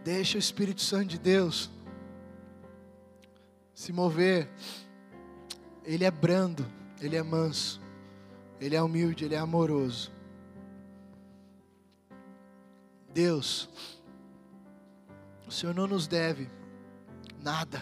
Deixa 0.03 0.37
o 0.37 0.39
Espírito 0.39 0.81
Santo 0.81 1.05
de 1.05 1.19
Deus 1.19 1.69
se 3.73 3.93
mover. 3.93 4.49
Ele 5.85 6.03
é 6.03 6.11
brando, 6.11 6.65
ele 6.99 7.15
é 7.15 7.23
manso. 7.23 7.79
Ele 8.59 8.75
é 8.75 8.81
humilde, 8.81 9.25
Ele 9.25 9.35
é 9.35 9.39
amoroso. 9.39 10.11
Deus, 13.13 13.69
o 15.47 15.51
Senhor 15.51 15.73
não 15.73 15.87
nos 15.87 16.07
deve 16.07 16.49
nada. 17.41 17.81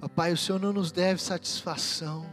Papai, 0.00 0.32
o 0.32 0.36
Senhor 0.36 0.58
não 0.58 0.72
nos 0.72 0.90
deve 0.90 1.22
satisfação. 1.22 2.28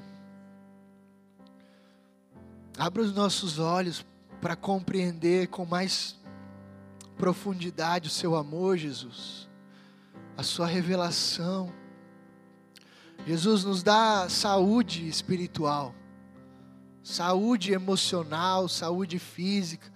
Abra 2.78 3.02
os 3.02 3.14
nossos 3.14 3.60
olhos 3.60 4.06
para 4.42 4.56
compreender 4.56 5.48
com 5.48 5.66
mais 5.66 6.18
profundidade 7.18 8.08
o 8.08 8.12
seu 8.12 8.36
amor, 8.36 8.78
Jesus, 8.78 9.50
a 10.38 10.44
sua 10.44 10.66
revelação. 10.66 11.72
Jesus 13.26 13.64
nos 13.64 13.84
dá 13.84 14.28
saúde 14.30 15.08
espiritual, 15.08 15.94
saúde 17.04 17.74
emocional, 17.74 18.68
saúde 18.68 19.20
física. 19.20 19.92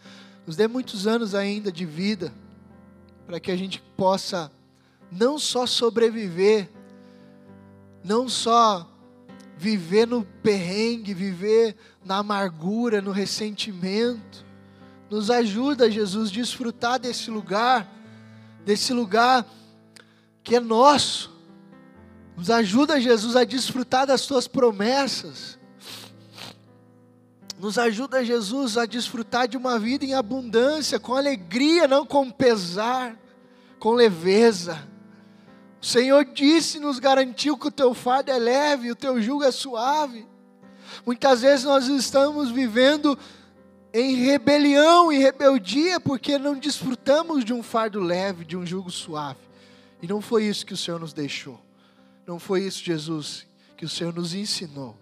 Nos 0.46 0.56
dê 0.56 0.68
muitos 0.68 1.08
anos 1.08 1.34
ainda 1.34 1.72
de 1.72 1.86
vida, 1.86 2.34
para 3.26 3.40
que 3.40 3.52
a 3.52 3.56
gente 3.56 3.82
possa 3.96 4.52
não 5.12 5.40
só 5.40 5.66
sobreviver, 5.66 6.70
não 8.04 8.28
só 8.28 8.90
viver 9.58 10.08
no 10.08 10.24
perrengue, 10.24 11.14
viver 11.14 11.76
na 12.04 12.18
amargura, 12.18 13.02
no 13.02 13.12
ressentimento. 13.12 14.46
Nos 15.10 15.30
ajuda, 15.30 15.90
Jesus, 15.90 16.30
a 16.30 16.34
desfrutar 16.34 17.00
desse 17.00 17.30
lugar, 17.30 17.88
desse 18.66 18.94
lugar 18.94 19.46
que 20.44 20.56
é 20.56 20.60
nosso, 20.60 21.33
nos 22.36 22.50
ajuda, 22.50 23.00
Jesus, 23.00 23.36
a 23.36 23.44
desfrutar 23.44 24.08
das 24.08 24.26
tuas 24.26 24.48
promessas. 24.48 25.60
Nos 27.60 27.78
ajuda, 27.78 28.26
Jesus, 28.26 28.78
a 28.78 28.86
desfrutar 28.86 29.48
de 29.48 29.56
uma 29.56 29.80
vida 29.80 30.04
em 30.04 30.14
abundância, 30.14 31.00
com 31.00 31.16
alegria, 31.16 31.88
não 31.88 32.06
com 32.06 32.30
pesar, 32.30 33.18
com 33.80 33.92
leveza. 33.92 34.88
O 35.82 35.86
Senhor 35.86 36.26
disse, 36.26 36.80
nos 36.80 36.98
garantiu 37.00 37.58
que 37.58 37.68
o 37.68 37.72
teu 37.72 37.94
fardo 37.94 38.32
é 38.32 38.38
leve, 38.38 38.92
o 38.92 38.96
teu 38.96 39.22
jugo 39.22 39.44
é 39.44 39.52
suave. 39.52 40.26
Muitas 41.06 41.42
vezes 41.42 41.66
nós 41.66 41.88
estamos 41.88 42.50
vivendo 42.50 43.18
em 43.94 44.16
rebelião 44.16 45.12
e 45.12 45.18
rebeldia 45.20 46.00
porque 46.00 46.38
não 46.38 46.58
desfrutamos 46.58 47.46
de 47.46 47.54
um 47.54 47.62
fardo 47.62 48.00
leve, 48.00 48.44
de 48.44 48.58
um 48.58 48.66
jugo 48.66 48.90
suave. 48.90 49.40
E 50.02 50.08
não 50.08 50.20
foi 50.20 50.46
isso 50.46 50.66
que 50.66 50.74
o 50.74 50.78
Senhor 50.78 51.00
nos 51.00 51.14
deixou. 51.14 51.60
Não 52.26 52.40
foi 52.40 52.64
isso, 52.64 52.84
Jesus, 52.84 53.46
que 53.76 53.86
o 53.86 53.90
Senhor 53.90 54.14
nos 54.14 54.34
ensinou. 54.34 54.98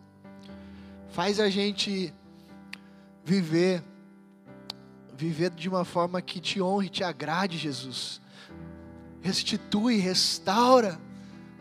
Faz 1.11 1.39
a 1.39 1.49
gente 1.49 2.13
viver 3.23 3.83
viver 5.21 5.51
de 5.51 5.69
uma 5.69 5.85
forma 5.85 6.19
que 6.19 6.39
te 6.39 6.59
honre, 6.59 6.89
te 6.89 7.03
agrade, 7.03 7.55
Jesus. 7.55 8.19
Restitui, 9.21 9.97
restaura 9.97 10.99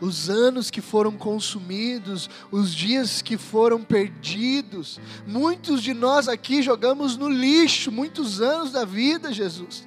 os 0.01 0.31
anos 0.31 0.71
que 0.71 0.81
foram 0.81 1.13
consumidos, 1.13 2.31
os 2.51 2.75
dias 2.75 3.21
que 3.21 3.37
foram 3.37 3.83
perdidos. 3.83 4.99
Muitos 5.27 5.83
de 5.83 5.93
nós 5.93 6.27
aqui 6.27 6.63
jogamos 6.63 7.19
no 7.19 7.29
lixo 7.29 7.93
muitos 7.93 8.41
anos 8.41 8.73
da 8.73 8.87
vida, 8.87 9.31
Jesus. 9.31 9.87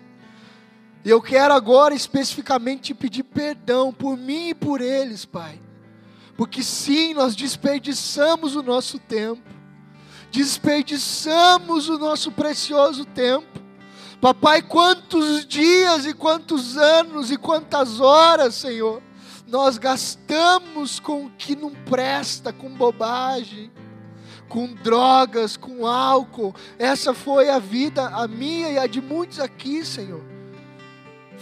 E 1.06 1.10
eu 1.10 1.22
quero 1.22 1.54
agora 1.54 1.93
especificamente 1.93 2.82
te 2.82 2.93
pedir 2.93 3.24
perdão 3.24 3.91
por 3.91 4.18
mim 4.18 4.49
e 4.49 4.54
por 4.54 4.80
eles, 4.80 5.26
Pai. 5.26 5.60
Porque 6.38 6.64
sim, 6.64 7.14
nós 7.14 7.36
desperdiçamos 7.36 8.56
o 8.56 8.64
nosso 8.64 8.97
tempo, 8.97 9.43
desperdiçamos 10.32 11.89
o 11.89 11.97
nosso 11.97 12.32
precioso 12.32 13.04
tempo. 13.04 13.62
Papai, 14.22 14.62
quantos 14.62 15.45
dias 15.45 16.06
e 16.06 16.14
quantos 16.14 16.78
anos 16.78 17.30
e 17.30 17.38
quantas 17.38 17.99
horas, 17.99 18.56
Senhor, 18.56 19.04
nós 19.45 19.78
gastamos 19.78 21.01
com 21.01 21.26
o 21.26 21.30
que 21.32 21.54
não 21.54 21.72
presta, 21.72 22.54
com 22.54 22.70
bobagem, 22.70 23.70
com 24.47 24.74
drogas, 24.74 25.58
com 25.58 25.86
álcool. 25.86 26.56
Essa 26.80 27.14
foi 27.14 27.49
a 27.49 27.60
vida, 27.60 28.08
a 28.08 28.26
minha 28.26 28.70
e 28.70 28.78
a 28.78 28.88
de 28.88 29.01
muitos 29.01 29.41
aqui, 29.41 29.86
Senhor 29.86 30.33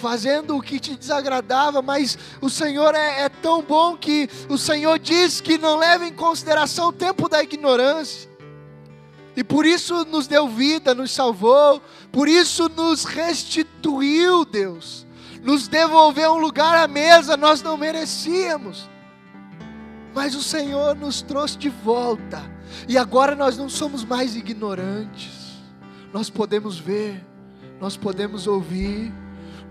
fazendo 0.01 0.57
o 0.57 0.61
que 0.61 0.79
te 0.79 0.95
desagradava, 0.95 1.81
mas 1.81 2.17
o 2.41 2.49
Senhor 2.49 2.95
é, 2.95 3.21
é, 3.21 3.29
tão 3.29 3.61
bom 3.61 3.95
que 3.95 4.27
o 4.49 4.57
Senhor 4.57 4.97
diz 4.97 5.39
que 5.39 5.59
não 5.59 5.77
leva 5.77 6.07
em 6.07 6.11
consideração 6.11 6.87
o 6.89 6.93
tempo 6.93 7.29
da 7.29 7.43
ignorância, 7.43 8.29
e 9.37 9.43
por 9.43 9.65
isso 9.65 10.03
nos 10.05 10.27
deu 10.27 10.49
vida, 10.49 10.95
nos 10.95 11.11
salvou, 11.11 11.81
por 12.11 12.27
isso 12.27 12.67
nos 12.67 13.05
restituiu, 13.05 14.43
Deus, 14.43 15.05
nos 15.43 15.67
devolveu 15.67 16.33
um 16.33 16.39
lugar 16.39 16.75
à 16.75 16.87
mesa, 16.87 17.37
nós 17.37 17.61
não 17.61 17.77
merecíamos, 17.77 18.89
mas 20.15 20.35
o 20.35 20.41
Senhor 20.41 20.95
nos 20.95 21.21
trouxe 21.21 21.57
de 21.57 21.69
volta, 21.69 22.41
e 22.87 22.97
agora 22.97 23.35
nós 23.35 23.55
não 23.55 23.69
somos 23.69 24.03
mais 24.03 24.35
ignorantes, 24.35 25.61
nós 26.11 26.29
podemos 26.29 26.79
ver, 26.79 27.23
nós 27.79 27.95
podemos 27.95 28.47
ouvir, 28.47 29.13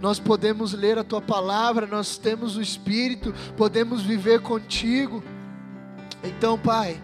nós 0.00 0.18
podemos 0.18 0.72
ler 0.72 0.98
a 0.98 1.04
tua 1.04 1.20
palavra, 1.20 1.86
nós 1.86 2.16
temos 2.16 2.56
o 2.56 2.62
Espírito, 2.62 3.34
podemos 3.56 4.00
viver 4.00 4.40
contigo. 4.40 5.22
Então, 6.24 6.58
Pai, 6.58 7.00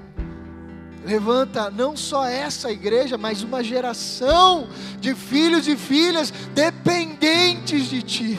levanta 1.05 1.70
não 1.70 1.97
só 1.97 2.26
essa 2.26 2.70
igreja, 2.72 3.18
mas 3.18 3.42
uma 3.42 3.62
geração 3.62 4.68
de 4.99 5.14
filhos 5.14 5.68
e 5.68 5.76
filhas 5.76 6.30
dependentes 6.55 7.84
de 7.90 8.03
Ti, 8.03 8.38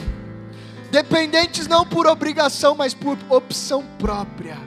dependentes 0.90 1.68
não 1.68 1.86
por 1.86 2.06
obrigação, 2.06 2.74
mas 2.74 2.92
por 2.92 3.16
opção 3.28 3.84
própria. 3.98 4.58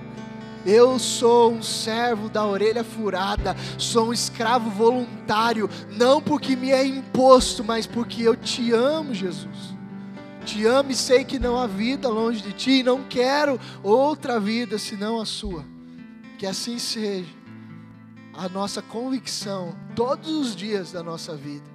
Eu 0.66 1.00
sou 1.00 1.52
um 1.52 1.64
servo 1.64 2.30
da 2.30 2.46
orelha 2.46 2.84
furada, 2.84 3.58
sou 3.80 4.10
um 4.10 4.14
escravo 4.14 4.70
voluntário, 4.70 5.68
não 5.90 6.22
porque 6.22 6.56
me 6.56 6.72
é 6.72 6.86
imposto, 6.86 7.64
mas 7.64 7.88
porque 7.88 8.22
eu 8.22 8.36
te 8.36 8.72
amo, 8.72 9.14
Jesus. 9.14 9.81
Te 10.46 10.66
amo 10.66 10.92
e 10.92 10.96
sei 10.96 11.24
que 11.24 11.38
não 11.38 11.58
há 11.58 11.68
vida 11.68 12.10
longe 12.10 12.42
de 12.42 12.54
ti, 12.54 12.80
e 12.80 12.84
não 12.84 13.04
quero 13.04 13.60
outra 13.84 14.40
vida 14.40 14.78
senão 14.78 15.22
a 15.22 15.26
sua. 15.26 15.64
Que 16.38 16.46
assim 16.46 16.80
seja 16.80 17.30
a 18.34 18.50
nossa 18.50 18.82
convicção 18.82 19.76
todos 19.96 20.30
os 20.30 20.56
dias 20.56 20.92
da 20.92 21.04
nossa 21.04 21.36
vida. 21.36 21.70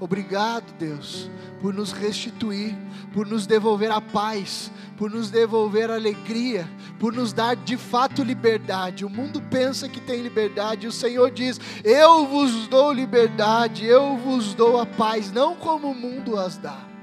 Obrigado, 0.00 0.72
Deus, 0.78 1.30
por 1.60 1.72
nos 1.72 1.92
restituir, 1.92 2.76
por 3.12 3.26
nos 3.26 3.46
devolver 3.46 3.90
a 3.90 4.00
paz, 4.00 4.70
por 4.96 5.10
nos 5.10 5.30
devolver 5.30 5.90
a 5.90 5.94
alegria, 5.94 6.68
por 6.98 7.12
nos 7.12 7.32
dar 7.32 7.56
de 7.56 7.76
fato 7.76 8.22
liberdade. 8.22 9.04
O 9.04 9.10
mundo 9.10 9.40
pensa 9.40 9.88
que 9.88 10.00
tem 10.00 10.20
liberdade, 10.20 10.84
e 10.84 10.88
o 10.88 10.92
Senhor 10.92 11.30
diz: 11.30 11.60
Eu 11.82 12.26
vos 12.26 12.66
dou 12.68 12.92
liberdade, 12.92 13.86
eu 13.86 14.16
vos 14.16 14.52
dou 14.54 14.80
a 14.80 14.86
paz, 14.86 15.32
não 15.32 15.54
como 15.56 15.90
o 15.90 15.94
mundo 15.94 16.38
as 16.38 16.58
dá. 16.58 16.93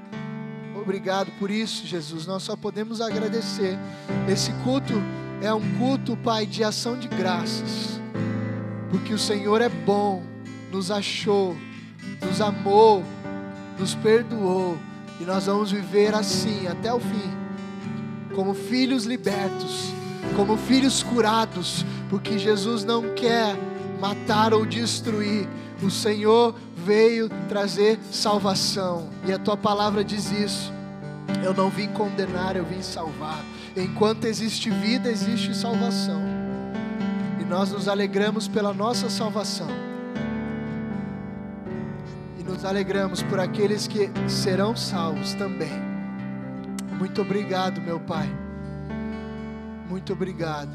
Obrigado 0.81 1.31
por 1.37 1.51
isso, 1.51 1.85
Jesus. 1.85 2.25
Nós 2.25 2.41
só 2.41 2.55
podemos 2.55 3.01
agradecer. 3.01 3.77
Esse 4.27 4.51
culto 4.63 4.93
é 5.39 5.53
um 5.53 5.61
culto, 5.77 6.17
Pai, 6.17 6.47
de 6.47 6.63
ação 6.63 6.97
de 6.97 7.07
graças. 7.07 8.01
Porque 8.89 9.13
o 9.13 9.17
Senhor 9.17 9.61
é 9.61 9.69
bom, 9.69 10.23
nos 10.71 10.89
achou, 10.89 11.55
nos 12.25 12.41
amou, 12.41 13.03
nos 13.77 13.93
perdoou. 13.93 14.75
E 15.19 15.23
nós 15.23 15.45
vamos 15.45 15.71
viver 15.71 16.15
assim 16.15 16.65
até 16.65 16.91
o 16.91 16.99
fim, 16.99 17.29
como 18.33 18.55
filhos 18.55 19.05
libertos, 19.05 19.93
como 20.35 20.57
filhos 20.57 21.03
curados, 21.03 21.85
porque 22.09 22.39
Jesus 22.39 22.83
não 22.83 23.13
quer 23.13 23.55
matar 23.99 24.51
ou 24.51 24.65
destruir. 24.65 25.47
O 25.83 25.91
Senhor 25.91 26.55
veio 26.81 27.29
trazer 27.47 27.99
salvação. 28.11 29.09
E 29.25 29.31
a 29.31 29.39
tua 29.39 29.55
palavra 29.55 30.03
diz 30.03 30.31
isso. 30.31 30.73
Eu 31.43 31.53
não 31.53 31.69
vim 31.69 31.87
condenar, 31.89 32.55
eu 32.55 32.65
vim 32.65 32.81
salvar. 32.81 33.43
Enquanto 33.75 34.25
existe 34.25 34.69
vida, 34.69 35.09
existe 35.09 35.55
salvação. 35.55 36.21
E 37.39 37.43
nós 37.45 37.71
nos 37.71 37.87
alegramos 37.87 38.47
pela 38.47 38.73
nossa 38.73 39.09
salvação. 39.09 39.69
E 42.39 42.43
nos 42.43 42.65
alegramos 42.65 43.21
por 43.23 43.39
aqueles 43.39 43.87
que 43.87 44.11
serão 44.27 44.75
salvos 44.75 45.33
também. 45.35 45.71
Muito 46.97 47.21
obrigado, 47.21 47.79
meu 47.81 47.99
Pai. 47.99 48.29
Muito 49.89 50.13
obrigado. 50.13 50.69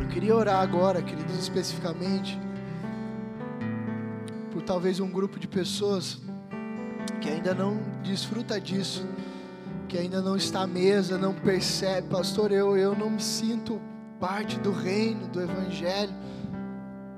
Eu 0.00 0.08
queria 0.08 0.34
orar 0.34 0.60
agora, 0.60 1.02
queridos, 1.02 1.38
especificamente 1.38 2.45
talvez 4.66 4.98
um 4.98 5.08
grupo 5.08 5.38
de 5.38 5.46
pessoas 5.46 6.18
que 7.20 7.28
ainda 7.28 7.54
não 7.54 7.80
desfruta 8.02 8.60
disso, 8.60 9.06
que 9.88 9.96
ainda 9.96 10.20
não 10.20 10.36
está 10.36 10.62
à 10.62 10.66
mesa, 10.66 11.16
não 11.16 11.32
percebe, 11.32 12.08
pastor, 12.08 12.50
eu, 12.50 12.76
eu 12.76 12.94
não 12.94 13.08
me 13.08 13.22
sinto 13.22 13.80
parte 14.18 14.58
do 14.58 14.72
reino, 14.72 15.28
do 15.28 15.40
evangelho. 15.40 16.12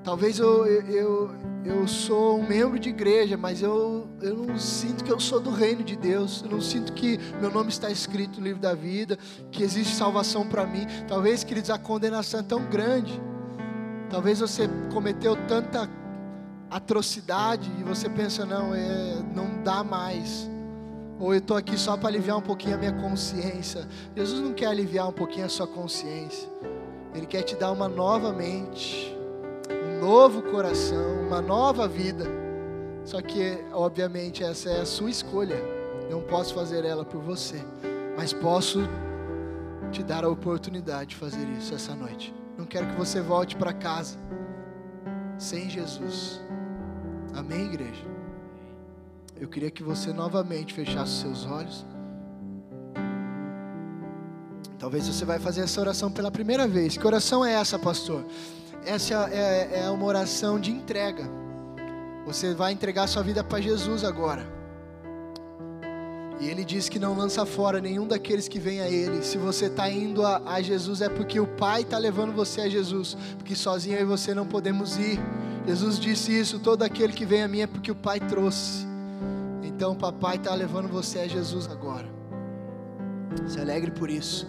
Talvez 0.03 0.37
eu, 0.37 0.65
eu, 0.65 1.31
eu 1.65 1.87
sou 1.87 2.39
um 2.39 2.47
membro 2.47 2.79
de 2.79 2.89
igreja, 2.89 3.35
mas 3.35 3.61
eu, 3.61 4.07
eu 4.21 4.35
não 4.35 4.57
sinto 4.57 5.03
que 5.03 5.11
eu 5.11 5.19
sou 5.19 5.39
do 5.39 5.49
reino 5.49 5.83
de 5.83 5.95
Deus. 5.95 6.43
Eu 6.43 6.51
não 6.51 6.61
sinto 6.61 6.93
que 6.93 7.19
meu 7.41 7.51
nome 7.51 7.69
está 7.69 7.89
escrito 7.89 8.39
no 8.39 8.45
livro 8.45 8.61
da 8.61 8.75
vida, 8.75 9.17
que 9.51 9.63
existe 9.63 9.95
salvação 9.95 10.47
para 10.47 10.65
mim. 10.65 10.85
Talvez, 11.07 11.43
queridos, 11.43 11.69
a 11.69 11.77
condenação 11.77 12.39
é 12.39 12.43
tão 12.43 12.63
grande. 12.65 13.19
Talvez 14.09 14.39
você 14.39 14.69
cometeu 14.91 15.35
tanta 15.47 15.89
atrocidade 16.69 17.71
e 17.79 17.83
você 17.83 18.09
pensa, 18.09 18.45
não, 18.45 18.73
é, 18.73 19.15
não 19.33 19.63
dá 19.63 19.83
mais. 19.83 20.49
Ou 21.19 21.33
eu 21.33 21.39
estou 21.39 21.57
aqui 21.57 21.77
só 21.77 21.97
para 21.97 22.07
aliviar 22.07 22.37
um 22.37 22.41
pouquinho 22.41 22.75
a 22.75 22.77
minha 22.77 22.93
consciência. 22.93 23.87
Jesus 24.15 24.39
não 24.39 24.53
quer 24.53 24.67
aliviar 24.67 25.07
um 25.07 25.11
pouquinho 25.11 25.45
a 25.45 25.49
sua 25.49 25.67
consciência. 25.67 26.47
Ele 27.13 27.25
quer 27.25 27.41
te 27.41 27.55
dar 27.55 27.71
uma 27.71 27.89
nova 27.89 28.31
mente, 28.31 29.13
um 29.69 29.99
novo 29.99 30.41
coração, 30.43 31.23
uma 31.27 31.41
nova 31.41 31.87
vida. 31.87 32.25
Só 33.03 33.21
que, 33.21 33.57
obviamente, 33.73 34.43
essa 34.43 34.69
é 34.69 34.81
a 34.81 34.85
sua 34.85 35.09
escolha. 35.09 35.57
Não 36.09 36.21
posso 36.21 36.53
fazer 36.53 36.85
ela 36.85 37.03
por 37.03 37.21
você, 37.21 37.61
mas 38.15 38.31
posso 38.31 38.79
te 39.91 40.03
dar 40.03 40.23
a 40.23 40.29
oportunidade 40.29 41.11
de 41.11 41.15
fazer 41.15 41.47
isso 41.57 41.73
essa 41.73 41.95
noite. 41.95 42.33
Não 42.57 42.65
quero 42.65 42.87
que 42.87 42.95
você 42.95 43.21
volte 43.21 43.55
para 43.55 43.73
casa 43.73 44.17
sem 45.37 45.69
Jesus. 45.69 46.41
Amém, 47.35 47.65
igreja? 47.65 48.05
Eu 49.39 49.47
queria 49.47 49.71
que 49.71 49.83
você 49.83 50.11
novamente 50.11 50.73
fechasse 50.73 51.21
seus 51.21 51.45
olhos. 51.45 51.85
Talvez 54.77 55.07
você 55.07 55.25
vai 55.25 55.39
fazer 55.39 55.61
essa 55.61 55.79
oração 55.79 56.11
pela 56.11 56.31
primeira 56.31 56.67
vez. 56.67 56.97
Que 56.97 57.05
oração 57.05 57.45
é 57.45 57.53
essa, 57.53 57.77
pastor? 57.77 58.23
essa 58.85 59.29
é, 59.31 59.81
é 59.85 59.89
uma 59.89 60.05
oração 60.05 60.59
de 60.59 60.71
entrega. 60.71 61.23
Você 62.25 62.53
vai 62.53 62.71
entregar 62.71 63.07
sua 63.07 63.23
vida 63.23 63.43
para 63.43 63.61
Jesus 63.61 64.03
agora. 64.03 64.58
E 66.39 66.47
ele 66.47 66.63
diz 66.63 66.87
que 66.87 66.97
não 66.97 67.17
lança 67.17 67.45
fora 67.45 67.81
nenhum 67.81 68.07
daqueles 68.07 68.47
que 68.47 68.59
vem 68.59 68.79
a 68.79 68.89
ele. 68.89 69.23
Se 69.23 69.37
você 69.37 69.65
está 69.65 69.89
indo 69.89 70.25
a, 70.25 70.41
a, 70.45 70.61
Jesus, 70.61 71.01
é 71.01 71.09
porque 71.09 71.39
o 71.39 71.47
Pai 71.47 71.81
está 71.81 71.97
levando 71.97 72.33
você 72.33 72.61
a 72.61 72.69
Jesus. 72.69 73.17
Porque 73.37 73.55
sozinho 73.55 73.97
eu 73.97 74.01
e 74.01 74.05
você 74.05 74.33
não 74.33 74.47
podemos 74.47 74.97
ir. 74.97 75.19
Jesus 75.67 75.99
disse 75.99 76.31
isso: 76.31 76.59
todo 76.59 76.83
aquele 76.83 77.11
que 77.11 77.25
vem 77.25 77.43
a 77.43 77.47
mim 77.47 77.61
é 77.61 77.67
porque 77.67 77.91
o 77.91 77.95
Pai 77.95 78.19
trouxe. 78.21 78.87
Então 79.79 79.93
o 79.93 79.95
papai 79.95 80.35
está 80.35 80.53
levando 80.53 80.89
você 80.89 81.19
a 81.19 81.27
Jesus 81.29 81.69
agora. 81.69 82.05
Se 83.47 83.61
alegre 83.61 83.91
por 83.91 84.09
isso. 84.09 84.45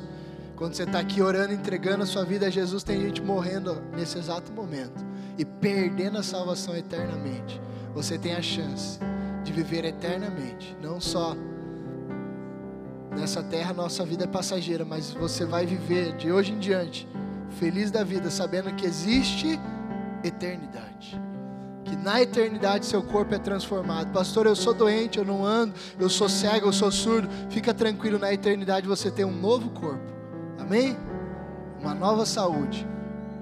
Quando 0.57 0.75
você 0.75 0.83
está 0.83 0.99
aqui 0.99 1.23
orando, 1.23 1.55
entregando 1.55 2.03
a 2.03 2.07
sua 2.07 2.25
vida 2.25 2.47
a 2.47 2.51
Jesus, 2.51 2.83
tem 2.83 3.01
gente 3.01 3.23
morrendo 3.23 3.81
nesse 3.97 4.19
exato 4.19 4.51
momento 4.51 5.07
e 5.39 5.45
perdendo 5.45 6.19
a 6.19 6.23
salvação 6.25 6.77
eternamente. 6.77 7.61
Você 7.95 8.19
tem 8.19 8.35
a 8.35 8.43
chance 8.43 8.99
de 9.45 9.53
viver 9.53 9.85
eternamente, 9.85 10.77
não 10.83 11.01
só 11.01 11.37
nessa 13.11 13.43
terra, 13.43 13.73
nossa 13.73 14.05
vida 14.05 14.25
é 14.25 14.27
passageira, 14.27 14.85
mas 14.85 15.11
você 15.11 15.45
vai 15.45 15.67
viver 15.67 16.17
de 16.17 16.31
hoje 16.31 16.53
em 16.53 16.59
diante 16.59 17.09
feliz 17.59 17.91
da 17.91 18.05
vida, 18.05 18.31
sabendo 18.31 18.73
que 18.75 18.87
existe 18.87 19.59
eternidade 20.23 21.21
que 21.91 21.97
na 21.97 22.23
eternidade 22.23 22.87
seu 22.87 23.03
corpo 23.03 23.35
é 23.35 23.39
transformado. 23.39 24.13
Pastor, 24.13 24.47
eu 24.47 24.55
sou 24.55 24.73
doente, 24.73 25.19
eu 25.19 25.25
não 25.25 25.45
ando, 25.45 25.75
eu 25.99 26.09
sou 26.09 26.29
cego, 26.29 26.69
eu 26.69 26.73
sou 26.73 26.91
surdo. 26.93 27.29
Fica 27.51 27.75
tranquilo, 27.75 28.17
na 28.17 28.33
eternidade 28.33 28.87
você 28.87 29.11
tem 29.11 29.25
um 29.25 29.37
novo 29.37 29.71
corpo. 29.71 30.01
Amém? 30.57 30.97
Uma 31.81 31.93
nova 31.93 32.25
saúde, 32.25 32.87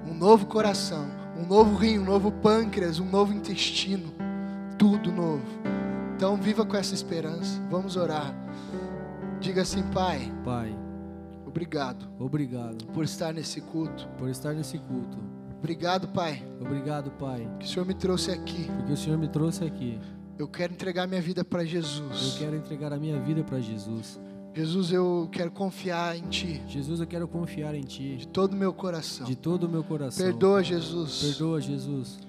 um 0.07 0.15
novo 0.15 0.47
coração, 0.47 1.05
um 1.37 1.45
novo 1.45 1.75
rim, 1.77 1.99
um 1.99 2.05
novo 2.05 2.31
pâncreas, 2.31 2.99
um 2.99 3.05
novo 3.05 3.31
intestino. 3.31 4.11
Tudo 4.79 5.11
novo. 5.11 5.45
Então 6.15 6.35
viva 6.35 6.65
com 6.65 6.75
essa 6.75 6.95
esperança. 6.95 7.61
Vamos 7.69 7.95
orar. 7.95 8.33
Diga 9.39 9.61
assim, 9.61 9.83
Pai. 9.91 10.31
Pai. 10.43 10.75
Obrigado. 11.45 12.07
Obrigado 12.19 12.85
por 12.87 13.03
estar 13.03 13.33
nesse 13.33 13.61
culto. 13.61 14.07
Por 14.17 14.29
estar 14.29 14.53
nesse 14.53 14.77
culto 14.77 15.17
Obrigado, 15.59 16.07
Pai. 16.07 16.41
Obrigado, 16.61 17.11
Pai. 17.11 17.49
Que 17.59 17.65
o 17.65 17.69
Senhor 17.69 17.85
me 17.85 17.93
trouxe 17.93 18.31
aqui. 18.31 18.63
Porque 18.77 18.93
o 18.93 18.97
Senhor 18.97 19.17
me 19.17 19.27
trouxe 19.27 19.65
aqui. 19.65 19.99
Eu 20.37 20.47
quero 20.47 20.71
entregar 20.71 21.05
minha 21.05 21.21
vida 21.21 21.43
para 21.43 21.65
Jesus. 21.65 22.33
Eu 22.33 22.39
quero 22.39 22.55
entregar 22.55 22.93
a 22.93 22.97
minha 22.97 23.19
vida 23.19 23.43
para 23.43 23.59
Jesus. 23.59 24.19
Jesus, 24.53 24.91
eu 24.91 25.27
quero 25.31 25.51
confiar 25.51 26.17
em 26.17 26.23
Ti. 26.23 26.63
Jesus, 26.65 27.01
eu 27.01 27.07
quero 27.07 27.27
confiar 27.27 27.75
em 27.75 27.81
Ti. 27.81 28.15
De 28.15 28.27
todo 28.27 28.53
o 28.53 28.55
meu 28.55 28.73
coração. 28.73 29.27
De 29.27 29.35
todo 29.35 29.65
o 29.65 29.69
meu 29.69 29.83
coração. 29.83 30.25
Perdoa, 30.25 30.63
Jesus. 30.63 31.21
Perdoa, 31.23 31.59
Jesus. 31.59 32.19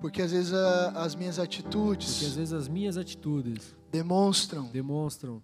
Porque 0.00 0.20
às 0.20 0.30
vezes 0.30 0.52
a, 0.52 0.88
as 1.02 1.14
minhas 1.14 1.38
atitudes. 1.38 2.12
Porque 2.12 2.26
às 2.26 2.36
vezes 2.36 2.52
as 2.52 2.68
minhas 2.68 2.98
atitudes 2.98 3.74
demonstram. 3.90 4.64
Demonstram 4.66 5.42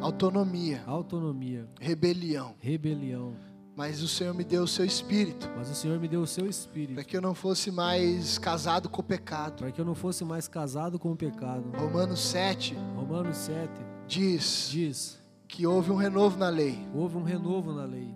autonomia. 0.00 0.82
Autonomia. 0.86 1.68
Rebelião. 1.80 2.54
Rebelião. 2.58 3.34
Mas 3.76 4.02
o 4.02 4.08
Senhor 4.08 4.32
me 4.34 4.44
deu 4.44 4.62
o 4.62 4.68
seu 4.68 4.84
espírito. 4.84 5.50
Mas 5.56 5.68
o 5.68 5.74
Senhor 5.74 5.98
me 5.98 6.06
deu 6.06 6.20
o 6.20 6.26
seu 6.26 6.46
espírito. 6.46 6.94
Para 6.94 7.04
que 7.04 7.16
eu 7.16 7.20
não 7.20 7.34
fosse 7.34 7.70
mais 7.70 8.38
casado 8.38 8.88
com 8.88 9.00
o 9.00 9.04
pecado. 9.04 9.58
Para 9.58 9.72
que 9.72 9.80
eu 9.80 9.84
não 9.84 9.94
fosse 9.94 10.24
mais 10.24 10.46
casado 10.46 10.98
com 10.98 11.12
o 11.12 11.16
pecado. 11.16 11.70
Romanos 11.76 12.20
7. 12.20 12.76
Romanos 12.94 13.36
7. 13.36 13.70
Diz. 14.06 14.68
Diz 14.70 15.22
que 15.48 15.66
houve 15.66 15.90
um 15.90 15.96
renovo 15.96 16.38
na 16.38 16.48
lei. 16.48 16.78
Houve 16.94 17.16
um 17.16 17.22
renovo 17.22 17.72
na 17.72 17.84
lei. 17.84 18.14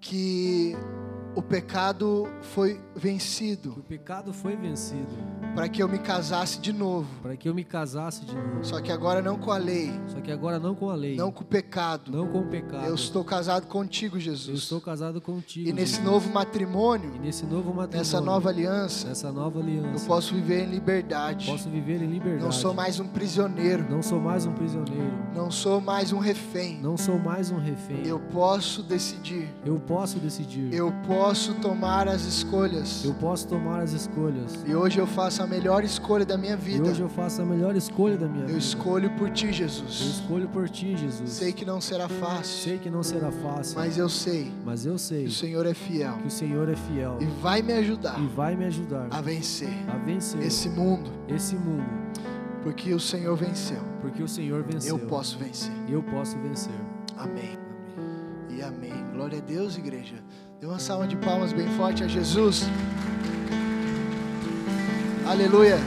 Que 0.00 0.74
o 1.34 1.42
pecado 1.42 2.28
foi 2.40 2.80
vencido. 2.94 3.72
O 3.78 3.82
pecado 3.82 4.32
foi 4.32 4.56
vencido 4.56 5.39
para 5.54 5.68
que 5.68 5.82
eu 5.82 5.88
me 5.88 5.98
casasse 5.98 6.60
de 6.60 6.72
novo. 6.72 7.08
Para 7.22 7.36
que 7.36 7.48
eu 7.48 7.54
me 7.54 7.64
casasse 7.64 8.24
de 8.24 8.34
novo. 8.34 8.64
Só 8.64 8.80
que 8.80 8.92
agora 8.92 9.20
não 9.20 9.36
com 9.36 9.50
a 9.50 9.56
lei. 9.56 9.92
Só 10.06 10.20
que 10.20 10.30
agora 10.30 10.58
não 10.58 10.74
com 10.74 10.90
a 10.90 10.94
lei. 10.94 11.16
Não 11.16 11.32
com 11.32 11.42
o 11.42 11.46
pecado. 11.46 12.10
Não 12.10 12.26
com 12.26 12.40
o 12.40 12.46
pecado. 12.46 12.86
Eu 12.86 12.94
estou 12.94 13.24
casado 13.24 13.66
contigo, 13.66 14.18
Jesus. 14.18 14.48
Eu 14.48 14.54
estou 14.54 14.80
casado 14.80 15.20
contigo. 15.20 15.68
E 15.68 15.72
nesse 15.72 15.96
Jesus. 15.96 16.06
novo 16.06 16.32
matrimônio. 16.32 17.12
E 17.16 17.18
nesse 17.18 17.44
novo 17.44 17.68
matrimônio. 17.68 17.98
Nessa 17.98 18.20
nova 18.20 18.48
aliança. 18.48 19.08
Nessa 19.08 19.32
nova 19.32 19.58
aliança. 19.58 20.04
Eu 20.04 20.06
posso 20.06 20.34
viver 20.34 20.64
em 20.64 20.70
liberdade. 20.70 21.46
Posso 21.46 21.68
viver 21.68 22.00
em 22.02 22.06
liberdade. 22.06 22.44
Não 22.44 22.52
sou 22.52 22.72
mais 22.72 23.00
um 23.00 23.08
prisioneiro. 23.08 23.88
Não 23.90 24.02
sou 24.02 24.20
mais 24.20 24.46
um 24.46 24.52
prisioneiro. 24.52 25.12
Não 25.34 25.50
sou 25.50 25.80
mais 25.80 26.12
um 26.12 26.18
refém. 26.18 26.78
Não 26.80 26.96
sou 26.96 27.18
mais 27.18 27.50
um 27.50 27.58
refém. 27.58 28.06
Eu 28.06 28.20
posso 28.20 28.82
decidir. 28.82 29.48
Eu 29.64 29.80
posso 29.80 30.18
decidir. 30.18 30.72
Eu 30.72 30.92
posso 31.06 31.54
tomar 31.54 32.08
as 32.08 32.22
escolhas. 32.22 33.04
Eu 33.04 33.14
posso 33.14 33.48
tomar 33.48 33.80
as 33.80 33.92
escolhas. 33.92 34.64
E 34.66 34.74
hoje 34.74 34.98
eu 34.98 35.06
faço 35.06 35.39
a 35.40 35.46
melhor 35.46 35.84
escolha 35.84 36.24
da 36.24 36.36
minha 36.36 36.56
vida. 36.56 36.86
E 36.86 36.90
hoje 36.90 37.00
eu 37.00 37.08
faço 37.08 37.42
a 37.42 37.44
melhor 37.44 37.76
escolha 37.76 38.16
da 38.16 38.26
minha 38.26 38.42
eu 38.42 38.46
vida. 38.46 38.52
Eu 38.52 38.58
escolho 38.58 39.10
por 39.10 39.30
ti, 39.30 39.52
Jesus. 39.52 40.00
Eu 40.00 40.10
escolho 40.10 40.48
por 40.48 40.68
ti, 40.68 40.96
Jesus. 40.96 41.30
Sei 41.30 41.52
que 41.52 41.64
não 41.64 41.80
será 41.80 42.08
fácil. 42.08 42.62
Sei 42.62 42.78
que 42.78 42.90
não 42.90 43.02
será 43.02 43.30
fácil. 43.30 43.76
Mas 43.76 43.98
eu 43.98 44.08
sei. 44.08 44.52
Mas 44.64 44.86
eu 44.86 44.98
sei. 44.98 45.24
Que 45.24 45.28
o 45.28 45.32
Senhor 45.32 45.66
é 45.66 45.74
fiel. 45.74 46.18
Que 46.18 46.26
o 46.28 46.30
Senhor 46.30 46.68
é 46.68 46.76
fiel. 46.76 47.18
E 47.20 47.24
vai 47.24 47.62
me 47.62 47.72
ajudar. 47.74 48.20
E 48.20 48.26
vai 48.26 48.56
me 48.56 48.64
ajudar 48.66 49.08
a 49.10 49.20
vencer. 49.20 49.68
A 49.88 49.96
vencer 49.96 50.42
esse 50.42 50.68
mundo. 50.68 51.10
Esse 51.28 51.54
mundo. 51.56 51.88
Porque 52.62 52.92
o 52.92 53.00
Senhor 53.00 53.36
venceu. 53.36 53.80
Porque 54.00 54.22
o 54.22 54.28
Senhor 54.28 54.62
venceu. 54.62 54.98
Eu 54.98 55.06
posso 55.06 55.38
vencer. 55.38 55.72
Eu 55.88 56.02
posso 56.02 56.38
vencer. 56.38 56.72
Amém. 57.16 57.58
amém. 57.96 58.58
E 58.58 58.62
amém. 58.62 59.10
Glória 59.12 59.38
a 59.38 59.40
Deus, 59.40 59.76
igreja. 59.78 60.16
Dê 60.60 60.66
uma 60.66 60.78
salva 60.78 61.06
de 61.06 61.16
palmas 61.16 61.52
bem 61.52 61.68
forte 61.76 62.04
a 62.04 62.08
Jesus. 62.08 62.66
Aleluia. 65.30 65.78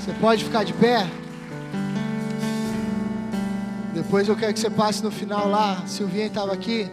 Você 0.00 0.12
pode 0.14 0.44
ficar 0.44 0.64
de 0.64 0.72
pé? 0.72 1.08
Depois 3.94 4.28
eu 4.28 4.34
quero 4.34 4.52
que 4.52 4.58
você 4.58 4.68
passe 4.68 5.00
no 5.00 5.12
final 5.12 5.48
lá. 5.48 5.86
Silvinha 5.86 6.26
estava 6.26 6.54
aqui. 6.54 6.90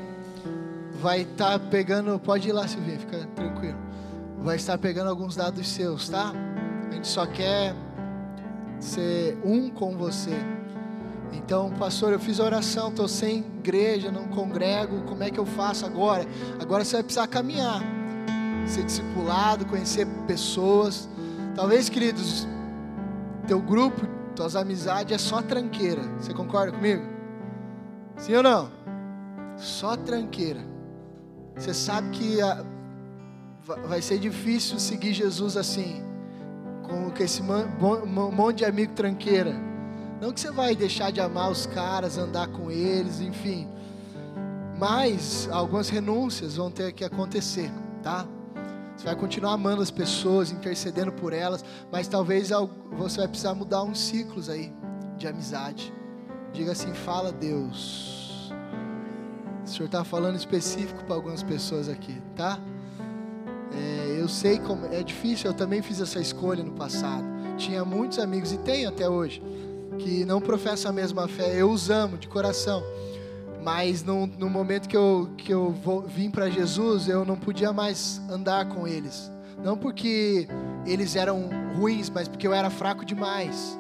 Vai 1.02 1.22
estar 1.22 1.58
tá 1.58 1.60
pegando. 1.60 2.20
Pode 2.20 2.48
ir 2.48 2.52
lá, 2.52 2.68
Silvinha, 2.68 3.00
fica 3.00 3.28
tranquilo. 3.36 3.80
Vai 4.44 4.58
estar 4.58 4.78
pegando 4.78 5.10
alguns 5.10 5.36
dados 5.36 5.68
seus, 5.68 6.08
tá? 6.08 6.34
A 6.88 6.94
gente 6.94 7.08
só 7.08 7.26
quer 7.26 7.74
ser 8.80 9.36
um 9.44 9.68
com 9.72 9.98
você. 9.98 10.38
Então, 11.34 11.72
pastor, 11.72 12.14
eu 12.14 12.20
fiz 12.20 12.40
a 12.40 12.44
oração, 12.44 12.90
estou 12.90 13.08
sem 13.08 13.40
igreja, 13.40 14.12
não 14.12 14.28
congrego, 14.28 15.02
como 15.08 15.24
é 15.24 15.32
que 15.32 15.40
eu 15.40 15.48
faço 15.48 15.84
agora? 15.84 16.28
Agora 16.60 16.86
você 16.86 16.98
vai 16.98 17.04
precisar 17.04 17.26
caminhar, 17.26 17.82
ser 18.68 18.84
discipulado, 18.84 19.66
conhecer 19.66 20.06
pessoas. 20.28 21.10
Talvez, 21.56 21.88
queridos, 21.88 22.46
teu 23.48 23.62
grupo, 23.62 24.06
tuas 24.36 24.58
amizades 24.58 25.14
é 25.14 25.18
só 25.18 25.42
tranqueira. 25.42 26.02
Você 26.20 26.34
concorda 26.34 26.74
comigo? 26.74 27.02
Sim 28.18 28.36
ou 28.36 28.44
não? 28.44 28.70
Só 29.56 29.96
tranqueira. 29.96 30.60
Você 31.56 31.74
sabe 31.74 32.10
que 32.10 32.42
a, 32.42 32.62
vai 33.88 34.02
ser 34.02 34.20
difícil 34.20 34.78
seguir 34.80 35.14
Jesus 35.14 35.56
assim, 35.56 36.04
com 36.84 37.24
esse 37.24 37.42
monte 37.42 38.58
de 38.58 38.66
amigo 38.66 38.92
tranqueira. 38.94 39.56
Não 40.22 40.34
que 40.34 40.42
você 40.42 40.52
vai 40.52 40.76
deixar 40.76 41.10
de 41.12 41.22
amar 41.22 41.50
os 41.50 41.66
caras, 41.66 42.18
andar 42.18 42.48
com 42.48 42.70
eles, 42.70 43.22
enfim. 43.22 43.66
Mas 44.78 45.48
algumas 45.50 45.88
renúncias 45.88 46.58
vão 46.58 46.70
ter 46.70 46.92
que 46.92 47.06
acontecer, 47.06 47.72
tá? 48.04 48.26
Você 48.96 49.06
vai 49.06 49.16
continuar 49.16 49.54
amando 49.54 49.82
as 49.82 49.92
pessoas, 49.92 50.52
intercedendo 50.52 51.12
por 51.12 51.34
elas, 51.34 51.64
mas 51.92 52.08
talvez 52.08 52.50
você 52.92 53.18
vai 53.18 53.28
precisar 53.28 53.54
mudar 53.54 53.84
uns 53.84 54.00
ciclos 54.00 54.50
aí 54.50 54.74
de 55.18 55.28
amizade. 55.28 55.94
Diga 56.54 56.72
assim: 56.72 56.94
fala 56.94 57.32
Deus. 57.32 58.52
O 59.64 59.68
Senhor 59.68 59.88
está 59.88 60.04
falando 60.04 60.36
específico 60.36 61.04
para 61.06 61.16
algumas 61.16 61.44
pessoas 61.44 61.90
aqui, 61.90 62.22
tá? 62.36 62.60
É, 63.74 64.22
eu 64.22 64.30
sei 64.30 64.60
como 64.60 64.86
é 64.86 65.04
difícil, 65.04 65.50
eu 65.50 65.54
também 65.54 65.82
fiz 65.82 66.00
essa 66.00 66.20
escolha 66.20 66.64
no 66.64 66.72
passado. 66.72 67.26
Tinha 67.58 67.84
muitos 67.84 68.20
amigos 68.20 68.54
e 68.54 68.58
tenho 68.60 68.90
até 68.90 69.10
hoje 69.10 69.42
que 69.98 70.24
não 70.26 70.40
professam 70.40 70.92
a 70.92 70.94
mesma 70.94 71.28
fé. 71.28 71.60
Eu 71.60 71.70
os 71.70 71.90
amo 71.90 72.18
de 72.18 72.28
coração. 72.28 72.84
Mas 73.66 74.04
no, 74.04 74.28
no 74.28 74.48
momento 74.48 74.88
que 74.88 74.96
eu, 74.96 75.28
que 75.36 75.52
eu 75.52 75.72
vou, 75.72 76.04
vim 76.04 76.30
para 76.30 76.52
Jesus, 76.52 77.10
eu 77.10 77.26
não 77.26 77.36
podia 77.36 77.74
mais 77.74 78.22
andar 78.30 78.70
com 78.70 78.88
eles. 78.88 79.32
Não 79.64 79.76
porque 79.76 80.48
eles 80.86 81.16
eram 81.16 81.50
ruins, 81.76 82.08
mas 82.08 82.28
porque 82.28 82.46
eu 82.46 82.54
era 82.54 82.70
fraco 82.70 83.04
demais. 83.04 83.76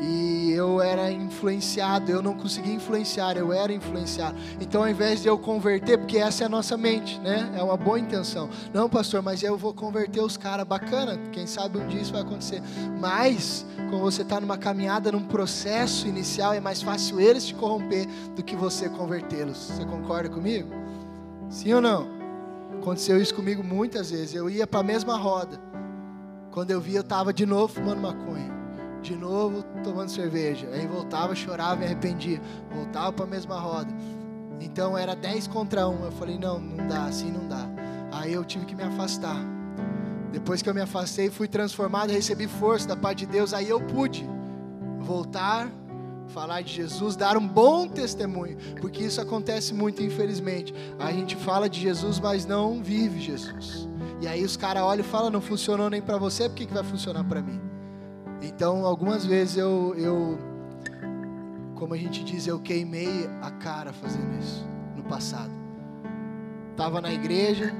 E 0.00 0.52
eu 0.52 0.80
era 0.80 1.10
influenciado, 1.10 2.10
eu 2.10 2.22
não 2.22 2.34
conseguia 2.34 2.72
influenciar, 2.72 3.36
eu 3.36 3.52
era 3.52 3.72
influenciado. 3.72 4.36
Então, 4.60 4.82
ao 4.82 4.88
invés 4.88 5.22
de 5.22 5.28
eu 5.28 5.36
converter, 5.36 5.98
porque 5.98 6.18
essa 6.18 6.44
é 6.44 6.46
a 6.46 6.48
nossa 6.48 6.76
mente, 6.76 7.18
né? 7.18 7.50
É 7.56 7.62
uma 7.62 7.76
boa 7.76 7.98
intenção. 7.98 8.48
Não, 8.72 8.88
pastor, 8.88 9.22
mas 9.22 9.42
eu 9.42 9.56
vou 9.56 9.74
converter 9.74 10.20
os 10.20 10.36
caras, 10.36 10.66
bacana, 10.66 11.18
quem 11.32 11.46
sabe 11.46 11.78
um 11.78 11.86
dia 11.88 12.00
isso 12.00 12.12
vai 12.12 12.22
acontecer. 12.22 12.62
Mas, 13.00 13.66
quando 13.90 14.02
você 14.02 14.22
está 14.22 14.40
numa 14.40 14.56
caminhada, 14.56 15.10
num 15.10 15.24
processo 15.24 16.06
inicial, 16.06 16.52
é 16.52 16.60
mais 16.60 16.80
fácil 16.80 17.20
eles 17.20 17.44
te 17.44 17.54
corromper 17.54 18.06
do 18.36 18.42
que 18.42 18.54
você 18.54 18.88
convertê-los. 18.88 19.56
Você 19.56 19.84
concorda 19.84 20.28
comigo? 20.28 20.70
Sim 21.50 21.74
ou 21.74 21.80
não? 21.80 22.06
Aconteceu 22.80 23.20
isso 23.20 23.34
comigo 23.34 23.64
muitas 23.64 24.10
vezes. 24.10 24.34
Eu 24.34 24.48
ia 24.48 24.66
para 24.66 24.80
a 24.80 24.84
mesma 24.84 25.16
roda. 25.16 25.58
Quando 26.52 26.70
eu 26.70 26.80
via, 26.80 26.98
eu 26.98 27.02
estava 27.02 27.32
de 27.32 27.44
novo 27.44 27.74
fumando 27.74 28.00
maconha. 28.00 28.57
De 29.08 29.16
novo 29.16 29.64
tomando 29.82 30.10
cerveja. 30.10 30.68
Aí 30.70 30.86
voltava, 30.86 31.34
chorava, 31.34 31.76
me 31.76 31.86
arrependia. 31.86 32.42
Voltava 32.70 33.10
para 33.10 33.24
a 33.24 33.28
mesma 33.28 33.58
roda. 33.58 33.90
Então 34.60 34.98
era 34.98 35.16
10 35.16 35.46
contra 35.48 35.88
1. 35.88 36.04
Eu 36.04 36.12
falei: 36.12 36.38
não, 36.38 36.60
não 36.60 36.86
dá, 36.86 37.04
assim 37.04 37.32
não 37.32 37.48
dá. 37.48 37.66
Aí 38.12 38.34
eu 38.34 38.44
tive 38.44 38.66
que 38.66 38.74
me 38.74 38.82
afastar. 38.82 39.38
Depois 40.30 40.60
que 40.60 40.68
eu 40.68 40.74
me 40.74 40.82
afastei, 40.82 41.30
fui 41.30 41.48
transformado, 41.48 42.10
recebi 42.10 42.46
força 42.46 42.86
da 42.86 42.96
parte 42.96 43.20
de 43.20 43.32
Deus. 43.32 43.54
Aí 43.54 43.70
eu 43.70 43.80
pude 43.80 44.28
voltar 45.00 45.70
falar 46.26 46.60
de 46.60 46.74
Jesus, 46.74 47.16
dar 47.16 47.38
um 47.38 47.48
bom 47.48 47.88
testemunho, 47.88 48.58
porque 48.82 49.02
isso 49.02 49.18
acontece 49.18 49.72
muito, 49.72 50.02
infelizmente. 50.02 50.74
A 50.98 51.10
gente 51.10 51.34
fala 51.34 51.70
de 51.70 51.80
Jesus, 51.80 52.20
mas 52.20 52.44
não 52.44 52.82
vive 52.82 53.18
Jesus. 53.18 53.88
E 54.20 54.28
aí 54.28 54.44
os 54.44 54.54
caras 54.54 54.82
olham 54.82 55.02
e 55.02 55.08
falam: 55.08 55.30
não 55.30 55.40
funcionou 55.40 55.88
nem 55.88 56.02
para 56.02 56.18
você, 56.18 56.46
por 56.46 56.56
que, 56.56 56.66
que 56.66 56.74
vai 56.74 56.84
funcionar 56.84 57.24
para 57.24 57.40
mim? 57.40 57.67
Então, 58.40 58.84
algumas 58.84 59.24
vezes 59.26 59.56
eu, 59.56 59.94
eu, 59.96 60.38
como 61.74 61.94
a 61.94 61.96
gente 61.96 62.22
diz, 62.22 62.46
eu 62.46 62.60
queimei 62.60 63.28
a 63.42 63.50
cara 63.50 63.92
fazendo 63.92 64.38
isso 64.38 64.66
no 64.96 65.02
passado. 65.02 65.52
Estava 66.70 67.00
na 67.00 67.12
igreja 67.12 67.74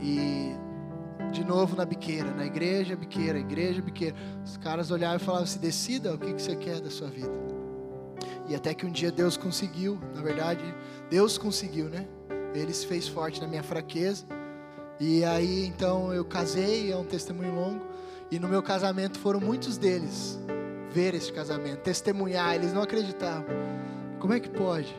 e 0.00 0.54
de 1.30 1.44
novo 1.44 1.76
na 1.76 1.84
biqueira, 1.84 2.30
na 2.30 2.46
igreja, 2.46 2.96
biqueira, 2.96 3.38
igreja, 3.38 3.82
biqueira. 3.82 4.16
Os 4.44 4.56
caras 4.56 4.90
olhavam 4.90 5.16
e 5.16 5.20
falavam 5.20 5.44
assim: 5.44 5.58
decida 5.58 6.14
o 6.14 6.18
que, 6.18 6.32
que 6.32 6.40
você 6.40 6.56
quer 6.56 6.80
da 6.80 6.90
sua 6.90 7.08
vida. 7.08 7.32
E 8.48 8.54
até 8.54 8.72
que 8.72 8.86
um 8.86 8.90
dia 8.90 9.10
Deus 9.10 9.36
conseguiu, 9.36 9.98
na 10.14 10.22
verdade, 10.22 10.62
Deus 11.10 11.36
conseguiu, 11.36 11.88
né? 11.88 12.06
Ele 12.54 12.72
se 12.72 12.86
fez 12.86 13.08
forte 13.08 13.40
na 13.40 13.46
minha 13.46 13.62
fraqueza. 13.62 14.24
E 15.00 15.24
aí 15.24 15.66
então 15.66 16.14
eu 16.14 16.24
casei, 16.24 16.92
é 16.92 16.96
um 16.96 17.04
testemunho 17.04 17.54
longo. 17.54 17.93
E 18.30 18.38
no 18.38 18.48
meu 18.48 18.62
casamento 18.62 19.18
foram 19.18 19.40
muitos 19.40 19.78
deles 19.78 20.38
ver 20.90 21.14
esse 21.14 21.32
casamento, 21.32 21.80
testemunhar. 21.80 22.54
Eles 22.54 22.72
não 22.72 22.82
acreditavam. 22.82 23.46
Como 24.20 24.32
é 24.32 24.40
que 24.40 24.48
pode? 24.48 24.94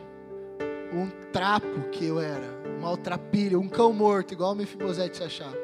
Um 0.92 1.08
trapo 1.32 1.88
que 1.90 2.04
eu 2.04 2.20
era, 2.20 2.60
um 2.76 2.82
maltrapilho, 2.82 3.60
um 3.60 3.68
cão 3.68 3.92
morto, 3.92 4.32
igual 4.32 4.52
o 4.52 4.54
Mefibosete 4.54 5.16
se 5.16 5.24
achava. 5.24 5.56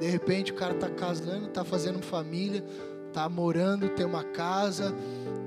De 0.00 0.06
repente 0.06 0.52
o 0.52 0.54
cara 0.54 0.74
está 0.74 0.88
casando, 0.88 1.46
está 1.46 1.64
fazendo 1.64 2.02
família, 2.02 2.64
está 3.08 3.28
morando, 3.28 3.88
tem 3.90 4.04
uma 4.04 4.24
casa. 4.24 4.94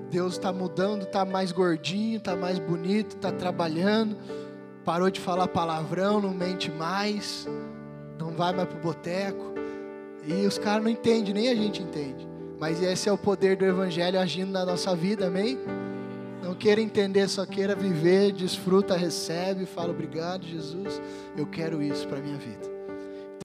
Deus 0.09 0.33
está 0.33 0.53
mudando, 0.53 1.03
está 1.03 1.25
mais 1.25 1.51
gordinho, 1.51 2.17
está 2.17 2.35
mais 2.35 2.59
bonito, 2.59 3.15
está 3.15 3.31
trabalhando. 3.31 4.15
Parou 4.85 5.09
de 5.09 5.19
falar 5.19 5.49
palavrão, 5.49 6.21
não 6.21 6.33
mente 6.33 6.71
mais, 6.71 7.45
não 8.17 8.31
vai 8.31 8.53
mais 8.53 8.69
para 8.69 8.77
o 8.77 8.81
boteco. 8.81 9.56
E 10.27 10.45
os 10.45 10.57
caras 10.57 10.83
não 10.83 10.91
entendem, 10.91 11.33
nem 11.33 11.49
a 11.49 11.55
gente 11.55 11.81
entende. 11.81 12.27
Mas 12.59 12.81
esse 12.83 13.07
é 13.07 13.11
o 13.11 13.17
poder 13.17 13.55
do 13.55 13.65
Evangelho 13.65 14.19
agindo 14.19 14.51
na 14.51 14.65
nossa 14.65 14.95
vida, 14.95 15.27
amém? 15.27 15.57
Não 16.43 16.53
queira 16.53 16.81
entender, 16.81 17.27
só 17.27 17.45
queira 17.45 17.75
viver, 17.75 18.31
desfruta, 18.33 18.95
recebe, 18.95 19.65
fala 19.65 19.91
obrigado, 19.91 20.43
Jesus. 20.43 21.01
Eu 21.37 21.45
quero 21.45 21.81
isso 21.81 22.07
para 22.07 22.19
minha 22.19 22.37
vida. 22.37 22.76